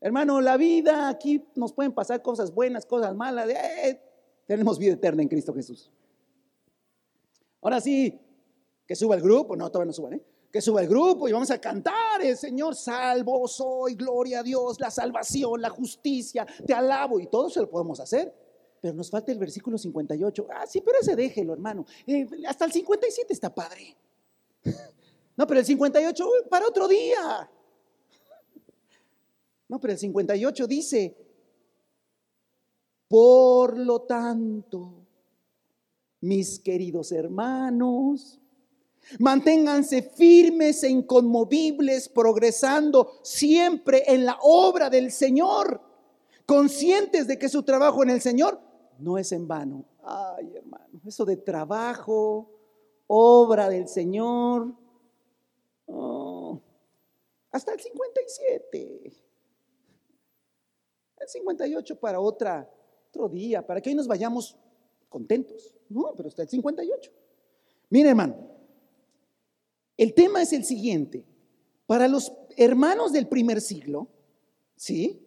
Hermano, 0.00 0.40
la 0.40 0.56
vida, 0.56 1.10
aquí 1.10 1.44
nos 1.56 1.74
pueden 1.74 1.92
pasar 1.92 2.22
cosas 2.22 2.54
buenas, 2.54 2.86
cosas 2.86 3.14
malas. 3.14 3.50
Eh, 3.50 4.00
tenemos 4.46 4.78
vida 4.78 4.94
eterna 4.94 5.20
en 5.20 5.28
Cristo 5.28 5.52
Jesús. 5.52 5.90
Ahora 7.60 7.82
sí, 7.82 8.18
que 8.86 8.96
suba 8.96 9.14
el 9.14 9.20
grupo, 9.20 9.56
no, 9.56 9.70
todavía 9.70 9.88
no 9.88 9.92
suban, 9.92 10.14
¿eh? 10.14 10.22
Que 10.52 10.60
suba 10.60 10.82
el 10.82 10.88
grupo 10.88 11.26
y 11.26 11.32
vamos 11.32 11.50
a 11.50 11.58
cantar, 11.58 12.20
el 12.20 12.36
Señor 12.36 12.76
salvo 12.76 13.48
soy, 13.48 13.94
gloria 13.94 14.40
a 14.40 14.42
Dios, 14.42 14.78
la 14.78 14.90
salvación, 14.90 15.62
la 15.62 15.70
justicia, 15.70 16.46
te 16.66 16.74
alabo 16.74 17.18
y 17.18 17.26
todo 17.28 17.48
eso 17.48 17.62
lo 17.62 17.70
podemos 17.70 17.98
hacer. 18.00 18.34
Pero 18.78 18.94
nos 18.94 19.08
falta 19.08 19.32
el 19.32 19.38
versículo 19.38 19.78
58. 19.78 20.48
Ah, 20.50 20.66
sí, 20.66 20.82
pero 20.82 20.98
ese 21.00 21.16
déjelo, 21.16 21.54
hermano. 21.54 21.86
Eh, 22.06 22.28
hasta 22.46 22.66
el 22.66 22.72
57 22.72 23.32
está 23.32 23.54
padre. 23.54 23.96
No, 25.34 25.46
pero 25.46 25.60
el 25.60 25.66
58 25.66 26.26
para 26.50 26.68
otro 26.68 26.86
día. 26.86 27.50
No, 29.68 29.80
pero 29.80 29.94
el 29.94 29.98
58 29.98 30.66
dice, 30.66 31.16
por 33.08 33.78
lo 33.78 34.02
tanto, 34.02 35.06
mis 36.20 36.58
queridos 36.58 37.10
hermanos, 37.12 38.41
manténganse 39.18 40.02
firmes 40.02 40.82
e 40.82 40.88
inconmovibles, 40.88 42.08
progresando 42.08 43.20
siempre 43.22 44.04
en 44.06 44.24
la 44.24 44.38
obra 44.42 44.90
del 44.90 45.10
Señor, 45.10 45.80
conscientes 46.46 47.26
de 47.26 47.38
que 47.38 47.48
su 47.48 47.62
trabajo 47.62 48.02
en 48.02 48.10
el 48.10 48.20
Señor 48.20 48.60
no 48.98 49.18
es 49.18 49.32
en 49.32 49.46
vano. 49.48 49.84
Ay, 50.02 50.56
hermano, 50.56 51.00
eso 51.06 51.24
de 51.24 51.36
trabajo, 51.36 52.50
obra 53.06 53.68
del 53.68 53.88
Señor, 53.88 54.74
oh, 55.86 56.60
hasta 57.50 57.72
el 57.72 57.80
57. 57.80 59.22
58 61.26 61.98
para 61.98 62.20
otra, 62.20 62.68
otro 63.08 63.28
día, 63.28 63.64
para 63.66 63.80
que 63.80 63.90
hoy 63.90 63.94
nos 63.94 64.06
vayamos 64.06 64.56
contentos. 65.08 65.74
No, 65.88 66.12
pero 66.16 66.28
está 66.28 66.42
el 66.42 66.48
58. 66.48 67.12
Mire, 67.90 68.10
hermano, 68.10 68.36
el 70.02 70.14
tema 70.14 70.42
es 70.42 70.52
el 70.52 70.64
siguiente. 70.64 71.24
Para 71.86 72.08
los 72.08 72.32
hermanos 72.56 73.12
del 73.12 73.28
primer 73.28 73.60
siglo, 73.60 74.08
¿sí? 74.74 75.24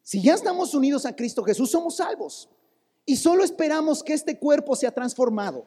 Si 0.00 0.22
ya 0.22 0.34
estamos 0.34 0.74
unidos 0.74 1.06
a 1.06 1.16
Cristo 1.16 1.42
Jesús, 1.42 1.70
somos 1.70 1.96
salvos. 1.96 2.48
Y 3.04 3.16
solo 3.16 3.42
esperamos 3.42 4.02
que 4.04 4.12
este 4.12 4.38
cuerpo 4.38 4.76
sea 4.76 4.92
transformado. 4.92 5.66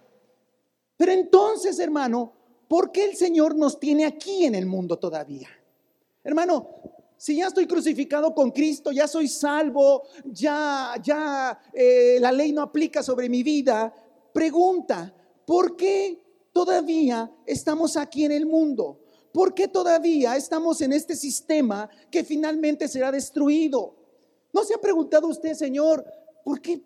Pero 0.96 1.12
entonces, 1.12 1.80
hermano, 1.80 2.32
¿por 2.70 2.94
qué 2.94 3.04
el 3.04 3.18
Señor 3.18 3.56
nos 3.56 3.78
tiene 3.78 4.06
aquí 4.06 4.46
en 4.46 4.56
el 4.56 4.66
mundo 4.66 4.98
todavía? 4.98 5.50
Hermano, 6.24 6.70
si 7.18 7.36
ya 7.36 7.48
estoy 7.48 7.68
crucificado 7.68 8.34
con 8.34 8.52
Cristo, 8.52 8.94
ya 8.94 9.06
soy 9.06 9.28
salvo, 9.28 10.04
ya, 10.24 10.94
ya 11.04 11.60
eh, 11.74 12.20
la 12.22 12.32
ley 12.32 12.54
no 12.54 12.62
aplica 12.62 13.04
sobre 13.04 13.28
mi 13.28 13.44
vida, 13.44 13.94
pregunta, 14.34 15.14
¿por 15.46 15.76
qué 15.76 16.25
todavía 16.56 17.30
estamos 17.46 17.98
aquí 17.98 18.24
en 18.24 18.32
el 18.32 18.46
mundo? 18.46 19.02
¿Por 19.34 19.54
qué 19.54 19.68
todavía 19.68 20.38
estamos 20.38 20.80
en 20.80 20.94
este 20.94 21.14
sistema 21.14 21.90
que 22.10 22.24
finalmente 22.24 22.88
será 22.88 23.12
destruido? 23.12 23.94
¿No 24.54 24.64
se 24.64 24.74
ha 24.74 24.78
preguntado 24.78 25.28
usted, 25.28 25.54
Señor, 25.54 26.06
por 26.46 26.62
qué? 26.62 26.82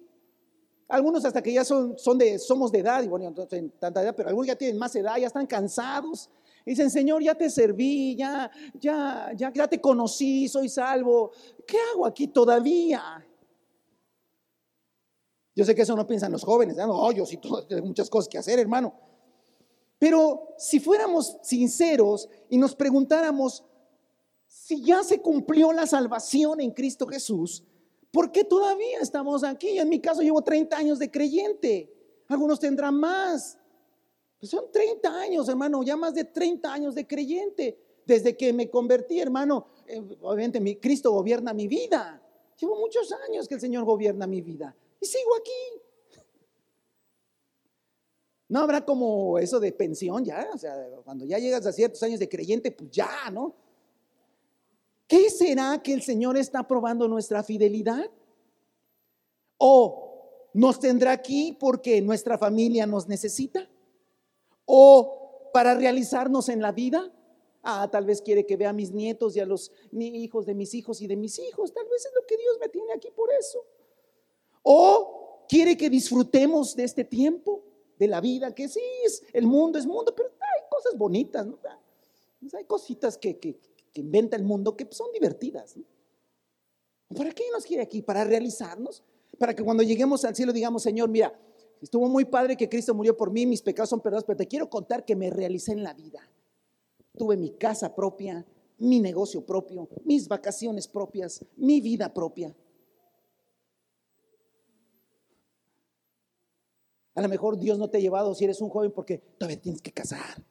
Algunos 0.88 1.24
hasta 1.24 1.44
que 1.44 1.54
ya 1.54 1.64
son, 1.64 1.96
somos 2.00 2.72
de 2.72 2.80
edad, 2.80 3.04
y 3.04 3.08
bueno, 3.08 3.28
entonces 3.28 3.64
tanta 3.78 4.02
edad, 4.02 4.16
pero 4.18 4.30
algunos 4.30 4.48
ya 4.48 4.56
tienen 4.56 4.80
más 4.80 4.96
edad, 4.96 5.18
ya 5.18 5.28
están 5.28 5.46
cansados, 5.46 6.32
Dicen, 6.66 6.90
Señor, 6.92 7.24
ya 7.24 7.34
te 7.34 7.50
serví, 7.50 8.16
ya, 8.16 8.52
ya, 8.76 9.32
ya, 9.36 9.52
ya 9.52 9.68
te 9.68 9.80
conocí, 9.80 10.48
soy 10.48 10.70
salvo. 10.70 11.32
¿Qué 11.66 11.78
hago 11.94 12.06
aquí 12.06 12.28
todavía? 12.28 13.26
Yo 15.56 15.66
sé 15.66 15.74
que 15.74 15.82
eso 15.82 15.96
no 15.96 16.06
piensan 16.06 16.32
los 16.32 16.44
jóvenes. 16.44 16.76
No, 16.76 17.12
yo 17.12 17.26
sí 17.26 17.40
tengo 17.68 17.88
muchas 17.88 18.10
cosas 18.10 18.28
que 18.28 18.38
hacer, 18.38 18.60
hermano. 18.60 19.09
Pero 20.00 20.56
si 20.58 20.80
fuéramos 20.80 21.38
sinceros 21.43 22.30
y 22.50 22.58
nos 22.58 22.74
preguntáramos 22.74 23.64
si 24.47 24.82
ya 24.82 25.04
se 25.04 25.22
cumplió 25.22 25.72
la 25.74 25.86
salvación 25.86 26.62
en 26.62 26.72
Cristo 26.72 27.06
Jesús, 27.06 27.64
¿por 28.12 28.32
qué 28.32 28.43
todavía 28.43 29.00
estamos 29.02 29.43
aquí? 29.43 29.78
En 29.78 29.89
mi 29.89 30.00
caso 30.00 30.22
llevo 30.22 30.41
30 30.41 30.76
años 30.76 31.00
de 31.00 31.12
creyente. 31.12 31.93
Algunos 32.28 32.60
tendrán 32.60 32.95
más. 32.95 33.58
Pues 34.39 34.50
son 34.50 34.72
30 34.72 35.20
años, 35.20 35.50
hermano, 35.50 35.84
ya 35.84 35.97
más 35.97 36.16
de 36.16 36.24
30 36.24 36.74
años 36.74 36.95
de 36.95 37.06
creyente. 37.06 37.78
Desde 38.06 38.38
que 38.38 38.54
me 38.54 38.70
convertí, 38.70 39.20
hermano, 39.20 39.68
eh, 39.86 40.02
obviamente 40.22 40.60
mi 40.60 40.78
Cristo 40.78 41.12
gobierna 41.12 41.54
mi 41.54 41.68
vida. 41.68 42.24
Llevo 42.60 42.78
muchos 42.78 43.12
años 43.28 43.47
que 43.47 43.56
el 43.56 43.62
Señor 43.62 43.84
gobierna 43.84 44.26
mi 44.26 44.41
vida 44.41 44.76
y 45.00 45.06
sigo 45.06 45.36
aquí. 45.36 45.79
No 48.50 48.62
habrá 48.62 48.84
como 48.84 49.38
eso 49.38 49.60
de 49.60 49.72
pensión 49.72 50.26
ya, 50.26 50.50
o 50.52 50.58
sea, 50.58 50.76
cuando 51.04 51.24
ya 51.24 51.38
llegas 51.38 51.66
a 51.68 51.72
ciertos 51.72 52.02
años 52.02 52.20
de 52.20 52.28
creyente, 52.28 52.72
pues 52.72 52.89
ya, 52.89 53.30
¿no? 53.32 53.56
¿Qué 55.08 55.30
será 55.30 55.82
que 55.84 55.93
el 55.93 56.02
Señor 56.02 56.36
está 56.36 56.68
probando 56.68 57.08
nuestra 57.08 57.43
fidelidad? 57.43 58.10
¿O 59.58 60.50
nos 60.54 60.80
tendrá 60.80 61.12
aquí 61.12 61.56
porque 61.60 62.02
nuestra 62.02 62.39
familia 62.39 62.88
nos 62.88 63.08
necesita? 63.08 63.70
¿O 64.66 65.50
para 65.54 65.76
realizarnos 65.76 66.50
en 66.50 66.62
la 66.62 66.72
vida? 66.72 67.12
Ah, 67.62 67.88
tal 67.91 68.06
vez 68.06 68.22
quiere 68.22 68.47
que 68.47 68.58
vea 68.58 68.70
a 68.70 68.74
mis 68.74 68.91
nietos 68.91 69.36
y 69.36 69.39
a 69.39 69.45
los 69.45 69.72
hijos 69.91 70.47
de 70.47 70.56
mis 70.56 70.74
hijos 70.74 71.02
y 71.02 71.08
de 71.08 71.16
mis 71.16 71.38
hijos. 71.38 71.72
Tal 71.72 71.86
vez 71.86 72.06
es 72.06 72.12
lo 72.16 72.26
que 72.26 72.38
Dios 72.38 72.58
me 72.60 72.70
tiene 72.70 72.93
aquí 72.93 73.10
por 73.12 73.32
eso. 73.32 73.64
O 74.64 75.45
quiere 75.47 75.78
que 75.78 75.89
disfrutemos 75.89 76.76
de 76.76 76.84
este 76.84 77.04
tiempo 77.04 77.64
de 78.00 78.08
la 78.08 78.22
vida, 78.22 78.56
que 78.56 78.68
sí, 78.70 78.82
es, 79.06 79.24
el 79.34 79.45
mundo 79.45 79.78
es 79.78 79.86
mundo, 79.86 80.16
pero 80.16 80.30
hay 80.30 80.70
cosas 80.72 80.97
bonitas, 80.97 81.45
¿no? 81.45 81.60
Pues 82.39 82.54
hay 82.54 82.64
cositas 82.64 83.18
que, 83.18 83.38
que, 83.38 83.60
inventa 83.95 84.38
el 84.38 84.43
mundo 84.43 84.78
que 84.78 84.88
son 84.91 85.12
divertidas. 85.12 85.76
¿Para 87.14 87.32
qué 87.32 87.43
nos 87.52 87.66
quiere 87.66 87.84
aquí? 87.84 88.02
¿Para 88.02 88.24
realizarnos? 88.24 89.04
Para 89.38 89.54
que 89.54 89.64
cuando 89.64 89.84
lleguemos 89.84 90.24
al 90.24 90.36
cielo 90.36 90.54
digamos, 90.54 90.82
Señor, 90.84 91.10
mira, 91.10 91.38
estuvo 91.82 92.08
muy 92.08 92.24
padre 92.24 92.56
que 92.56 92.70
Cristo 92.70 92.93
murió 92.95 93.18
por 93.18 93.30
mí, 93.30 93.45
mis 93.45 93.62
pecados 93.62 93.89
son 93.89 94.00
perdonados, 94.00 94.24
pero 94.24 94.38
te 94.38 94.47
quiero 94.47 94.70
contar 94.70 95.04
que 95.04 95.18
me 95.18 95.30
realicé 95.30 95.74
en 95.74 95.84
la 95.84 95.93
vida. 95.93 96.22
Tuve 97.18 97.36
mi 97.36 97.52
casa 97.52 97.93
propia, 97.93 98.45
mi 98.78 99.02
negocio 99.02 99.45
propio, 99.45 99.89
mis 100.06 100.30
vacaciones 100.30 100.88
propias, 100.88 101.43
mi 101.58 101.82
vida 101.82 102.14
propia. 102.14 102.56
A 107.20 107.22
lo 107.22 107.28
mejor 107.28 107.60
Dios 107.60 107.78
no 107.78 107.90
te 107.90 107.98
ha 107.98 108.00
llevado 108.00 108.34
si 108.34 108.46
eres 108.46 108.62
un 108.62 108.70
joven 108.70 108.94
porque 108.94 109.18
todavía 109.18 109.60
tienes 109.60 109.82
que 109.82 109.92
casar. 109.92 110.42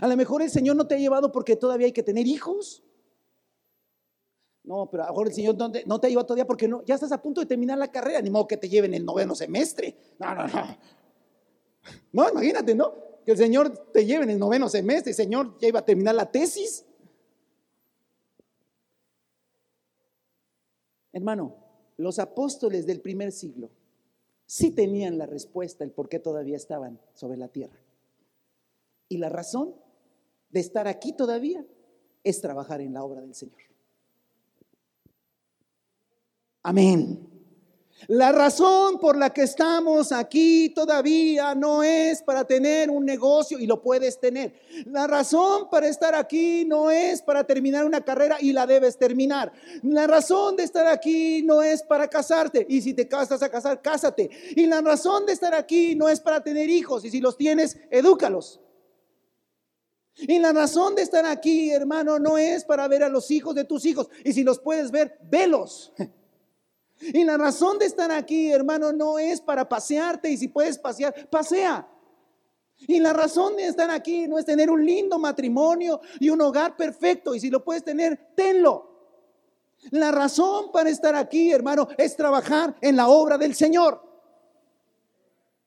A 0.00 0.06
lo 0.06 0.16
mejor 0.16 0.42
el 0.42 0.50
Señor 0.50 0.76
no 0.76 0.86
te 0.86 0.94
ha 0.94 0.98
llevado 0.98 1.32
porque 1.32 1.56
todavía 1.56 1.86
hay 1.86 1.92
que 1.92 2.04
tener 2.04 2.24
hijos. 2.24 2.84
No, 4.62 4.88
pero 4.88 5.02
a 5.02 5.06
lo 5.06 5.12
mejor 5.12 5.26
el 5.26 5.34
Señor 5.34 5.56
no 5.56 5.72
te, 6.00 6.06
ha 6.06 6.08
llevado 6.08 6.24
todavía 6.24 6.46
porque 6.46 6.68
no, 6.68 6.84
ya 6.84 6.94
estás 6.94 7.10
a 7.10 7.20
punto 7.20 7.40
de 7.40 7.48
terminar 7.48 7.76
la 7.76 7.90
carrera, 7.90 8.22
ni 8.22 8.30
modo 8.30 8.46
que 8.46 8.56
te 8.56 8.68
lleven 8.68 8.94
el 8.94 9.04
noveno 9.04 9.34
semestre. 9.34 9.96
No, 10.20 10.32
no, 10.36 10.46
no. 10.46 10.78
No, 12.12 12.30
imagínate, 12.30 12.76
¿no? 12.76 12.94
Que 13.26 13.32
el 13.32 13.38
Señor 13.38 13.90
te 13.92 14.06
lleve 14.06 14.22
en 14.22 14.30
el 14.30 14.38
noveno 14.38 14.68
semestre, 14.68 15.10
el 15.10 15.16
Señor 15.16 15.58
ya 15.58 15.66
iba 15.66 15.80
a 15.80 15.84
terminar 15.84 16.14
la 16.14 16.30
tesis. 16.30 16.86
Hermano, 21.12 21.63
los 21.96 22.18
apóstoles 22.18 22.86
del 22.86 23.00
primer 23.00 23.32
siglo 23.32 23.70
sí 24.46 24.70
tenían 24.70 25.18
la 25.18 25.26
respuesta, 25.26 25.84
el 25.84 25.90
por 25.90 26.08
qué 26.08 26.18
todavía 26.18 26.56
estaban 26.56 27.00
sobre 27.14 27.36
la 27.36 27.48
tierra. 27.48 27.78
Y 29.08 29.18
la 29.18 29.28
razón 29.28 29.74
de 30.50 30.60
estar 30.60 30.88
aquí 30.88 31.12
todavía 31.12 31.64
es 32.22 32.40
trabajar 32.40 32.80
en 32.80 32.94
la 32.94 33.04
obra 33.04 33.20
del 33.20 33.34
Señor. 33.34 33.60
Amén. 36.62 37.33
La 38.08 38.32
razón 38.32 38.98
por 38.98 39.16
la 39.16 39.30
que 39.30 39.42
estamos 39.42 40.12
aquí 40.12 40.68
todavía 40.70 41.54
no 41.54 41.82
es 41.82 42.22
para 42.22 42.44
tener 42.44 42.90
un 42.90 43.06
negocio 43.06 43.58
y 43.58 43.66
lo 43.66 43.80
puedes 43.80 44.20
tener. 44.20 44.60
La 44.86 45.06
razón 45.06 45.70
para 45.70 45.88
estar 45.88 46.14
aquí 46.14 46.64
no 46.66 46.90
es 46.90 47.22
para 47.22 47.44
terminar 47.44 47.86
una 47.86 48.04
carrera 48.04 48.36
y 48.40 48.52
la 48.52 48.66
debes 48.66 48.98
terminar. 48.98 49.52
La 49.82 50.06
razón 50.06 50.56
de 50.56 50.64
estar 50.64 50.86
aquí 50.86 51.42
no 51.42 51.62
es 51.62 51.82
para 51.82 52.08
casarte 52.08 52.66
y 52.68 52.82
si 52.82 52.92
te 52.92 53.08
casas 53.08 53.42
a 53.42 53.48
casar, 53.48 53.80
cásate. 53.80 54.28
Y 54.54 54.66
la 54.66 54.82
razón 54.82 55.24
de 55.24 55.32
estar 55.32 55.54
aquí 55.54 55.94
no 55.94 56.08
es 56.08 56.20
para 56.20 56.42
tener 56.42 56.68
hijos 56.68 57.04
y 57.04 57.10
si 57.10 57.20
los 57.20 57.38
tienes, 57.38 57.78
edúcalos. 57.90 58.60
Y 60.16 60.38
la 60.38 60.52
razón 60.52 60.94
de 60.94 61.02
estar 61.02 61.24
aquí, 61.24 61.70
hermano, 61.70 62.18
no 62.18 62.36
es 62.36 62.64
para 62.64 62.86
ver 62.86 63.02
a 63.02 63.08
los 63.08 63.30
hijos 63.30 63.54
de 63.54 63.64
tus 63.64 63.86
hijos 63.86 64.08
y 64.24 64.32
si 64.32 64.44
los 64.44 64.58
puedes 64.58 64.90
ver, 64.90 65.18
velos. 65.22 65.92
Y 67.00 67.24
la 67.24 67.36
razón 67.36 67.78
de 67.78 67.86
estar 67.86 68.10
aquí, 68.10 68.50
hermano, 68.50 68.92
no 68.92 69.18
es 69.18 69.40
para 69.40 69.68
pasearte 69.68 70.30
y 70.30 70.36
si 70.36 70.48
puedes 70.48 70.78
pasear, 70.78 71.28
pasea. 71.28 71.86
Y 72.76 73.00
la 73.00 73.12
razón 73.12 73.56
de 73.56 73.66
estar 73.66 73.90
aquí 73.90 74.26
no 74.26 74.38
es 74.38 74.44
tener 74.44 74.70
un 74.70 74.84
lindo 74.84 75.18
matrimonio 75.18 76.00
y 76.20 76.30
un 76.30 76.40
hogar 76.40 76.76
perfecto 76.76 77.34
y 77.34 77.40
si 77.40 77.50
lo 77.50 77.64
puedes 77.64 77.84
tener, 77.84 78.32
tenlo. 78.34 78.90
La 79.90 80.10
razón 80.12 80.72
para 80.72 80.90
estar 80.90 81.14
aquí, 81.14 81.50
hermano, 81.50 81.88
es 81.98 82.16
trabajar 82.16 82.74
en 82.80 82.96
la 82.96 83.08
obra 83.08 83.36
del 83.36 83.54
Señor. 83.54 84.00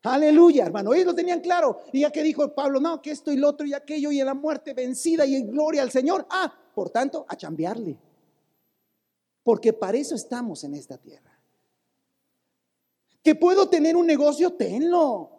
Aleluya, 0.03 0.65
hermano. 0.65 0.93
Ellos 0.93 1.07
lo 1.07 1.15
tenían 1.15 1.41
claro. 1.41 1.81
Y 1.91 2.01
ya 2.01 2.11
que 2.11 2.23
dijo 2.23 2.53
Pablo, 2.53 2.79
no, 2.79 3.01
que 3.01 3.11
esto 3.11 3.31
y 3.31 3.37
lo 3.37 3.49
otro 3.49 3.67
y 3.67 3.73
aquello 3.73 4.11
y 4.11 4.19
en 4.19 4.25
la 4.25 4.33
muerte 4.33 4.73
vencida 4.73 5.25
y 5.25 5.35
en 5.35 5.51
gloria 5.51 5.83
al 5.83 5.91
Señor. 5.91 6.25
Ah, 6.29 6.51
por 6.73 6.89
tanto, 6.89 7.25
a 7.27 7.35
chambearle 7.35 8.06
porque 9.47 9.71
para 9.71 9.97
eso 9.97 10.13
estamos 10.13 10.65
en 10.65 10.73
esta 10.73 10.97
tierra. 10.97 11.39
Que 13.23 13.33
puedo 13.33 13.69
tener 13.69 13.95
un 13.95 14.05
negocio, 14.05 14.51
tenlo. 14.51 15.31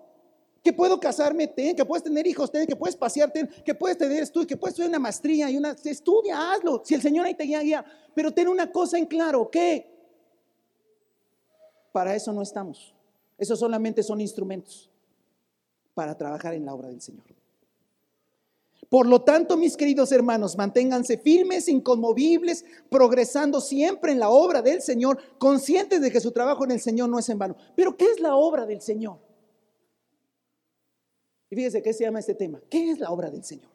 Que 0.65 0.73
puedo 0.73 0.99
casarme, 0.99 1.47
ten. 1.47 1.77
Que 1.77 1.85
puedes 1.85 2.03
tener 2.03 2.27
hijos, 2.27 2.51
ten. 2.51 2.67
Que 2.67 2.75
puedes 2.75 2.97
pasearte, 2.97 3.47
Que 3.67 3.75
puedes 3.75 3.99
tener 3.99 4.23
estudios, 4.23 4.47
que 4.47 4.57
puedes 4.57 4.73
estudiar 4.73 4.89
una 4.89 4.99
maestría 4.99 5.51
y 5.51 5.59
una... 5.59 5.77
Estudia, 5.85 6.53
hazlo. 6.53 6.81
Si 6.87 6.95
el 6.95 7.03
Señor 7.03 7.27
ahí 7.27 7.35
te 7.35 7.45
guía, 7.45 7.61
guía. 7.61 7.85
Pero 8.15 8.33
ten 8.33 8.49
una 8.49 8.73
cosa 8.73 8.97
en 8.97 9.05
claro, 9.05 9.51
que 9.51 9.95
para 11.93 12.17
eso 12.17 12.33
no 12.33 12.41
estamos. 12.41 12.95
Eso 13.37 13.57
solamente 13.57 14.03
son 14.03 14.23
instrumentos 14.23 14.89
para 15.93 16.17
trabajar 16.17 16.55
en 16.55 16.65
la 16.65 16.73
obra 16.73 16.89
del 16.89 17.03
Señor. 17.03 17.27
Por 18.89 19.07
lo 19.07 19.21
tanto, 19.21 19.57
mis 19.57 19.77
queridos 19.77 20.13
hermanos, 20.13 20.57
manténganse 20.57 21.19
firmes, 21.19 21.69
inconmovibles, 21.69 22.65
progresando 22.89 23.61
siempre 23.61 24.13
en 24.13 24.19
la 24.19 24.31
obra 24.31 24.63
del 24.63 24.81
Señor, 24.81 25.19
conscientes 25.39 26.01
de 26.01 26.11
que 26.11 26.21
su 26.21 26.33
trabajo 26.33 26.65
en 26.65 26.71
el 26.71 26.81
Señor 26.81 27.11
no 27.11 27.19
es 27.19 27.29
en 27.29 27.39
vano. 27.39 27.57
Pero, 27.77 27.97
¿qué 27.97 28.07
es 28.07 28.21
la 28.21 28.35
obra 28.35 28.65
del 28.65 28.81
Señor? 28.81 29.19
Y 31.51 31.57
fíjese 31.57 31.83
qué 31.83 31.93
se 31.93 32.05
llama 32.05 32.21
este 32.21 32.35
tema. 32.35 32.61
¿Qué 32.71 32.91
es 32.91 32.99
la 32.99 33.11
obra 33.11 33.31
del 33.31 33.45
Señor? 33.45 33.69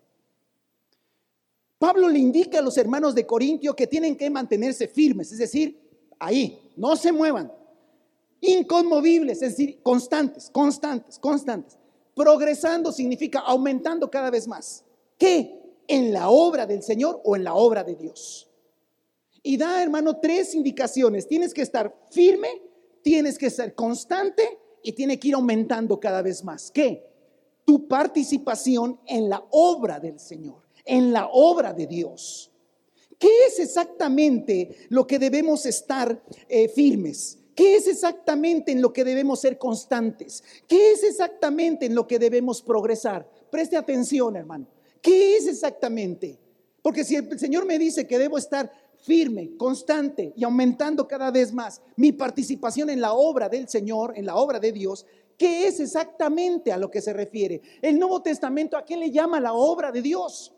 Pablo 1.78 2.08
le 2.08 2.18
indica 2.18 2.60
a 2.60 2.62
los 2.62 2.78
hermanos 2.78 3.14
de 3.14 3.26
Corintio 3.28 3.76
que 3.76 3.88
tienen 3.88 4.16
que 4.16 4.30
mantenerse 4.30 4.88
firmes, 4.88 5.32
es 5.32 5.38
decir, 5.38 5.80
ahí, 6.18 6.72
no 6.78 6.96
se 6.96 7.12
muevan, 7.12 7.52
inconmovibles, 8.40 9.42
es 9.42 9.58
decir, 9.58 9.82
constantes, 9.84 10.50
constantes, 10.50 11.20
constantes. 11.20 11.78
Progresando 12.16 12.92
significa 12.92 13.40
aumentando 13.40 14.10
cada 14.10 14.30
vez 14.30 14.48
más. 14.48 14.86
¿Qué? 15.18 15.60
¿En 15.88 16.14
la 16.14 16.30
obra 16.30 16.66
del 16.66 16.84
Señor 16.84 17.22
o 17.24 17.36
en 17.36 17.44
la 17.44 17.54
obra 17.54 17.84
de 17.84 17.96
Dios? 17.96 18.50
Y 19.42 19.58
da, 19.58 19.84
hermano, 19.84 20.20
tres 20.20 20.56
indicaciones. 20.56 21.28
Tienes 21.28 21.54
que 21.54 21.62
estar 21.62 21.94
firme, 22.10 22.48
tienes 23.02 23.38
que 23.38 23.50
ser 23.50 23.76
constante 23.76 24.58
y 24.82 24.94
tiene 24.94 25.20
que 25.20 25.30
ir 25.30 25.36
aumentando 25.36 26.00
cada 26.00 26.22
vez 26.22 26.44
más. 26.44 26.72
¿Qué? 26.72 27.06
Tu 27.66 27.88
participación 27.88 29.00
en 29.06 29.30
la 29.30 29.44
obra 29.52 30.00
del 30.00 30.20
Señor, 30.20 30.62
en 30.86 31.12
la 31.12 31.28
obra 31.32 31.74
de 31.74 31.88
Dios. 31.88 32.52
¿Qué 33.20 33.46
es 33.48 33.60
exactamente 33.60 34.76
lo 34.90 35.08
que 35.08 35.20
debemos 35.20 35.66
estar 35.66 36.22
eh, 36.50 36.68
firmes? 36.70 37.40
¿Qué 37.56 37.76
es 37.76 37.88
exactamente 37.88 38.72
en 38.72 38.82
lo 38.82 38.92
que 38.92 39.04
debemos 39.04 39.42
ser 39.42 39.58
constantes? 39.58 40.44
¿Qué 40.68 40.92
es 40.92 41.04
exactamente 41.04 41.86
en 41.86 41.96
lo 41.96 42.08
que 42.08 42.20
debemos 42.20 42.62
progresar? 42.62 43.30
Preste 43.52 43.78
atención, 43.78 44.36
hermano. 44.36 44.68
¿Qué 45.04 45.36
es 45.36 45.48
exactamente? 45.48 46.40
Porque 46.82 47.04
si 47.04 47.18
el 47.18 47.38
Señor 47.38 47.66
me 47.66 47.78
dice 47.78 48.08
que 48.08 48.18
debo 48.18 48.38
estar 48.38 48.72
firme, 49.02 49.58
constante 49.58 50.32
y 50.34 50.46
aumentando 50.46 51.06
cada 51.10 51.30
vez 51.30 51.52
más 51.52 51.82
mi 51.98 52.14
participación 52.14 52.90
en 52.90 53.02
la 53.02 53.12
obra 53.12 53.50
del 53.50 53.68
Señor, 53.68 54.18
en 54.18 54.26
la 54.26 54.38
obra 54.38 54.62
de 54.62 54.72
Dios, 54.72 55.06
¿qué 55.38 55.68
es 55.68 55.82
exactamente 55.82 56.72
a 56.72 56.78
lo 56.78 56.90
que 56.90 57.02
se 57.02 57.12
refiere? 57.12 57.62
El 57.82 58.00
Nuevo 58.00 58.22
Testamento, 58.22 58.78
¿a 58.78 58.86
qué 58.86 58.96
le 58.96 59.12
llama 59.12 59.42
la 59.42 59.52
obra 59.52 59.92
de 59.92 60.02
Dios? 60.02 60.54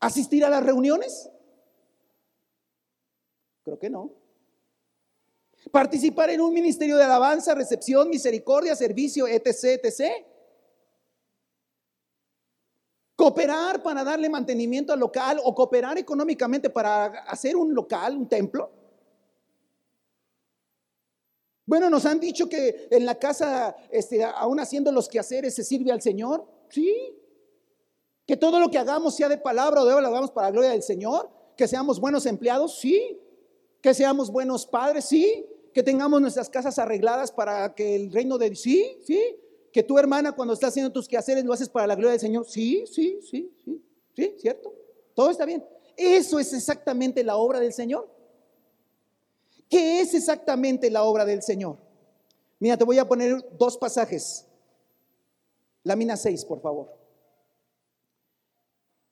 ¿Asistir 0.00 0.42
a 0.42 0.48
las 0.48 0.64
reuniones? 0.64 1.28
Creo 3.62 3.78
que 3.78 3.90
no. 3.90 4.10
¿Participar 5.70 6.30
en 6.30 6.40
un 6.40 6.54
ministerio 6.54 6.96
de 6.96 7.04
alabanza, 7.04 7.54
recepción, 7.54 8.08
misericordia, 8.08 8.74
servicio, 8.74 9.28
etc., 9.28 9.84
etc.? 9.84 10.37
Cooperar 13.18 13.82
para 13.82 14.04
darle 14.04 14.28
mantenimiento 14.28 14.92
al 14.92 15.00
local 15.00 15.40
o 15.42 15.52
cooperar 15.52 15.98
económicamente 15.98 16.70
para 16.70 17.06
hacer 17.24 17.56
un 17.56 17.74
local, 17.74 18.16
un 18.16 18.28
templo. 18.28 18.70
Bueno, 21.66 21.90
nos 21.90 22.06
han 22.06 22.20
dicho 22.20 22.48
que 22.48 22.86
en 22.92 23.04
la 23.04 23.16
casa, 23.16 23.74
este, 23.90 24.22
aún 24.22 24.60
haciendo 24.60 24.92
los 24.92 25.08
quehaceres, 25.08 25.52
se 25.52 25.64
sirve 25.64 25.90
al 25.90 26.00
Señor. 26.00 26.46
Sí. 26.68 26.94
Que 28.24 28.36
todo 28.36 28.60
lo 28.60 28.70
que 28.70 28.78
hagamos 28.78 29.16
sea 29.16 29.28
de 29.28 29.38
palabra 29.38 29.82
o 29.82 29.84
de 29.84 29.94
obra, 29.94 30.02
lo 30.02 30.08
hagamos 30.08 30.30
para 30.30 30.46
la 30.46 30.52
gloria 30.52 30.70
del 30.70 30.84
Señor. 30.84 31.28
Que 31.56 31.66
seamos 31.66 31.98
buenos 31.98 32.24
empleados. 32.24 32.78
Sí. 32.78 33.20
Que 33.82 33.94
seamos 33.94 34.30
buenos 34.30 34.64
padres. 34.64 35.06
Sí 35.06 35.44
que 35.78 35.82
tengamos 35.84 36.20
nuestras 36.20 36.50
casas 36.50 36.78
arregladas 36.80 37.30
para 37.30 37.72
que 37.74 37.94
el 37.94 38.10
reino 38.10 38.36
de 38.36 38.56
sí, 38.56 38.98
sí, 39.06 39.36
que 39.78 39.84
tu 39.84 39.96
hermana 39.96 40.32
cuando 40.32 40.54
está 40.54 40.66
haciendo 40.66 40.90
tus 40.90 41.06
quehaceres 41.06 41.44
lo 41.44 41.52
haces 41.52 41.68
para 41.68 41.86
la 41.86 41.94
gloria 41.94 42.10
del 42.10 42.20
Señor. 42.20 42.44
Sí, 42.44 42.84
sí, 42.88 43.20
sí, 43.22 43.48
sí, 43.64 43.80
sí, 44.16 44.34
cierto. 44.36 44.74
Todo 45.14 45.30
está 45.30 45.44
bien. 45.44 45.64
Eso 45.96 46.40
es 46.40 46.52
exactamente 46.52 47.22
la 47.22 47.36
obra 47.36 47.60
del 47.60 47.72
Señor. 47.72 48.10
¿Qué 49.70 50.00
es 50.00 50.14
exactamente 50.14 50.90
la 50.90 51.04
obra 51.04 51.24
del 51.24 51.42
Señor? 51.42 51.78
Mira, 52.58 52.76
te 52.76 52.82
voy 52.82 52.98
a 52.98 53.06
poner 53.06 53.56
dos 53.56 53.78
pasajes. 53.78 54.48
Lámina 55.84 56.16
6, 56.16 56.44
por 56.44 56.60
favor. 56.60 56.92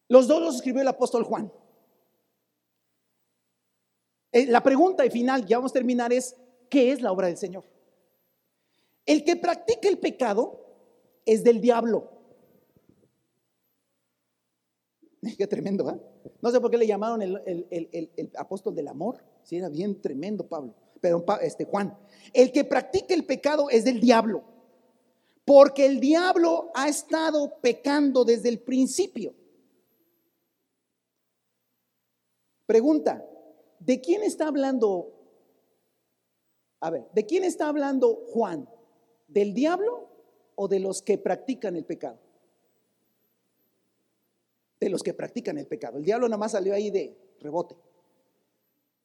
Los 0.08 0.26
dos 0.26 0.42
los 0.42 0.56
escribió 0.56 0.82
el 0.82 0.88
apóstol 0.88 1.22
Juan. 1.22 1.52
Eh, 4.32 4.46
la 4.46 4.64
pregunta 4.64 5.06
y 5.06 5.10
final, 5.10 5.46
ya 5.46 5.58
vamos 5.58 5.70
a 5.70 5.74
terminar, 5.74 6.12
es, 6.12 6.34
¿qué 6.68 6.90
es 6.90 7.00
la 7.00 7.12
obra 7.12 7.28
del 7.28 7.36
Señor? 7.36 7.62
El 9.06 9.24
que 9.24 9.36
practica 9.36 9.88
el 9.88 9.98
pecado 9.98 10.60
es 11.24 11.44
del 11.44 11.60
diablo. 11.60 12.10
Qué 15.38 15.46
tremendo, 15.46 15.88
¿eh? 15.88 16.00
No 16.42 16.50
sé 16.50 16.60
por 16.60 16.70
qué 16.70 16.78
le 16.78 16.86
llamaron 16.86 17.22
el, 17.22 18.30
apóstol 18.36 18.74
del 18.74 18.88
amor. 18.88 19.22
Si 19.42 19.56
era 19.56 19.68
bien 19.68 20.00
tremendo, 20.00 20.46
Pablo. 20.46 20.74
Pero 21.00 21.24
este 21.40 21.64
Juan, 21.64 21.96
el 22.32 22.52
que 22.52 22.64
practica 22.64 23.14
el 23.14 23.24
pecado 23.24 23.70
es 23.70 23.84
del 23.84 24.00
diablo. 24.00 24.42
Porque 25.44 25.86
el 25.86 26.00
diablo 26.00 26.70
ha 26.74 26.88
estado 26.88 27.60
pecando 27.60 28.24
desde 28.24 28.48
el 28.48 28.58
principio. 28.60 29.34
Pregunta, 32.66 33.24
¿de 33.78 34.00
quién 34.00 34.24
está 34.24 34.48
hablando? 34.48 35.12
A 36.80 36.90
ver, 36.90 37.08
¿de 37.14 37.24
quién 37.24 37.44
está 37.44 37.68
hablando 37.68 38.24
Juan? 38.32 38.68
¿Del 39.28 39.54
diablo 39.54 40.08
o 40.54 40.68
de 40.68 40.80
los 40.80 41.02
que 41.02 41.18
practican 41.18 41.76
el 41.76 41.84
pecado? 41.84 42.18
De 44.80 44.88
los 44.88 45.02
que 45.02 45.14
practican 45.14 45.58
el 45.58 45.66
pecado. 45.66 45.98
El 45.98 46.04
diablo 46.04 46.28
nada 46.28 46.38
más 46.38 46.52
salió 46.52 46.74
ahí 46.74 46.90
de 46.90 47.16
rebote. 47.40 47.76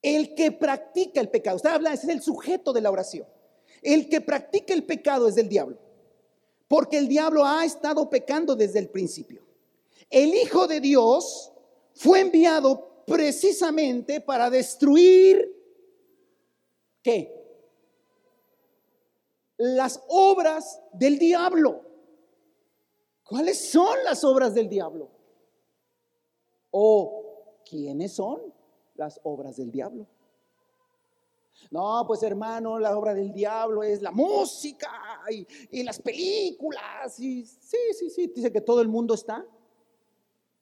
El 0.01 0.33
que 0.35 0.51
practica 0.51 1.21
el 1.21 1.29
pecado, 1.29 1.57
usted 1.57 1.69
habla, 1.69 1.93
es 1.93 2.03
el 2.05 2.21
sujeto 2.21 2.73
de 2.73 2.81
la 2.81 2.91
oración. 2.91 3.27
El 3.81 4.09
que 4.09 4.21
practica 4.21 4.73
el 4.73 4.83
pecado 4.83 5.27
es 5.27 5.35
del 5.35 5.49
diablo, 5.49 5.77
porque 6.67 6.97
el 6.97 7.07
diablo 7.07 7.45
ha 7.45 7.65
estado 7.65 8.09
pecando 8.09 8.55
desde 8.55 8.79
el 8.79 8.89
principio. 8.89 9.43
El 10.09 10.33
Hijo 10.33 10.67
de 10.67 10.81
Dios 10.81 11.51
fue 11.93 12.19
enviado 12.21 13.03
precisamente 13.05 14.21
para 14.21 14.49
destruir, 14.49 15.55
¿qué? 17.01 17.40
Las 19.63 20.01
obras 20.07 20.81
del 20.93 21.19
diablo. 21.19 21.83
¿Cuáles 23.23 23.71
son 23.71 24.03
las 24.03 24.23
obras 24.23 24.53
del 24.53 24.67
diablo? 24.67 25.09
¿O 26.71 27.59
quiénes 27.63 28.13
son? 28.13 28.51
las 29.01 29.19
obras 29.23 29.57
del 29.57 29.71
diablo. 29.71 30.05
No, 31.71 32.03
pues 32.07 32.21
hermano, 32.23 32.79
la 32.79 32.97
obra 32.97 33.13
del 33.13 33.33
diablo 33.33 33.83
es 33.83 34.01
la 34.01 34.11
música 34.11 34.89
y, 35.29 35.83
las 35.83 35.99
películas. 35.99 37.19
Y 37.19 37.45
sí, 37.45 37.77
sí, 37.97 38.09
sí, 38.09 38.27
dice 38.27 38.51
que 38.51 38.61
todo 38.61 38.81
el 38.81 38.87
mundo 38.87 39.13
está 39.15 39.45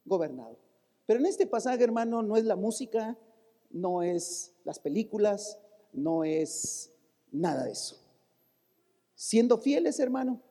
gobernado. 0.06 0.58
Pero 1.06 1.20
en 1.20 1.26
este 1.26 1.48
pasaje, 1.48 1.84
hermano, 1.84 2.22
no 2.22 2.38
es 2.38 2.46
la 2.46 2.56
música, 2.56 3.18
no 3.70 4.04
es 4.04 4.54
las 4.64 4.80
películas, 4.80 5.60
no 5.92 6.24
es 6.24 6.92
nada 7.32 7.66
de 7.66 7.72
eso. 7.72 7.98
Siendo 9.22 9.58
fieles, 9.58 10.00
hermano, 10.00 10.42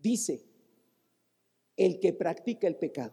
dice 0.00 0.44
el 1.76 2.00
que 2.00 2.12
practica 2.12 2.66
el 2.66 2.74
pecado. 2.74 3.12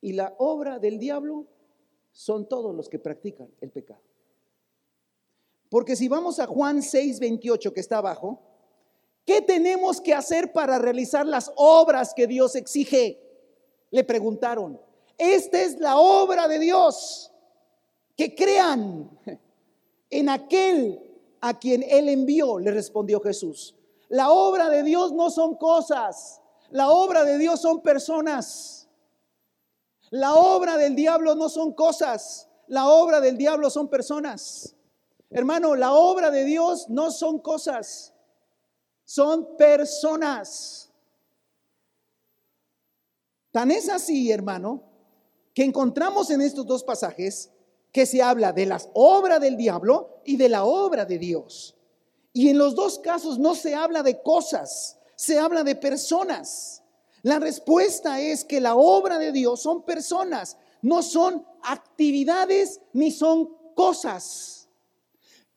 Y 0.00 0.12
la 0.12 0.34
obra 0.38 0.80
del 0.80 0.98
diablo 0.98 1.46
son 2.10 2.48
todos 2.48 2.74
los 2.74 2.88
que 2.88 2.98
practican 2.98 3.48
el 3.60 3.70
pecado. 3.70 4.02
Porque 5.70 5.94
si 5.94 6.08
vamos 6.08 6.40
a 6.40 6.48
Juan 6.48 6.82
6, 6.82 7.20
28 7.20 7.72
que 7.72 7.78
está 7.78 7.98
abajo, 7.98 8.42
¿qué 9.24 9.40
tenemos 9.40 10.00
que 10.00 10.12
hacer 10.12 10.52
para 10.52 10.80
realizar 10.80 11.24
las 11.28 11.52
obras 11.54 12.12
que 12.12 12.26
Dios 12.26 12.56
exige? 12.56 13.20
Le 13.92 14.02
preguntaron. 14.02 14.80
Esta 15.16 15.62
es 15.62 15.78
la 15.78 15.96
obra 15.96 16.48
de 16.48 16.58
Dios, 16.58 17.32
que 18.16 18.34
crean 18.34 19.16
en 20.10 20.28
aquel 20.28 21.06
a 21.40 21.58
quien 21.58 21.82
Él 21.82 22.08
envió, 22.08 22.58
le 22.58 22.70
respondió 22.70 23.20
Jesús. 23.20 23.74
La 24.08 24.30
obra 24.30 24.68
de 24.68 24.82
Dios 24.82 25.12
no 25.12 25.30
son 25.30 25.56
cosas, 25.56 26.40
la 26.70 26.90
obra 26.90 27.24
de 27.24 27.38
Dios 27.38 27.60
son 27.60 27.82
personas. 27.82 28.88
La 30.10 30.34
obra 30.34 30.76
del 30.76 30.94
diablo 30.94 31.34
no 31.34 31.48
son 31.48 31.72
cosas, 31.72 32.48
la 32.68 32.88
obra 32.88 33.20
del 33.20 33.36
diablo 33.36 33.70
son 33.70 33.88
personas. 33.88 34.74
Hermano, 35.30 35.74
la 35.74 35.92
obra 35.92 36.30
de 36.30 36.44
Dios 36.44 36.88
no 36.88 37.10
son 37.10 37.40
cosas, 37.40 38.14
son 39.04 39.56
personas. 39.56 40.92
Tan 43.50 43.70
es 43.70 43.88
así, 43.88 44.30
hermano, 44.30 44.82
que 45.54 45.64
encontramos 45.64 46.30
en 46.30 46.40
estos 46.40 46.66
dos 46.66 46.84
pasajes 46.84 47.50
que 47.96 48.04
se 48.04 48.20
habla 48.20 48.52
de 48.52 48.66
las 48.66 48.90
obras 48.92 49.40
del 49.40 49.56
diablo 49.56 50.20
y 50.22 50.36
de 50.36 50.50
la 50.50 50.64
obra 50.66 51.06
de 51.06 51.16
Dios. 51.16 51.74
Y 52.34 52.50
en 52.50 52.58
los 52.58 52.74
dos 52.74 52.98
casos 52.98 53.38
no 53.38 53.54
se 53.54 53.74
habla 53.74 54.02
de 54.02 54.20
cosas, 54.20 54.98
se 55.14 55.38
habla 55.38 55.64
de 55.64 55.76
personas. 55.76 56.82
La 57.22 57.38
respuesta 57.38 58.20
es 58.20 58.44
que 58.44 58.60
la 58.60 58.74
obra 58.74 59.16
de 59.16 59.32
Dios 59.32 59.62
son 59.62 59.82
personas, 59.82 60.58
no 60.82 61.02
son 61.02 61.46
actividades 61.62 62.82
ni 62.92 63.10
son 63.10 63.48
cosas. 63.74 64.68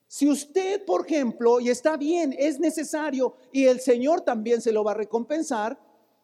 Si 0.07 0.29
usted, 0.29 0.85
por 0.85 1.05
ejemplo, 1.05 1.59
y 1.59 1.69
está 1.69 1.97
bien, 1.97 2.33
es 2.39 2.57
necesario 2.57 3.35
y 3.51 3.65
el 3.65 3.81
Señor 3.81 4.21
también 4.21 4.61
se 4.61 4.71
lo 4.71 4.85
va 4.85 4.91
a 4.91 4.95
recompensar, 4.95 5.77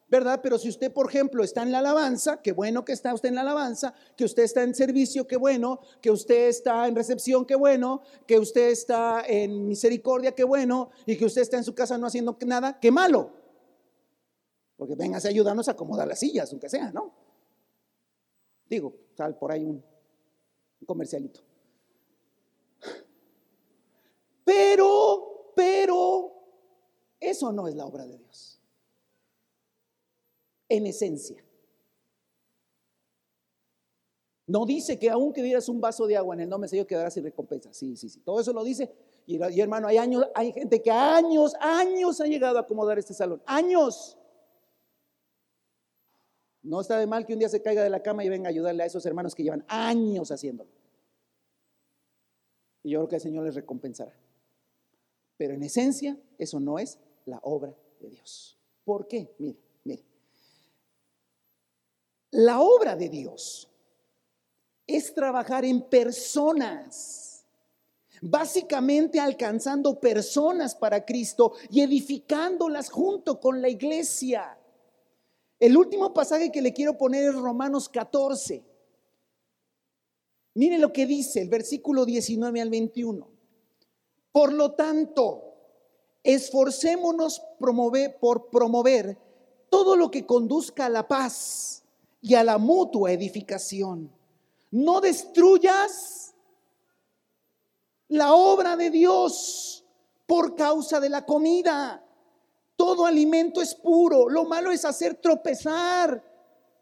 ¿verdad? 0.07 0.39
Pero 0.43 0.57
si 0.57 0.69
usted, 0.69 0.93
por 0.93 1.09
ejemplo, 1.09 1.43
está 1.43 1.63
en 1.63 1.71
la 1.71 1.79
alabanza, 1.79 2.41
qué 2.41 2.51
bueno 2.51 2.85
que 2.85 2.93
está 2.93 3.13
usted 3.13 3.29
en 3.29 3.35
la 3.35 3.41
alabanza, 3.41 3.93
que 4.15 4.25
usted 4.25 4.43
está 4.43 4.63
en 4.63 4.75
servicio, 4.75 5.27
qué 5.27 5.35
bueno, 5.35 5.79
que 6.01 6.11
usted 6.11 6.47
está 6.47 6.87
en 6.87 6.95
recepción, 6.95 7.45
qué 7.45 7.55
bueno, 7.55 8.01
que 8.27 8.37
usted 8.37 8.69
está 8.69 9.23
en 9.27 9.67
misericordia, 9.67 10.33
qué 10.33 10.43
bueno, 10.43 10.91
y 11.05 11.17
que 11.17 11.25
usted 11.25 11.41
está 11.41 11.57
en 11.57 11.63
su 11.63 11.73
casa 11.73 11.97
no 11.97 12.07
haciendo 12.07 12.37
nada, 12.45 12.79
qué 12.79 12.91
malo. 12.91 13.31
Porque 14.77 14.95
vengas 14.95 15.25
a 15.25 15.29
ayudarnos 15.29 15.67
a 15.67 15.71
acomodar 15.71 16.07
las 16.07 16.19
sillas, 16.19 16.51
aunque 16.51 16.69
sea, 16.69 16.91
¿no? 16.91 17.13
Digo, 18.69 18.95
sal 19.15 19.37
por 19.37 19.51
ahí 19.51 19.63
un, 19.63 19.83
comercialito. 20.85 21.39
Pero, 24.43 25.51
pero, 25.55 26.31
eso 27.19 27.51
no 27.51 27.67
es 27.67 27.75
la 27.75 27.85
obra 27.85 28.05
de 28.05 28.19
Dios. 28.19 28.54
En 30.69 30.85
esencia. 30.87 31.43
No 34.47 34.65
dice 34.65 34.99
que 34.99 35.09
aunque 35.09 35.41
dieras 35.41 35.69
un 35.69 35.81
vaso 35.81 36.05
de 36.05 36.17
agua 36.17 36.35
en 36.35 36.41
el 36.41 36.49
nombre 36.49 36.65
de 36.65 36.71
Señor 36.71 36.87
quedarás 36.87 37.13
sin 37.13 37.23
recompensa. 37.23 37.73
Sí, 37.73 37.95
sí, 37.97 38.09
sí. 38.09 38.19
Todo 38.19 38.39
eso 38.39 38.53
lo 38.53 38.63
dice. 38.63 38.93
Y, 39.25 39.59
hermano, 39.59 39.87
hay 39.87 39.97
años, 39.97 40.23
hay 40.35 40.51
gente 40.51 40.81
que 40.81 40.91
años, 40.91 41.55
años 41.59 42.21
ha 42.21 42.25
llegado 42.25 42.57
a 42.57 42.61
acomodar 42.61 42.99
este 42.99 43.13
salón. 43.15 43.41
Años. 43.47 44.17
No 46.61 46.81
está 46.81 46.99
de 46.99 47.07
mal 47.07 47.25
que 47.25 47.33
un 47.33 47.39
día 47.39 47.49
se 47.49 47.61
caiga 47.61 47.83
de 47.83 47.89
la 47.89 48.03
cama 48.03 48.23
y 48.23 48.29
venga 48.29 48.47
a 48.47 48.51
ayudarle 48.51 48.83
a 48.83 48.85
esos 48.85 49.05
hermanos 49.05 49.33
que 49.33 49.43
llevan 49.43 49.65
años 49.67 50.31
haciéndolo. 50.31 50.69
Y 52.83 52.91
yo 52.91 52.99
creo 52.99 53.07
que 53.07 53.15
el 53.15 53.21
Señor 53.21 53.45
les 53.45 53.55
recompensará. 53.55 54.15
Pero 55.37 55.55
en 55.55 55.63
esencia, 55.63 56.17
eso 56.37 56.59
no 56.59 56.77
es 56.77 56.99
la 57.25 57.39
obra 57.41 57.75
de 57.99 58.09
Dios. 58.09 58.59
¿Por 58.83 59.07
qué? 59.07 59.33
Mire. 59.39 59.64
La 62.35 62.59
obra 62.59 62.97
de 62.97 63.07
Dios 63.07 63.69
es 64.85 65.13
trabajar 65.13 65.63
en 65.63 65.83
personas, 65.83 67.45
básicamente 68.21 69.21
alcanzando 69.21 70.01
personas 70.01 70.75
para 70.75 71.05
Cristo 71.05 71.53
y 71.69 71.79
edificándolas 71.79 72.89
junto 72.89 73.39
con 73.39 73.61
la 73.61 73.69
iglesia. 73.69 74.59
El 75.57 75.77
último 75.77 76.13
pasaje 76.13 76.51
que 76.51 76.61
le 76.61 76.73
quiero 76.73 76.97
poner 76.97 77.23
es 77.23 77.35
Romanos 77.35 77.87
14. 77.87 78.65
Mire 80.55 80.77
lo 80.77 80.91
que 80.91 81.05
dice 81.05 81.41
el 81.41 81.47
versículo 81.47 82.03
19 82.03 82.59
al 82.59 82.69
21. 82.69 83.29
Por 84.33 84.51
lo 84.51 84.73
tanto, 84.73 85.53
esforcémonos 86.21 87.41
promover, 87.57 88.19
por 88.19 88.49
promover 88.49 89.17
todo 89.69 89.95
lo 89.95 90.11
que 90.11 90.25
conduzca 90.25 90.87
a 90.87 90.89
la 90.89 91.07
paz 91.07 91.83
y 92.25 92.33
a 92.33 92.43
la 92.43 92.57
mutua 92.57 93.11
edificación. 93.11 94.11
No 94.71 94.99
destruyas 94.99 96.33
la 98.07 98.33
obra 98.33 98.75
de 98.75 98.89
Dios 98.89 99.85
por 100.25 100.55
causa 100.55 100.99
de 100.99 101.09
la 101.09 101.23
comida. 101.23 102.03
Todo 102.75 103.05
alimento 103.05 103.61
es 103.61 103.75
puro. 103.75 104.27
Lo 104.27 104.45
malo 104.45 104.71
es 104.71 104.85
hacer 104.85 105.21
tropezar 105.21 106.23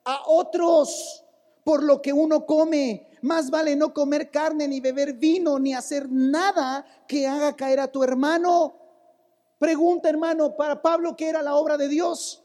a 0.06 0.22
otros 0.28 1.26
por 1.66 1.84
lo 1.84 2.02
que 2.02 2.14
uno 2.14 2.46
come. 2.46 3.10
Más 3.22 3.50
vale 3.50 3.76
no 3.76 3.94
comer 3.94 4.32
carne, 4.32 4.66
ni 4.66 4.80
beber 4.80 5.12
vino, 5.16 5.60
ni 5.60 5.74
hacer 5.74 6.10
nada 6.10 6.86
que 7.06 7.28
haga 7.28 7.54
caer 7.54 7.82
a 7.82 7.92
tu 7.92 8.02
hermano. 8.02 8.78
Pregunta, 9.60 10.08
hermano, 10.08 10.56
para 10.56 10.82
Pablo, 10.82 11.18
¿qué 11.18 11.28
era 11.28 11.42
la 11.42 11.56
obra 11.56 11.76
de 11.76 11.90
Dios? 11.90 12.42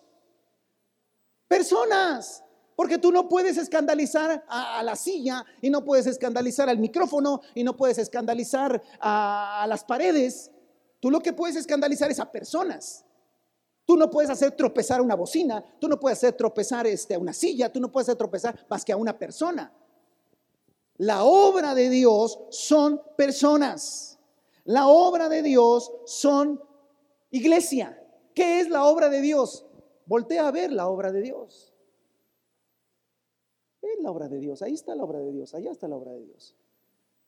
Personas. 1.47 2.43
Porque 2.79 2.99
tú 2.99 3.11
no 3.11 3.29
puedes 3.29 3.57
escandalizar 3.57 4.45
a, 4.47 4.85
la 4.85 4.95
silla 4.95 5.45
y 5.61 5.69
no 5.69 5.85
puedes 5.85 6.07
escandalizar 6.07 6.69
al 6.69 6.79
micrófono 6.79 7.41
y 7.53 7.65
no 7.65 7.77
puedes 7.77 7.99
escandalizar 7.99 8.81
a, 9.01 9.67
las 9.69 9.83
paredes. 9.83 10.53
Tú 11.01 11.11
lo 11.11 11.19
que 11.19 11.33
puedes 11.33 11.57
escandalizar 11.57 12.09
es 12.09 12.21
a 12.21 12.31
personas. 12.31 13.05
Tú 13.85 13.97
no 13.97 14.09
puedes 14.09 14.31
hacer 14.31 14.53
tropezar 14.53 15.01
una 15.01 15.17
bocina, 15.17 15.65
tú 15.81 15.89
no 15.89 15.99
puedes 15.99 16.19
hacer 16.19 16.35
tropezar 16.35 16.87
este, 16.87 17.17
a 17.17 17.19
una 17.19 17.33
silla, 17.33 17.69
tú 17.73 17.81
no 17.81 17.91
puedes 17.91 18.11
hacer 18.11 18.17
tropezar 18.19 18.57
más 18.71 18.85
que 18.85 18.93
a 18.93 18.97
una 18.97 19.19
persona. 19.19 19.73
La 20.99 21.25
obra 21.25 21.75
de 21.75 21.91
Dios 21.91 22.39
son 22.51 23.03
personas. 23.17 24.21
La 24.67 24.87
obra 24.87 25.29
de 25.29 25.43
Dios 25.43 25.91
son 26.07 26.63
iglesia. 27.33 28.01
¿Qué 28.37 28.61
es 28.61 28.69
la 28.69 28.85
obra 28.85 29.09
de 29.09 29.21
Dios? 29.21 29.67
Voltea 30.07 30.47
a 30.47 30.53
ver 30.53 30.71
la 30.71 30.87
obra 30.87 31.11
de 31.11 31.23
Dios. 31.23 31.68
Es 33.97 34.03
la 34.03 34.11
obra 34.11 34.29
de 34.29 34.39
Dios, 34.39 34.63
ahí 34.63 34.75
está 34.75 34.95
la 34.95 35.05
obra 35.05 35.21
de 35.21 35.33
Dios, 35.33 35.55
allá 35.55 35.71
está 35.71 35.89
la 35.89 35.97
obra 35.97 36.13
de 36.13 36.25
Dios. 36.25 36.57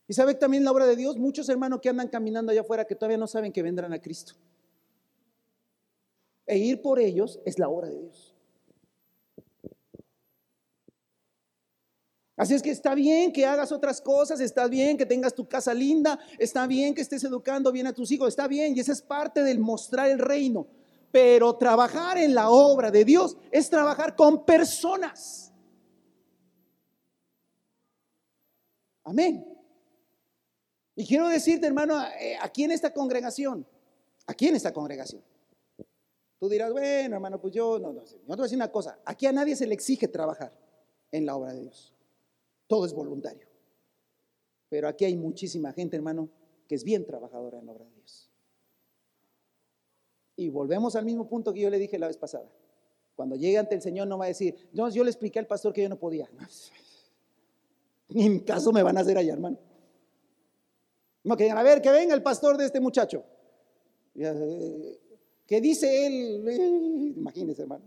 Y 0.08 0.14
sabe 0.14 0.34
también 0.34 0.64
la 0.64 0.72
obra 0.72 0.86
de 0.86 0.96
Dios, 0.96 1.16
muchos 1.16 1.48
hermanos 1.48 1.80
que 1.80 1.88
andan 1.88 2.08
caminando 2.08 2.52
allá 2.52 2.62
afuera 2.62 2.84
que 2.84 2.96
todavía 2.96 3.18
no 3.18 3.26
saben 3.26 3.52
que 3.52 3.62
vendrán 3.62 3.92
a 3.92 4.00
Cristo 4.00 4.34
e 6.50 6.58
ir 6.58 6.82
por 6.82 6.98
ellos 6.98 7.38
es 7.44 7.60
la 7.60 7.68
obra 7.68 7.88
de 7.88 8.00
Dios. 8.00 8.34
Así 12.36 12.54
es 12.54 12.62
que 12.62 12.70
está 12.70 12.94
bien 12.94 13.32
que 13.32 13.46
hagas 13.46 13.70
otras 13.70 14.00
cosas, 14.00 14.40
está 14.40 14.66
bien 14.66 14.96
que 14.96 15.06
tengas 15.06 15.34
tu 15.34 15.46
casa 15.46 15.72
linda, 15.72 16.18
está 16.38 16.66
bien 16.66 16.94
que 16.94 17.02
estés 17.02 17.22
educando 17.22 17.70
bien 17.70 17.86
a 17.86 17.92
tus 17.92 18.10
hijos, 18.10 18.28
está 18.28 18.48
bien, 18.48 18.74
y 18.74 18.80
esa 18.80 18.92
es 18.92 19.02
parte 19.02 19.44
del 19.44 19.60
mostrar 19.60 20.10
el 20.10 20.18
reino. 20.18 20.66
Pero 21.12 21.54
trabajar 21.56 22.18
en 22.18 22.34
la 22.34 22.50
obra 22.50 22.90
de 22.90 23.04
Dios 23.04 23.36
es 23.52 23.70
trabajar 23.70 24.16
con 24.16 24.44
personas. 24.44 25.49
Amén. 29.04 29.46
Y 30.94 31.06
quiero 31.06 31.28
decirte, 31.28 31.66
hermano, 31.66 32.00
eh, 32.20 32.36
aquí 32.40 32.64
en 32.64 32.72
esta 32.72 32.92
congregación, 32.92 33.66
aquí 34.26 34.48
en 34.48 34.56
esta 34.56 34.72
congregación, 34.72 35.22
Tú 36.40 36.48
dirás, 36.48 36.72
bueno, 36.72 37.16
hermano, 37.16 37.38
pues 37.38 37.52
yo 37.52 37.78
no, 37.78 37.92
no, 37.92 38.02
yo 38.02 38.18
voy 38.26 38.38
a 38.38 38.42
decir 38.44 38.56
una 38.56 38.72
cosa, 38.72 38.98
aquí 39.04 39.26
a 39.26 39.32
nadie 39.32 39.54
se 39.54 39.66
le 39.66 39.74
exige 39.74 40.08
trabajar 40.08 40.50
en 41.12 41.26
la 41.26 41.36
obra 41.36 41.52
de 41.52 41.60
Dios. 41.60 41.94
Todo 42.66 42.86
es 42.86 42.94
voluntario. 42.94 43.46
Pero 44.70 44.88
aquí 44.88 45.04
hay 45.04 45.16
muchísima 45.16 45.70
gente, 45.74 45.96
hermano, 45.96 46.30
que 46.66 46.76
es 46.76 46.82
bien 46.82 47.04
trabajadora 47.04 47.58
en 47.58 47.66
la 47.66 47.72
obra 47.72 47.84
de 47.84 47.92
Dios. 47.92 48.30
Y 50.36 50.48
volvemos 50.48 50.96
al 50.96 51.04
mismo 51.04 51.28
punto 51.28 51.52
que 51.52 51.60
yo 51.60 51.68
le 51.68 51.78
dije 51.78 51.98
la 51.98 52.06
vez 52.06 52.16
pasada. 52.16 52.50
Cuando 53.14 53.36
llegue 53.36 53.58
ante 53.58 53.74
el 53.74 53.82
Señor 53.82 54.08
no 54.08 54.16
va 54.16 54.24
a 54.24 54.28
decir, 54.28 54.70
no, 54.72 54.88
yo 54.88 55.04
le 55.04 55.10
expliqué 55.10 55.40
al 55.40 55.46
pastor 55.46 55.74
que 55.74 55.82
yo 55.82 55.90
no 55.90 55.98
podía. 55.98 56.30
Ni 58.10 58.26
en 58.26 58.40
caso 58.40 58.72
me 58.72 58.82
van 58.82 58.96
a 58.96 59.00
hacer 59.00 59.16
allá, 59.16 59.32
hermano. 59.32 59.58
No, 61.22 61.36
que 61.36 61.50
a 61.50 61.62
ver, 61.62 61.80
que 61.80 61.90
venga 61.90 62.14
el 62.14 62.22
pastor 62.22 62.56
de 62.56 62.66
este 62.66 62.80
muchacho. 62.80 63.24
Eh, 64.14 65.00
¿Qué 65.46 65.60
dice 65.60 66.06
él? 66.06 66.48
Eh, 66.48 67.14
imagínese, 67.16 67.62
hermano. 67.62 67.84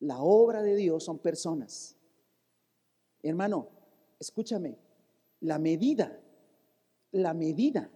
La 0.00 0.20
obra 0.20 0.62
de 0.62 0.74
Dios 0.74 1.04
son 1.04 1.18
personas. 1.18 1.96
Hermano, 3.22 3.68
escúchame, 4.18 4.78
la 5.40 5.58
medida, 5.58 6.18
la 7.12 7.34
medida 7.34 7.90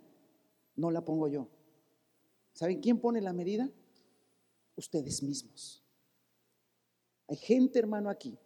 no 0.76 0.90
la 0.90 1.02
pongo 1.02 1.28
yo. 1.28 1.48
¿Saben 2.52 2.80
quién 2.80 3.00
pone 3.00 3.22
la 3.22 3.32
medida? 3.32 3.70
Ustedes 4.76 5.22
mismos. 5.22 5.82
Hay 7.26 7.36
gente, 7.36 7.78
hermano, 7.78 8.10
aquí 8.10 8.38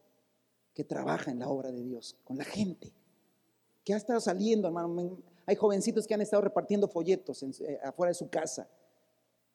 que 0.79 0.85
trabaja 0.85 1.33
en 1.33 1.41
la 1.41 1.49
obra 1.49 1.73
de 1.73 1.83
Dios, 1.83 2.17
con 2.23 2.39
la 2.39 2.45
gente, 2.45 2.93
que 3.83 3.95
ha 3.95 3.97
estado 3.97 4.21
saliendo, 4.21 4.69
hermano. 4.69 5.19
Hay 5.45 5.57
jovencitos 5.57 6.07
que 6.07 6.15
han 6.15 6.21
estado 6.21 6.43
repartiendo 6.43 6.87
folletos 6.87 7.43
eh, 7.43 7.81
afuera 7.83 8.11
de 8.11 8.15
su 8.15 8.31
casa. 8.31 8.69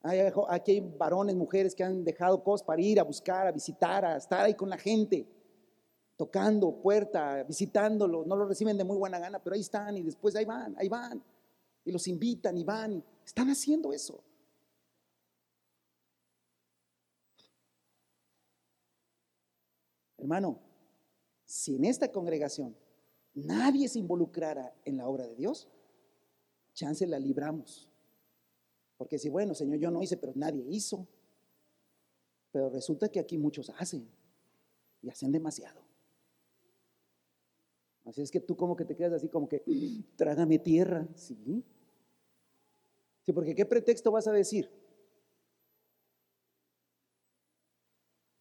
Hay, 0.02 0.20
aquí 0.50 0.72
hay 0.74 0.80
varones, 0.82 1.34
mujeres 1.38 1.74
que 1.74 1.82
han 1.82 2.04
dejado 2.04 2.44
cosas 2.44 2.68
para 2.68 2.82
ir 2.82 3.00
a 3.00 3.04
buscar, 3.04 3.48
a 3.48 3.54
visitar, 3.54 4.04
a 4.04 4.18
estar 4.18 4.42
ahí 4.42 4.54
con 4.54 4.70
la 4.70 4.78
gente, 4.78 5.26
tocando 6.18 6.76
puerta, 6.82 7.42
visitándolo. 7.44 8.26
No 8.26 8.36
lo 8.36 8.46
reciben 8.46 8.78
de 8.78 8.84
muy 8.84 8.98
buena 8.98 9.18
gana, 9.18 9.42
pero 9.42 9.54
ahí 9.54 9.62
están 9.62 9.96
y 9.96 10.04
después 10.04 10.36
ahí 10.36 10.44
van, 10.44 10.76
ahí 10.78 10.90
van. 10.90 11.24
Y 11.86 11.94
los 11.94 12.06
invitan 12.10 12.58
y 12.58 12.66
van. 12.66 13.02
Están 13.26 13.50
haciendo 13.50 13.94
eso. 13.94 14.22
Hermano, 20.18 20.73
si 21.54 21.76
en 21.76 21.86
esta 21.86 22.12
congregación 22.12 22.76
nadie 23.36 23.88
se 23.88 24.00
involucrara 24.00 24.74
en 24.86 24.98
la 24.98 25.08
obra 25.08 25.28
de 25.28 25.36
Dios, 25.36 25.70
chance 26.74 27.06
la 27.06 27.20
libramos. 27.20 27.88
Porque 28.98 29.20
si, 29.20 29.30
bueno, 29.30 29.54
Señor, 29.54 29.78
yo 29.78 29.92
no 29.92 30.02
hice, 30.02 30.18
pero 30.18 30.34
nadie 30.36 30.66
hizo. 30.68 31.08
Pero 32.52 32.72
resulta 32.72 33.08
que 33.08 33.20
aquí 33.20 33.38
muchos 33.38 33.72
hacen 33.78 34.10
y 35.04 35.12
hacen 35.12 35.32
demasiado. 35.32 35.80
Así 38.06 38.24
es 38.24 38.32
que 38.32 38.40
tú 38.40 38.58
como 38.58 38.76
que 38.76 38.86
te 38.86 38.96
quedas 38.96 39.14
así 39.14 39.30
como 39.30 39.48
que, 39.48 39.64
trágame 40.16 40.58
tierra, 40.58 41.08
¿sí? 41.14 41.64
Sí, 43.22 43.32
porque 43.32 43.54
¿qué 43.54 43.68
pretexto 43.68 44.12
vas 44.12 44.28
a 44.28 44.32
decir? 44.32 44.72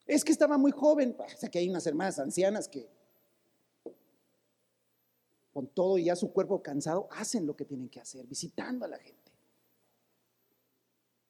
Es 0.06 0.24
que 0.24 0.32
estaba 0.32 0.56
muy 0.56 0.72
joven, 0.72 1.14
o 1.18 1.38
sea 1.38 1.50
que 1.50 1.58
hay 1.58 1.68
unas 1.68 1.86
hermanas 1.86 2.18
ancianas 2.18 2.68
que 2.68 3.01
con 5.52 5.66
todo 5.68 5.98
y 5.98 6.04
ya 6.04 6.16
su 6.16 6.32
cuerpo 6.32 6.62
cansado, 6.62 7.08
hacen 7.12 7.46
lo 7.46 7.54
que 7.54 7.64
tienen 7.64 7.88
que 7.88 8.00
hacer, 8.00 8.26
visitando 8.26 8.84
a 8.84 8.88
la 8.88 8.98
gente. 8.98 9.32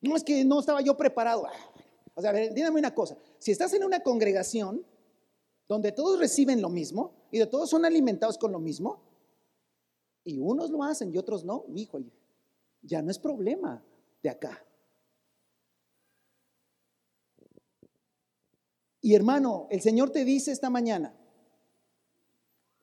No 0.00 0.16
es 0.16 0.24
que 0.24 0.44
no 0.44 0.60
estaba 0.60 0.80
yo 0.80 0.96
preparado. 0.96 1.46
Ah, 1.46 1.52
o 2.14 2.20
sea, 2.20 2.30
a 2.30 2.34
dígame 2.34 2.78
una 2.78 2.94
cosa. 2.94 3.16
Si 3.38 3.50
estás 3.50 3.72
en 3.72 3.84
una 3.84 4.00
congregación 4.00 4.84
donde 5.68 5.92
todos 5.92 6.18
reciben 6.18 6.60
lo 6.60 6.68
mismo 6.68 7.14
y 7.30 7.38
de 7.38 7.46
todos 7.46 7.70
son 7.70 7.84
alimentados 7.84 8.38
con 8.38 8.52
lo 8.52 8.58
mismo, 8.58 9.00
y 10.24 10.38
unos 10.38 10.70
lo 10.70 10.84
hacen 10.84 11.12
y 11.12 11.18
otros 11.18 11.44
no, 11.44 11.64
hijo, 11.74 12.00
ya 12.82 13.02
no 13.02 13.10
es 13.10 13.18
problema 13.18 13.82
de 14.22 14.30
acá. 14.30 14.64
Y 19.00 19.14
hermano, 19.16 19.66
el 19.70 19.80
Señor 19.80 20.10
te 20.10 20.24
dice 20.24 20.52
esta 20.52 20.70
mañana, 20.70 21.12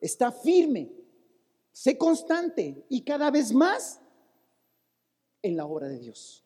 está 0.00 0.32
firme 0.32 0.99
Sé 1.72 1.96
constante 1.96 2.84
y 2.88 3.02
cada 3.02 3.30
vez 3.30 3.52
más 3.52 4.00
en 5.42 5.56
la 5.56 5.66
obra 5.66 5.88
de 5.88 5.98
Dios. 5.98 6.44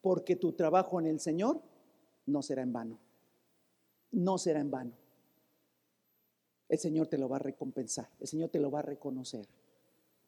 Porque 0.00 0.36
tu 0.36 0.52
trabajo 0.52 1.00
en 1.00 1.06
el 1.06 1.20
Señor 1.20 1.62
no 2.26 2.42
será 2.42 2.62
en 2.62 2.72
vano. 2.72 2.98
No 4.10 4.38
será 4.38 4.60
en 4.60 4.70
vano. 4.70 4.92
El 6.68 6.78
Señor 6.78 7.06
te 7.06 7.18
lo 7.18 7.28
va 7.28 7.36
a 7.36 7.40
recompensar. 7.40 8.10
El 8.20 8.26
Señor 8.26 8.50
te 8.50 8.60
lo 8.60 8.70
va 8.70 8.80
a 8.80 8.82
reconocer. 8.82 9.46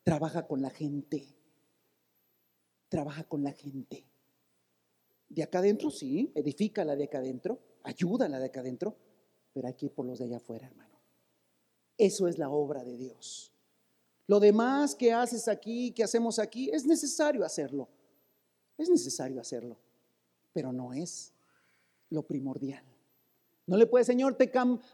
Trabaja 0.02 0.46
con 0.46 0.62
la 0.62 0.70
gente. 0.70 1.26
Trabaja 2.88 3.24
con 3.24 3.42
la 3.42 3.52
gente. 3.52 4.04
De 5.28 5.42
acá 5.42 5.58
adentro, 5.58 5.90
sí, 5.90 6.30
edifica 6.34 6.84
la 6.84 6.94
de 6.94 7.04
acá 7.04 7.18
adentro, 7.18 7.58
ayuda 7.82 8.28
la 8.28 8.38
de 8.38 8.46
acá 8.46 8.60
adentro, 8.60 8.96
pero 9.52 9.66
hay 9.66 9.74
que 9.74 9.86
ir 9.86 9.92
por 9.92 10.06
los 10.06 10.18
de 10.18 10.26
allá 10.26 10.36
afuera, 10.36 10.66
hermano. 10.66 11.00
Eso 11.98 12.28
es 12.28 12.38
la 12.38 12.48
obra 12.48 12.84
de 12.84 12.96
Dios. 12.96 13.52
Lo 14.26 14.40
demás 14.40 14.94
que 14.94 15.12
haces 15.12 15.46
aquí, 15.48 15.92
que 15.92 16.02
hacemos 16.02 16.38
aquí, 16.38 16.70
es 16.70 16.84
necesario 16.84 17.44
hacerlo. 17.44 17.88
Es 18.76 18.90
necesario 18.90 19.40
hacerlo, 19.40 19.76
pero 20.52 20.72
no 20.72 20.92
es 20.92 21.32
lo 22.10 22.22
primordial. 22.22 22.84
No 23.66 23.76
le 23.76 23.86
puede, 23.86 24.04
Señor, 24.04 24.34
te 24.34 24.50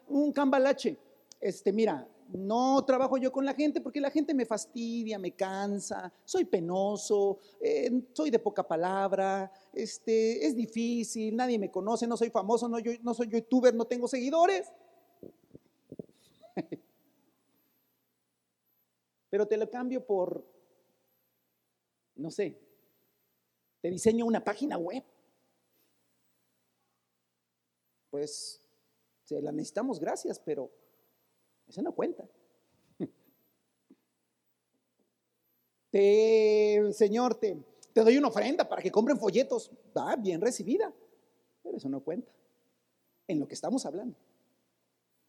un 0.08 0.32
cambalache. 0.32 0.96
Este, 1.40 1.72
mira, 1.72 2.08
no 2.32 2.84
trabajo 2.84 3.16
yo 3.18 3.32
con 3.32 3.44
la 3.44 3.54
gente 3.54 3.80
porque 3.80 4.00
la 4.00 4.10
gente 4.10 4.32
me 4.32 4.46
fastidia, 4.46 5.18
me 5.18 5.32
cansa, 5.32 6.12
soy 6.24 6.44
penoso, 6.44 7.38
eh, 7.60 7.90
soy 8.12 8.30
de 8.30 8.38
poca 8.38 8.66
palabra, 8.66 9.50
este, 9.72 10.46
es 10.46 10.54
difícil, 10.56 11.36
nadie 11.36 11.58
me 11.58 11.70
conoce, 11.70 12.06
no 12.06 12.16
soy 12.16 12.30
famoso, 12.30 12.68
no, 12.68 12.78
no 13.02 13.14
soy 13.14 13.28
youtuber, 13.28 13.74
no 13.74 13.84
tengo 13.84 14.08
seguidores. 14.08 14.72
pero 19.32 19.48
te 19.48 19.56
lo 19.56 19.70
cambio 19.70 20.04
por, 20.04 20.44
no 22.16 22.30
sé, 22.30 22.60
te 23.80 23.88
diseño 23.88 24.26
una 24.26 24.44
página 24.44 24.76
web. 24.76 25.02
Pues 28.10 28.62
se 29.24 29.40
la 29.40 29.50
necesitamos, 29.50 29.98
gracias, 29.98 30.38
pero 30.38 30.70
eso 31.66 31.80
no 31.80 31.94
cuenta. 31.94 32.28
Te, 35.90 36.92
Señor, 36.92 37.34
te, 37.36 37.56
te 37.94 38.02
doy 38.02 38.18
una 38.18 38.28
ofrenda 38.28 38.68
para 38.68 38.82
que 38.82 38.90
compren 38.90 39.18
folletos. 39.18 39.70
Va, 39.96 40.14
bien 40.14 40.42
recibida, 40.42 40.92
pero 41.62 41.78
eso 41.78 41.88
no 41.88 42.04
cuenta. 42.04 42.30
En 43.26 43.40
lo 43.40 43.48
que 43.48 43.54
estamos 43.54 43.86
hablando. 43.86 44.14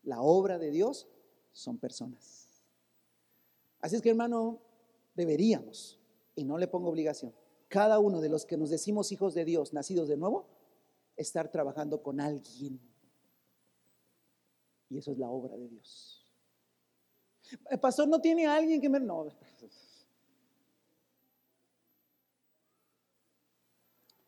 La 0.01 0.21
obra 0.21 0.59
de 0.59 0.71
Dios 0.71 1.07
son 1.53 1.77
personas. 1.77 2.42
Así 3.83 3.97
es 3.97 4.01
que, 4.01 4.11
hermano, 4.11 4.61
deberíamos, 5.13 5.99
y 6.37 6.45
no 6.45 6.57
le 6.57 6.69
pongo 6.69 6.87
obligación, 6.89 7.33
cada 7.67 7.99
uno 7.99 8.21
de 8.21 8.29
los 8.29 8.45
que 8.45 8.55
nos 8.55 8.69
decimos 8.69 9.11
hijos 9.11 9.33
de 9.33 9.43
Dios, 9.43 9.73
nacidos 9.73 10.07
de 10.07 10.15
nuevo, 10.15 10.47
estar 11.17 11.51
trabajando 11.51 12.01
con 12.01 12.21
alguien. 12.21 12.79
Y 14.89 14.99
eso 14.99 15.11
es 15.11 15.17
la 15.17 15.29
obra 15.29 15.57
de 15.57 15.67
Dios. 15.67 16.25
El 17.69 17.77
pastor 17.81 18.07
no 18.07 18.21
tiene 18.21 18.47
a 18.47 18.55
alguien 18.55 18.79
que 18.79 18.87
me... 18.87 19.01
No. 19.01 19.27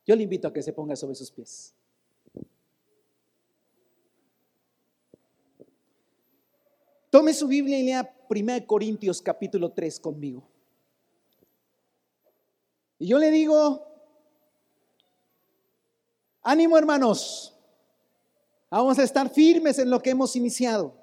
Yo 0.06 0.16
le 0.18 0.24
invito 0.24 0.49
a 0.49 0.53
que 0.53 0.62
se 0.62 0.74
ponga 0.74 0.97
sobre 0.97 1.16
sus 1.16 1.32
pies. 1.32 1.74
Tome 7.10 7.34
su 7.34 7.47
Biblia 7.47 7.80
y 7.80 7.86
lea 7.86 8.14
1 8.30 8.67
Corintios 8.67 9.21
capítulo 9.21 9.71
3 9.71 9.99
conmigo. 9.99 10.43
Y 12.97 13.07
yo 13.07 13.19
le 13.19 13.32
digo, 13.32 13.86
ánimo 16.41 16.78
hermanos, 16.78 17.53
vamos 18.69 18.97
a 18.99 19.03
estar 19.03 19.30
firmes 19.30 19.80
en 19.80 19.89
lo 19.89 20.01
que 20.01 20.11
hemos 20.11 20.36
iniciado, 20.36 20.93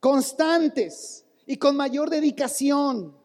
constantes 0.00 1.24
y 1.46 1.56
con 1.56 1.76
mayor 1.76 2.10
dedicación, 2.10 3.16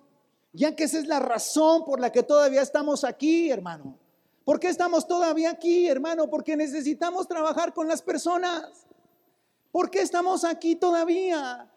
ya 0.54 0.76
que 0.76 0.84
esa 0.84 1.00
es 1.00 1.08
la 1.08 1.20
razón 1.20 1.84
por 1.86 2.00
la 2.00 2.12
que 2.12 2.24
todavía 2.24 2.62
estamos 2.62 3.04
aquí, 3.04 3.50
hermano. 3.50 3.98
¿Por 4.44 4.60
qué 4.60 4.68
estamos 4.68 5.08
todavía 5.08 5.50
aquí, 5.50 5.88
hermano? 5.88 6.30
Porque 6.30 6.56
necesitamos 6.56 7.28
trabajar 7.28 7.74
con 7.74 7.88
las 7.88 8.04
personas. 8.04 8.86
¿Por 9.72 9.90
qué 9.90 10.02
estamos 10.02 10.44
aquí 10.44 10.76
todavía? 10.76 11.70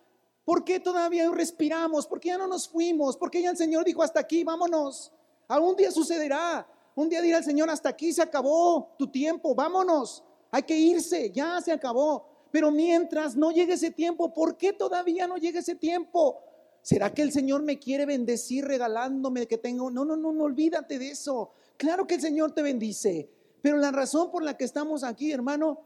¿Por 0.49 0.65
qué 0.65 0.81
todavía 0.81 1.31
respiramos? 1.31 2.07
¿Por 2.07 2.21
qué 2.21 2.29
ya 2.29 2.39
no 2.39 2.47
nos 2.47 2.67
fuimos? 2.67 3.19
¿Por 3.19 3.31
qué 3.31 3.43
ya 3.43 3.51
el 3.51 3.57
Señor 3.59 3.85
dijo 3.85 4.03
hasta 4.03 4.21
aquí, 4.21 4.45
vámonos? 4.45 5.13
Algún 5.47 5.77
día 5.77 5.91
sucederá. 5.91 6.67
Un 6.95 7.11
día 7.11 7.21
dirá 7.21 7.37
el 7.37 7.45
Señor, 7.45 7.69
hasta 7.69 7.91
aquí 7.91 8.15
se 8.15 8.23
acabó 8.23 8.95
tu 8.99 9.09
tiempo, 9.09 9.55
vámonos. 9.55 10.25
Hay 10.51 10.63
que 10.63 10.75
irse, 10.75 11.31
ya 11.33 11.61
se 11.61 11.71
acabó. 11.71 12.49
Pero 12.51 12.71
mientras 12.71 13.37
no 13.37 13.51
llegue 13.51 13.75
ese 13.75 13.91
tiempo, 13.91 14.33
¿por 14.33 14.57
qué 14.57 14.73
todavía 14.73 15.27
no 15.27 15.37
llega 15.37 15.61
ese 15.61 15.75
tiempo? 15.75 16.41
¿Será 16.81 17.13
que 17.13 17.21
el 17.21 17.31
Señor 17.31 17.63
me 17.63 17.79
quiere 17.79 18.07
bendecir 18.07 18.65
regalándome 18.65 19.47
que 19.47 19.59
tengo? 19.59 19.91
No, 19.91 20.07
no, 20.07 20.17
no, 20.17 20.33
no 20.33 20.45
olvídate 20.45 20.99
de 20.99 21.11
eso. 21.11 21.53
Claro 21.77 22.07
que 22.07 22.15
el 22.15 22.23
Señor 22.23 22.53
te 22.53 22.63
bendice, 22.63 23.31
pero 23.61 23.77
la 23.77 23.93
razón 23.93 24.31
por 24.31 24.43
la 24.43 24.57
que 24.57 24.65
estamos 24.65 25.05
aquí, 25.05 25.31
hermano, 25.31 25.85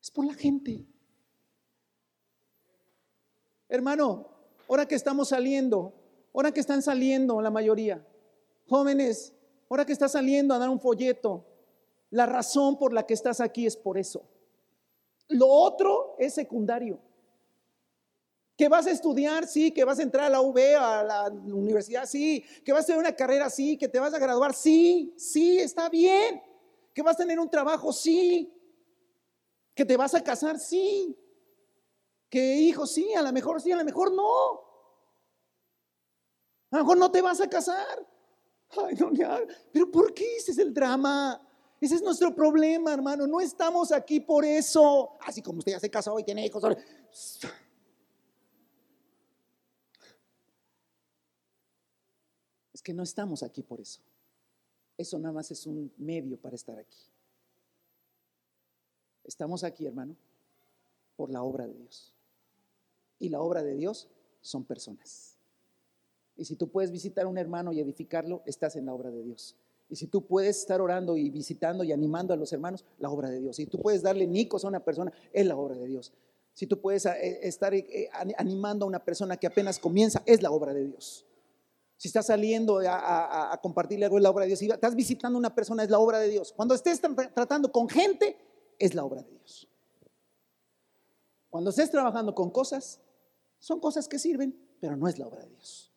es 0.00 0.10
por 0.10 0.24
la 0.24 0.32
gente. 0.32 0.86
Hermano, 3.68 4.28
ahora 4.68 4.86
que 4.86 4.94
estamos 4.94 5.28
saliendo, 5.28 5.92
ahora 6.32 6.52
que 6.52 6.60
están 6.60 6.82
saliendo 6.82 7.40
la 7.40 7.50
mayoría, 7.50 8.06
jóvenes, 8.68 9.34
ahora 9.68 9.84
que 9.84 9.92
estás 9.92 10.12
saliendo 10.12 10.54
a 10.54 10.58
dar 10.58 10.68
un 10.68 10.80
folleto, 10.80 11.44
la 12.10 12.26
razón 12.26 12.78
por 12.78 12.92
la 12.92 13.04
que 13.04 13.14
estás 13.14 13.40
aquí 13.40 13.66
es 13.66 13.76
por 13.76 13.98
eso. 13.98 14.22
Lo 15.28 15.48
otro 15.48 16.14
es 16.18 16.34
secundario. 16.34 17.00
Que 18.56 18.68
vas 18.68 18.86
a 18.86 18.90
estudiar, 18.92 19.46
sí, 19.46 19.72
que 19.72 19.84
vas 19.84 19.98
a 19.98 20.02
entrar 20.02 20.26
a 20.26 20.30
la 20.30 20.40
UB, 20.40 20.58
a 20.78 21.02
la 21.02 21.28
universidad, 21.28 22.06
sí, 22.06 22.42
que 22.64 22.72
vas 22.72 22.84
a 22.84 22.86
tener 22.86 23.00
una 23.00 23.14
carrera, 23.14 23.50
sí, 23.50 23.76
que 23.76 23.88
te 23.88 23.98
vas 23.98 24.14
a 24.14 24.18
graduar, 24.18 24.54
sí, 24.54 25.12
sí, 25.18 25.58
está 25.58 25.90
bien. 25.90 26.40
Que 26.94 27.02
vas 27.02 27.16
a 27.16 27.18
tener 27.18 27.38
un 27.38 27.50
trabajo, 27.50 27.92
sí. 27.92 28.50
Que 29.74 29.84
te 29.84 29.96
vas 29.96 30.14
a 30.14 30.22
casar, 30.22 30.58
sí. 30.58 31.14
Que 32.36 32.54
hijo, 32.54 32.86
sí, 32.86 33.14
a 33.14 33.22
lo 33.22 33.32
mejor 33.32 33.62
sí, 33.62 33.72
a 33.72 33.76
lo 33.78 33.84
mejor 33.86 34.12
no. 34.12 34.60
A 36.70 36.76
lo 36.76 36.78
mejor 36.80 36.98
no 36.98 37.10
te 37.10 37.22
vas 37.22 37.40
a 37.40 37.48
casar. 37.48 38.06
Ay, 38.76 38.94
no, 38.96 39.10
Pero 39.72 39.90
¿por 39.90 40.12
qué 40.12 40.36
ese 40.36 40.50
es 40.50 40.58
el 40.58 40.74
drama? 40.74 41.40
Ese 41.80 41.94
es 41.94 42.02
nuestro 42.02 42.34
problema, 42.34 42.92
hermano. 42.92 43.26
No 43.26 43.40
estamos 43.40 43.90
aquí 43.90 44.20
por 44.20 44.44
eso. 44.44 45.16
Así 45.20 45.40
como 45.40 45.60
usted 45.60 45.72
ya 45.72 45.80
se 45.80 45.88
casó 45.88 46.18
y 46.18 46.24
tiene 46.24 46.44
hijos. 46.44 46.62
Es 52.74 52.82
que 52.82 52.92
no 52.92 53.02
estamos 53.02 53.42
aquí 53.42 53.62
por 53.62 53.80
eso. 53.80 54.02
Eso 54.98 55.18
nada 55.18 55.32
más 55.32 55.50
es 55.50 55.66
un 55.66 55.90
medio 55.96 56.38
para 56.38 56.54
estar 56.54 56.78
aquí. 56.78 56.98
Estamos 59.24 59.64
aquí, 59.64 59.86
hermano, 59.86 60.14
por 61.16 61.30
la 61.30 61.42
obra 61.42 61.66
de 61.66 61.72
Dios 61.72 62.12
y 63.18 63.28
la 63.28 63.40
obra 63.40 63.62
de 63.62 63.74
Dios 63.74 64.08
son 64.40 64.64
personas. 64.64 65.36
Y 66.36 66.44
si 66.44 66.56
tú 66.56 66.68
puedes 66.68 66.90
visitar 66.90 67.24
a 67.24 67.28
un 67.28 67.38
hermano 67.38 67.72
y 67.72 67.80
edificarlo, 67.80 68.42
estás 68.46 68.76
en 68.76 68.86
la 68.86 68.94
obra 68.94 69.10
de 69.10 69.22
Dios. 69.22 69.56
Y 69.88 69.96
si 69.96 70.06
tú 70.06 70.26
puedes 70.26 70.58
estar 70.58 70.80
orando 70.80 71.16
y 71.16 71.30
visitando 71.30 71.84
y 71.84 71.92
animando 71.92 72.34
a 72.34 72.36
los 72.36 72.52
hermanos, 72.52 72.84
la 72.98 73.08
obra 73.08 73.30
de 73.30 73.40
Dios. 73.40 73.56
Si 73.56 73.66
tú 73.66 73.80
puedes 73.80 74.02
darle 74.02 74.26
nicos 74.26 74.64
a 74.64 74.68
una 74.68 74.84
persona, 74.84 75.12
es 75.32 75.46
la 75.46 75.56
obra 75.56 75.76
de 75.76 75.86
Dios. 75.86 76.12
Si 76.52 76.66
tú 76.66 76.80
puedes 76.80 77.06
eh, 77.06 77.40
estar 77.42 77.72
eh, 77.74 78.10
animando 78.36 78.84
a 78.84 78.88
una 78.88 79.04
persona 79.04 79.36
que 79.36 79.46
apenas 79.46 79.78
comienza, 79.78 80.22
es 80.26 80.42
la 80.42 80.50
obra 80.50 80.74
de 80.74 80.84
Dios. 80.84 81.24
Si 81.98 82.08
estás 82.08 82.26
saliendo 82.26 82.80
a, 82.86 83.58
compartirle 83.62 84.04
algo, 84.04 84.18
es 84.18 84.22
la 84.22 84.30
obra 84.30 84.42
de 84.42 84.48
Dios. 84.48 84.58
Si 84.58 84.70
estás 84.70 84.94
visitando 84.94 85.36
a 85.36 85.40
una 85.40 85.54
persona, 85.54 85.82
es 85.82 85.90
la 85.90 85.98
obra 85.98 86.18
de 86.18 86.28
Dios. 86.28 86.52
Cuando 86.52 86.74
estés 86.74 87.00
tratando 87.00 87.72
con 87.72 87.88
gente, 87.88 88.36
es 88.78 88.94
la 88.94 89.04
obra 89.04 89.22
de 89.22 89.30
Dios. 89.30 89.68
Cuando 91.48 91.70
estés 91.70 91.90
trabajando 91.90 92.34
con 92.34 92.50
cosas, 92.50 93.00
son 93.58 93.80
cosas 93.80 94.08
que 94.08 94.18
sirven, 94.18 94.56
pero 94.80 94.96
no 94.96 95.08
es 95.08 95.18
la 95.18 95.26
obra 95.26 95.42
de 95.42 95.48
Dios. 95.50 95.92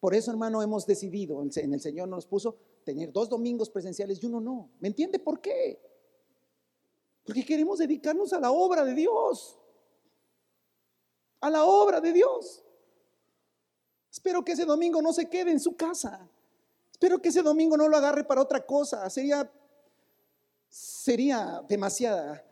Por 0.00 0.14
eso, 0.14 0.30
hermano, 0.30 0.62
hemos 0.62 0.86
decidido, 0.86 1.42
en 1.42 1.74
el 1.74 1.80
Señor 1.80 2.08
nos 2.08 2.26
puso 2.26 2.58
tener 2.84 3.12
dos 3.12 3.28
domingos 3.28 3.70
presenciales 3.70 4.22
y 4.22 4.26
uno 4.26 4.40
no. 4.40 4.70
¿Me 4.80 4.88
entiende 4.88 5.18
por 5.18 5.40
qué? 5.40 5.80
Porque 7.24 7.44
queremos 7.44 7.78
dedicarnos 7.78 8.32
a 8.32 8.40
la 8.40 8.50
obra 8.50 8.84
de 8.84 8.94
Dios. 8.94 9.58
A 11.40 11.50
la 11.50 11.64
obra 11.64 12.00
de 12.00 12.12
Dios. 12.12 12.64
Espero 14.10 14.44
que 14.44 14.52
ese 14.52 14.64
domingo 14.64 15.00
no 15.00 15.12
se 15.12 15.28
quede 15.28 15.52
en 15.52 15.60
su 15.60 15.76
casa. 15.76 16.28
Espero 16.90 17.20
que 17.20 17.30
ese 17.30 17.42
domingo 17.42 17.76
no 17.76 17.88
lo 17.88 17.96
agarre 17.96 18.24
para 18.24 18.42
otra 18.42 18.64
cosa. 18.64 19.08
Sería, 19.08 19.50
sería 20.68 21.64
demasiada, 21.68 22.44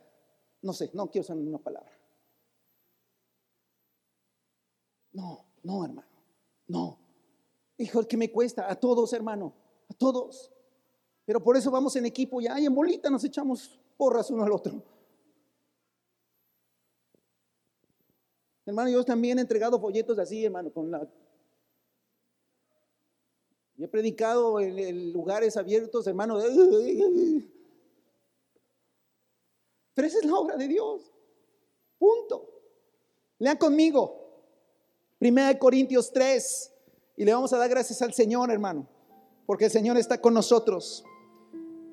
no 0.61 0.73
sé, 0.73 0.89
no 0.93 1.09
quiero 1.09 1.23
usar 1.23 1.37
una 1.37 1.59
palabra. 1.59 1.91
No, 5.13 5.45
no, 5.63 5.85
hermano, 5.85 6.07
no. 6.67 6.97
Hijo, 7.77 8.07
que 8.07 8.17
me 8.17 8.31
cuesta, 8.31 8.69
a 8.69 8.75
todos, 8.75 9.11
hermano, 9.13 9.53
a 9.89 9.93
todos. 9.93 10.51
Pero 11.25 11.41
por 11.41 11.57
eso 11.57 11.71
vamos 11.71 11.95
en 11.95 12.05
equipo 12.05 12.41
ya 12.41 12.59
y 12.59 12.65
en 12.65 12.75
bolita 12.75 13.09
nos 13.09 13.23
echamos 13.23 13.79
porras 13.97 14.29
uno 14.31 14.43
al 14.43 14.51
otro. 14.51 14.83
Hermano, 18.65 18.89
yo 18.89 19.03
también 19.03 19.37
he 19.37 19.41
entregado 19.41 19.79
folletos 19.79 20.19
así, 20.19 20.45
hermano, 20.45 20.71
con 20.71 20.91
la... 20.91 21.07
Y 23.77 23.83
he 23.83 23.87
predicado 23.87 24.59
en, 24.59 25.11
lugares 25.11 25.57
abiertos, 25.57 26.05
hermano. 26.05 26.37
Pero 29.93 30.07
esa 30.07 30.19
es 30.19 30.25
la 30.25 30.35
obra 30.35 30.55
de 30.57 30.67
Dios. 30.67 31.11
Punto. 31.97 32.47
Lean 33.39 33.57
conmigo. 33.57 34.20
Primera 35.21 35.49
de 35.49 35.59
Corintios 35.59 36.11
3. 36.11 36.73
Y 37.17 37.25
le 37.25 37.31
vamos 37.31 37.53
a 37.53 37.57
dar 37.59 37.69
gracias 37.69 38.01
al 38.01 38.11
Señor, 38.11 38.49
hermano, 38.49 38.87
porque 39.45 39.65
el 39.65 39.71
Señor 39.71 39.95
está 39.97 40.19
con 40.19 40.33
nosotros. 40.33 41.03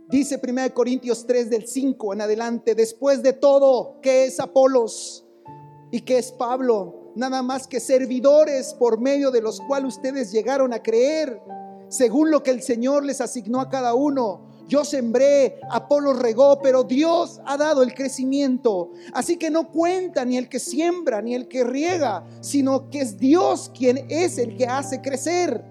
Dice 0.09 0.39
Primera 0.39 0.69
de 0.69 0.73
Corintios 0.73 1.27
3 1.27 1.51
del 1.51 1.67
5 1.67 2.15
en 2.15 2.23
adelante, 2.23 2.75
después 2.75 3.23
de 3.23 3.35
todo, 3.35 4.01
¿qué 4.01 4.25
es 4.25 4.41
Apolos? 4.41 5.27
¿Y 5.91 6.01
qué 6.01 6.17
es 6.17 6.33
Pablo? 6.33 7.13
Nada 7.17 7.43
más 7.43 7.67
que 7.67 7.81
servidores 7.81 8.73
por 8.73 8.99
medio 8.99 9.31
de 9.31 9.43
los 9.43 9.61
cuales 9.61 9.97
ustedes 9.97 10.33
llegaron 10.33 10.73
a 10.73 10.83
creer, 10.83 11.39
según 11.91 12.31
lo 12.31 12.43
que 12.43 12.51
el 12.51 12.63
Señor 12.63 13.05
les 13.05 13.21
asignó 13.21 13.61
a 13.61 13.69
cada 13.69 13.93
uno 13.93 14.48
Yo 14.69 14.85
sembré, 14.85 15.59
Apolo 15.71 16.13
regó, 16.13 16.61
pero 16.63 16.85
Dios 16.85 17.41
ha 17.47 17.57
dado 17.57 17.83
el 17.83 17.95
crecimiento. 17.95 18.91
Así 19.15 19.39
que 19.39 19.51
no 19.51 19.73
cuenta 19.73 20.27
ni 20.27 20.37
el 20.37 20.51
que 20.51 20.61
siembra 20.61 21.23
ni 21.23 21.35
el 21.35 21.49
que 21.49 21.65
riega, 21.65 22.25
sino 22.41 22.91
que 22.91 23.01
es 23.01 23.19
Dios 23.19 23.71
quien 23.77 24.05
es 24.11 24.37
el 24.37 24.57
que 24.57 24.67
hace 24.67 25.01
crecer. 25.01 25.65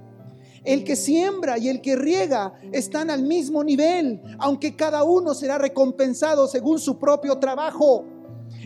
El 0.63 0.83
que 0.83 0.95
siembra 0.95 1.59
y 1.59 1.69
el 1.69 1.79
que 1.79 1.95
riega 1.95 2.53
están 2.71 3.11
al 3.11 3.21
mismo 3.21 3.63
nivel, 3.63 4.19
aunque 4.39 4.75
cada 4.75 5.03
uno 5.03 5.33
será 5.35 5.59
recompensado 5.59 6.47
según 6.47 6.79
su 6.79 6.97
propio 6.97 7.37
trabajo. 7.37 8.03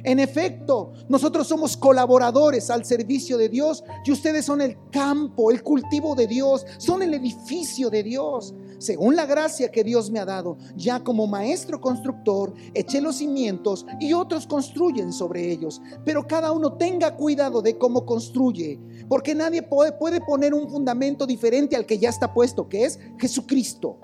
En 0.03 0.19
efecto, 0.19 0.93
nosotros 1.09 1.47
somos 1.47 1.77
colaboradores 1.77 2.69
al 2.69 2.85
servicio 2.85 3.37
de 3.37 3.49
Dios 3.49 3.83
y 4.05 4.11
ustedes 4.11 4.45
son 4.45 4.61
el 4.61 4.77
campo, 4.91 5.51
el 5.51 5.61
cultivo 5.63 6.15
de 6.15 6.27
Dios, 6.27 6.65
son 6.77 7.01
el 7.03 7.13
edificio 7.13 7.89
de 7.89 8.03
Dios. 8.03 8.53
Según 8.79 9.15
la 9.15 9.27
gracia 9.27 9.69
que 9.69 9.83
Dios 9.83 10.09
me 10.09 10.19
ha 10.19 10.25
dado, 10.25 10.57
ya 10.75 11.03
como 11.03 11.27
maestro 11.27 11.79
constructor, 11.79 12.51
eché 12.73 12.99
los 12.99 13.17
cimientos 13.17 13.85
y 13.99 14.13
otros 14.13 14.47
construyen 14.47 15.13
sobre 15.13 15.51
ellos. 15.51 15.79
Pero 16.03 16.25
cada 16.25 16.51
uno 16.51 16.73
tenga 16.73 17.15
cuidado 17.15 17.61
de 17.61 17.77
cómo 17.77 18.07
construye, 18.07 18.79
porque 19.07 19.35
nadie 19.35 19.61
puede, 19.61 20.21
poner 20.21 20.55
un 20.55 20.67
fundamento 20.67 21.27
diferente 21.27 21.75
al 21.75 21.85
que 21.85 21.99
ya 21.99 22.09
está 22.09 22.33
puesto, 22.33 22.67
que 22.67 22.85
es 22.85 22.99
Jesucristo. 23.19 23.99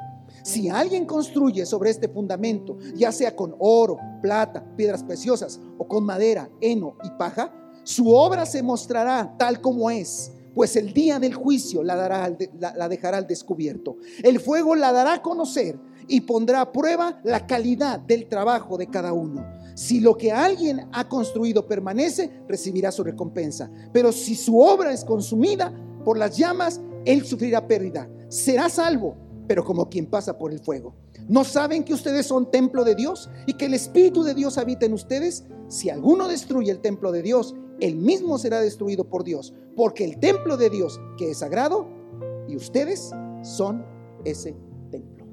Si 0.48 0.70
alguien 0.70 1.04
construye 1.04 1.66
sobre 1.66 1.90
este 1.90 2.08
fundamento, 2.08 2.78
ya 2.96 3.12
sea 3.12 3.36
con 3.36 3.54
oro, 3.60 4.00
plata, 4.22 4.64
piedras 4.78 5.04
preciosas 5.04 5.60
o 5.78 5.86
con 5.86 6.06
madera, 6.06 6.50
heno 6.62 6.96
y 7.04 7.10
paja, 7.20 7.54
su 7.84 8.14
obra 8.14 8.46
se 8.46 8.64
mostrará 8.64 9.36
tal 9.38 9.60
como 9.60 9.92
es, 9.92 10.32
pues 10.56 10.78
el 10.78 10.94
día 10.94 11.20
del 11.20 11.34
juicio 11.34 11.84
la, 11.84 11.98
dará, 11.98 12.34
la, 12.62 12.88
dejará 12.88 13.18
al 13.18 13.28
descubierto. 13.28 13.98
El 14.24 14.40
fuego 14.40 14.74
la 14.74 14.94
dará 14.94 15.16
a 15.16 15.22
conocer 15.22 15.78
y 16.08 16.22
pondrá 16.22 16.62
a 16.62 16.72
prueba 16.72 17.20
la 17.26 17.46
calidad 17.46 18.00
del 18.00 18.30
trabajo 18.30 18.78
de 18.78 18.88
cada 18.88 19.12
uno. 19.12 19.46
Si 19.76 20.00
lo 20.00 20.16
que 20.16 20.32
alguien 20.32 20.88
ha 20.94 21.10
construido 21.10 21.68
permanece, 21.68 22.32
recibirá 22.48 22.94
su 22.94 23.04
recompensa. 23.04 23.70
Pero 23.92 24.14
si 24.14 24.34
su 24.34 24.62
obra 24.62 24.94
es 24.94 25.04
consumida 25.04 25.74
por 26.06 26.18
las 26.18 26.38
llamas, 26.38 26.80
él 27.04 27.26
sufrirá 27.26 27.68
pérdida. 27.68 28.10
Será 28.30 28.70
salvo 28.70 29.27
pero 29.48 29.64
como 29.64 29.90
quien 29.90 30.06
pasa 30.06 30.38
por 30.38 30.52
el 30.52 30.60
fuego. 30.60 30.94
¿No 31.28 31.44
saben 31.44 31.84
que 31.84 31.94
ustedes 31.94 32.26
son 32.26 32.52
templo 32.52 32.84
de 32.84 32.96
Dios 32.96 33.30
y 33.46 33.54
que 33.54 33.66
el 33.66 33.74
Espíritu 33.74 34.24
de 34.24 34.34
Dios 34.34 34.58
habita 34.58 34.86
en 34.86 34.94
ustedes? 34.94 35.46
Si 35.70 35.90
alguno 35.90 36.28
destruye 36.28 36.70
el 36.72 36.80
templo 36.80 37.12
de 37.12 37.22
Dios, 37.22 37.56
él 37.80 37.96
mismo 37.96 38.38
será 38.38 38.60
destruido 38.60 39.06
por 39.06 39.24
Dios, 39.24 39.54
porque 39.76 40.04
el 40.04 40.20
templo 40.20 40.58
de 40.58 40.70
Dios 40.70 41.00
que 41.18 41.32
es 41.32 41.40
sagrado 41.40 41.88
y 42.48 42.56
ustedes 42.56 43.12
son 43.44 43.86
ese 44.26 44.56
templo. 44.92 45.26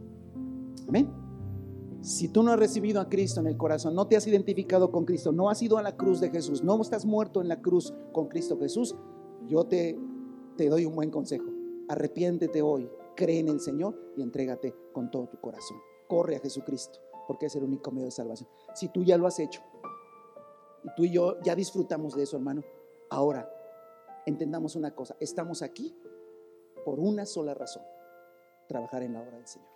Amén. 0.89 1.11
Si 2.03 2.29
tú 2.29 2.43
no 2.43 2.53
has 2.53 2.59
recibido 2.59 3.01
a 3.01 3.09
Cristo 3.09 3.41
en 3.41 3.47
el 3.47 3.57
corazón, 3.57 3.95
no 3.95 4.07
te 4.07 4.17
has 4.17 4.27
identificado 4.27 4.91
con 4.91 5.07
Cristo, 5.07 5.33
no 5.33 5.49
has 5.49 5.63
ido 5.63 5.79
a 5.79 5.83
la 5.83 5.97
cruz 5.97 6.21
de 6.21 6.29
Jesús, 6.29 6.63
no 6.63 6.81
estás 6.81 7.07
muerto 7.07 7.41
en 7.41 7.49
la 7.49 7.63
cruz 7.63 7.95
con 8.13 8.29
Cristo 8.29 8.59
Jesús, 8.59 8.95
yo 9.49 9.65
te, 9.65 9.99
te 10.57 10.69
doy 10.69 10.85
un 10.85 10.95
buen 10.95 11.11
consejo. 11.11 11.47
Arrepiéntete 11.89 12.61
hoy 12.61 12.91
cree 13.15 13.41
en 13.41 13.49
el 13.49 13.61
Señor 13.61 13.95
y 14.17 14.23
entrégate 14.23 14.75
con 14.93 15.11
todo 15.11 15.29
tu 15.29 15.41
corazón. 15.41 15.79
Corre 16.09 16.37
a 16.37 16.41
Jesucristo, 16.41 17.01
porque 17.27 17.47
es 17.47 17.57
el 17.57 17.65
único 17.65 17.91
medio 17.91 18.07
de 18.07 18.11
salvación. 18.11 18.49
Si 18.75 18.89
tú 18.89 19.03
ya 19.03 19.17
lo 19.17 19.27
has 19.27 19.39
hecho 19.39 19.63
y 20.85 20.95
tú 20.97 21.05
y 21.05 21.11
yo 21.11 21.41
ya 21.43 21.55
disfrutamos 21.55 22.15
de 22.15 22.25
eso, 22.25 22.37
hermano, 22.37 22.63
ahora 23.11 23.51
entendamos 24.27 24.77
una 24.77 24.95
cosa, 24.95 25.17
estamos 25.21 25.63
aquí 25.63 25.97
por 26.85 27.01
una 27.01 27.27
sola 27.27 27.55
razón, 27.55 27.83
trabajar 28.69 29.03
en 29.03 29.15
la 29.15 29.23
obra 29.23 29.37
del 29.37 29.47
Señor. 29.47 29.74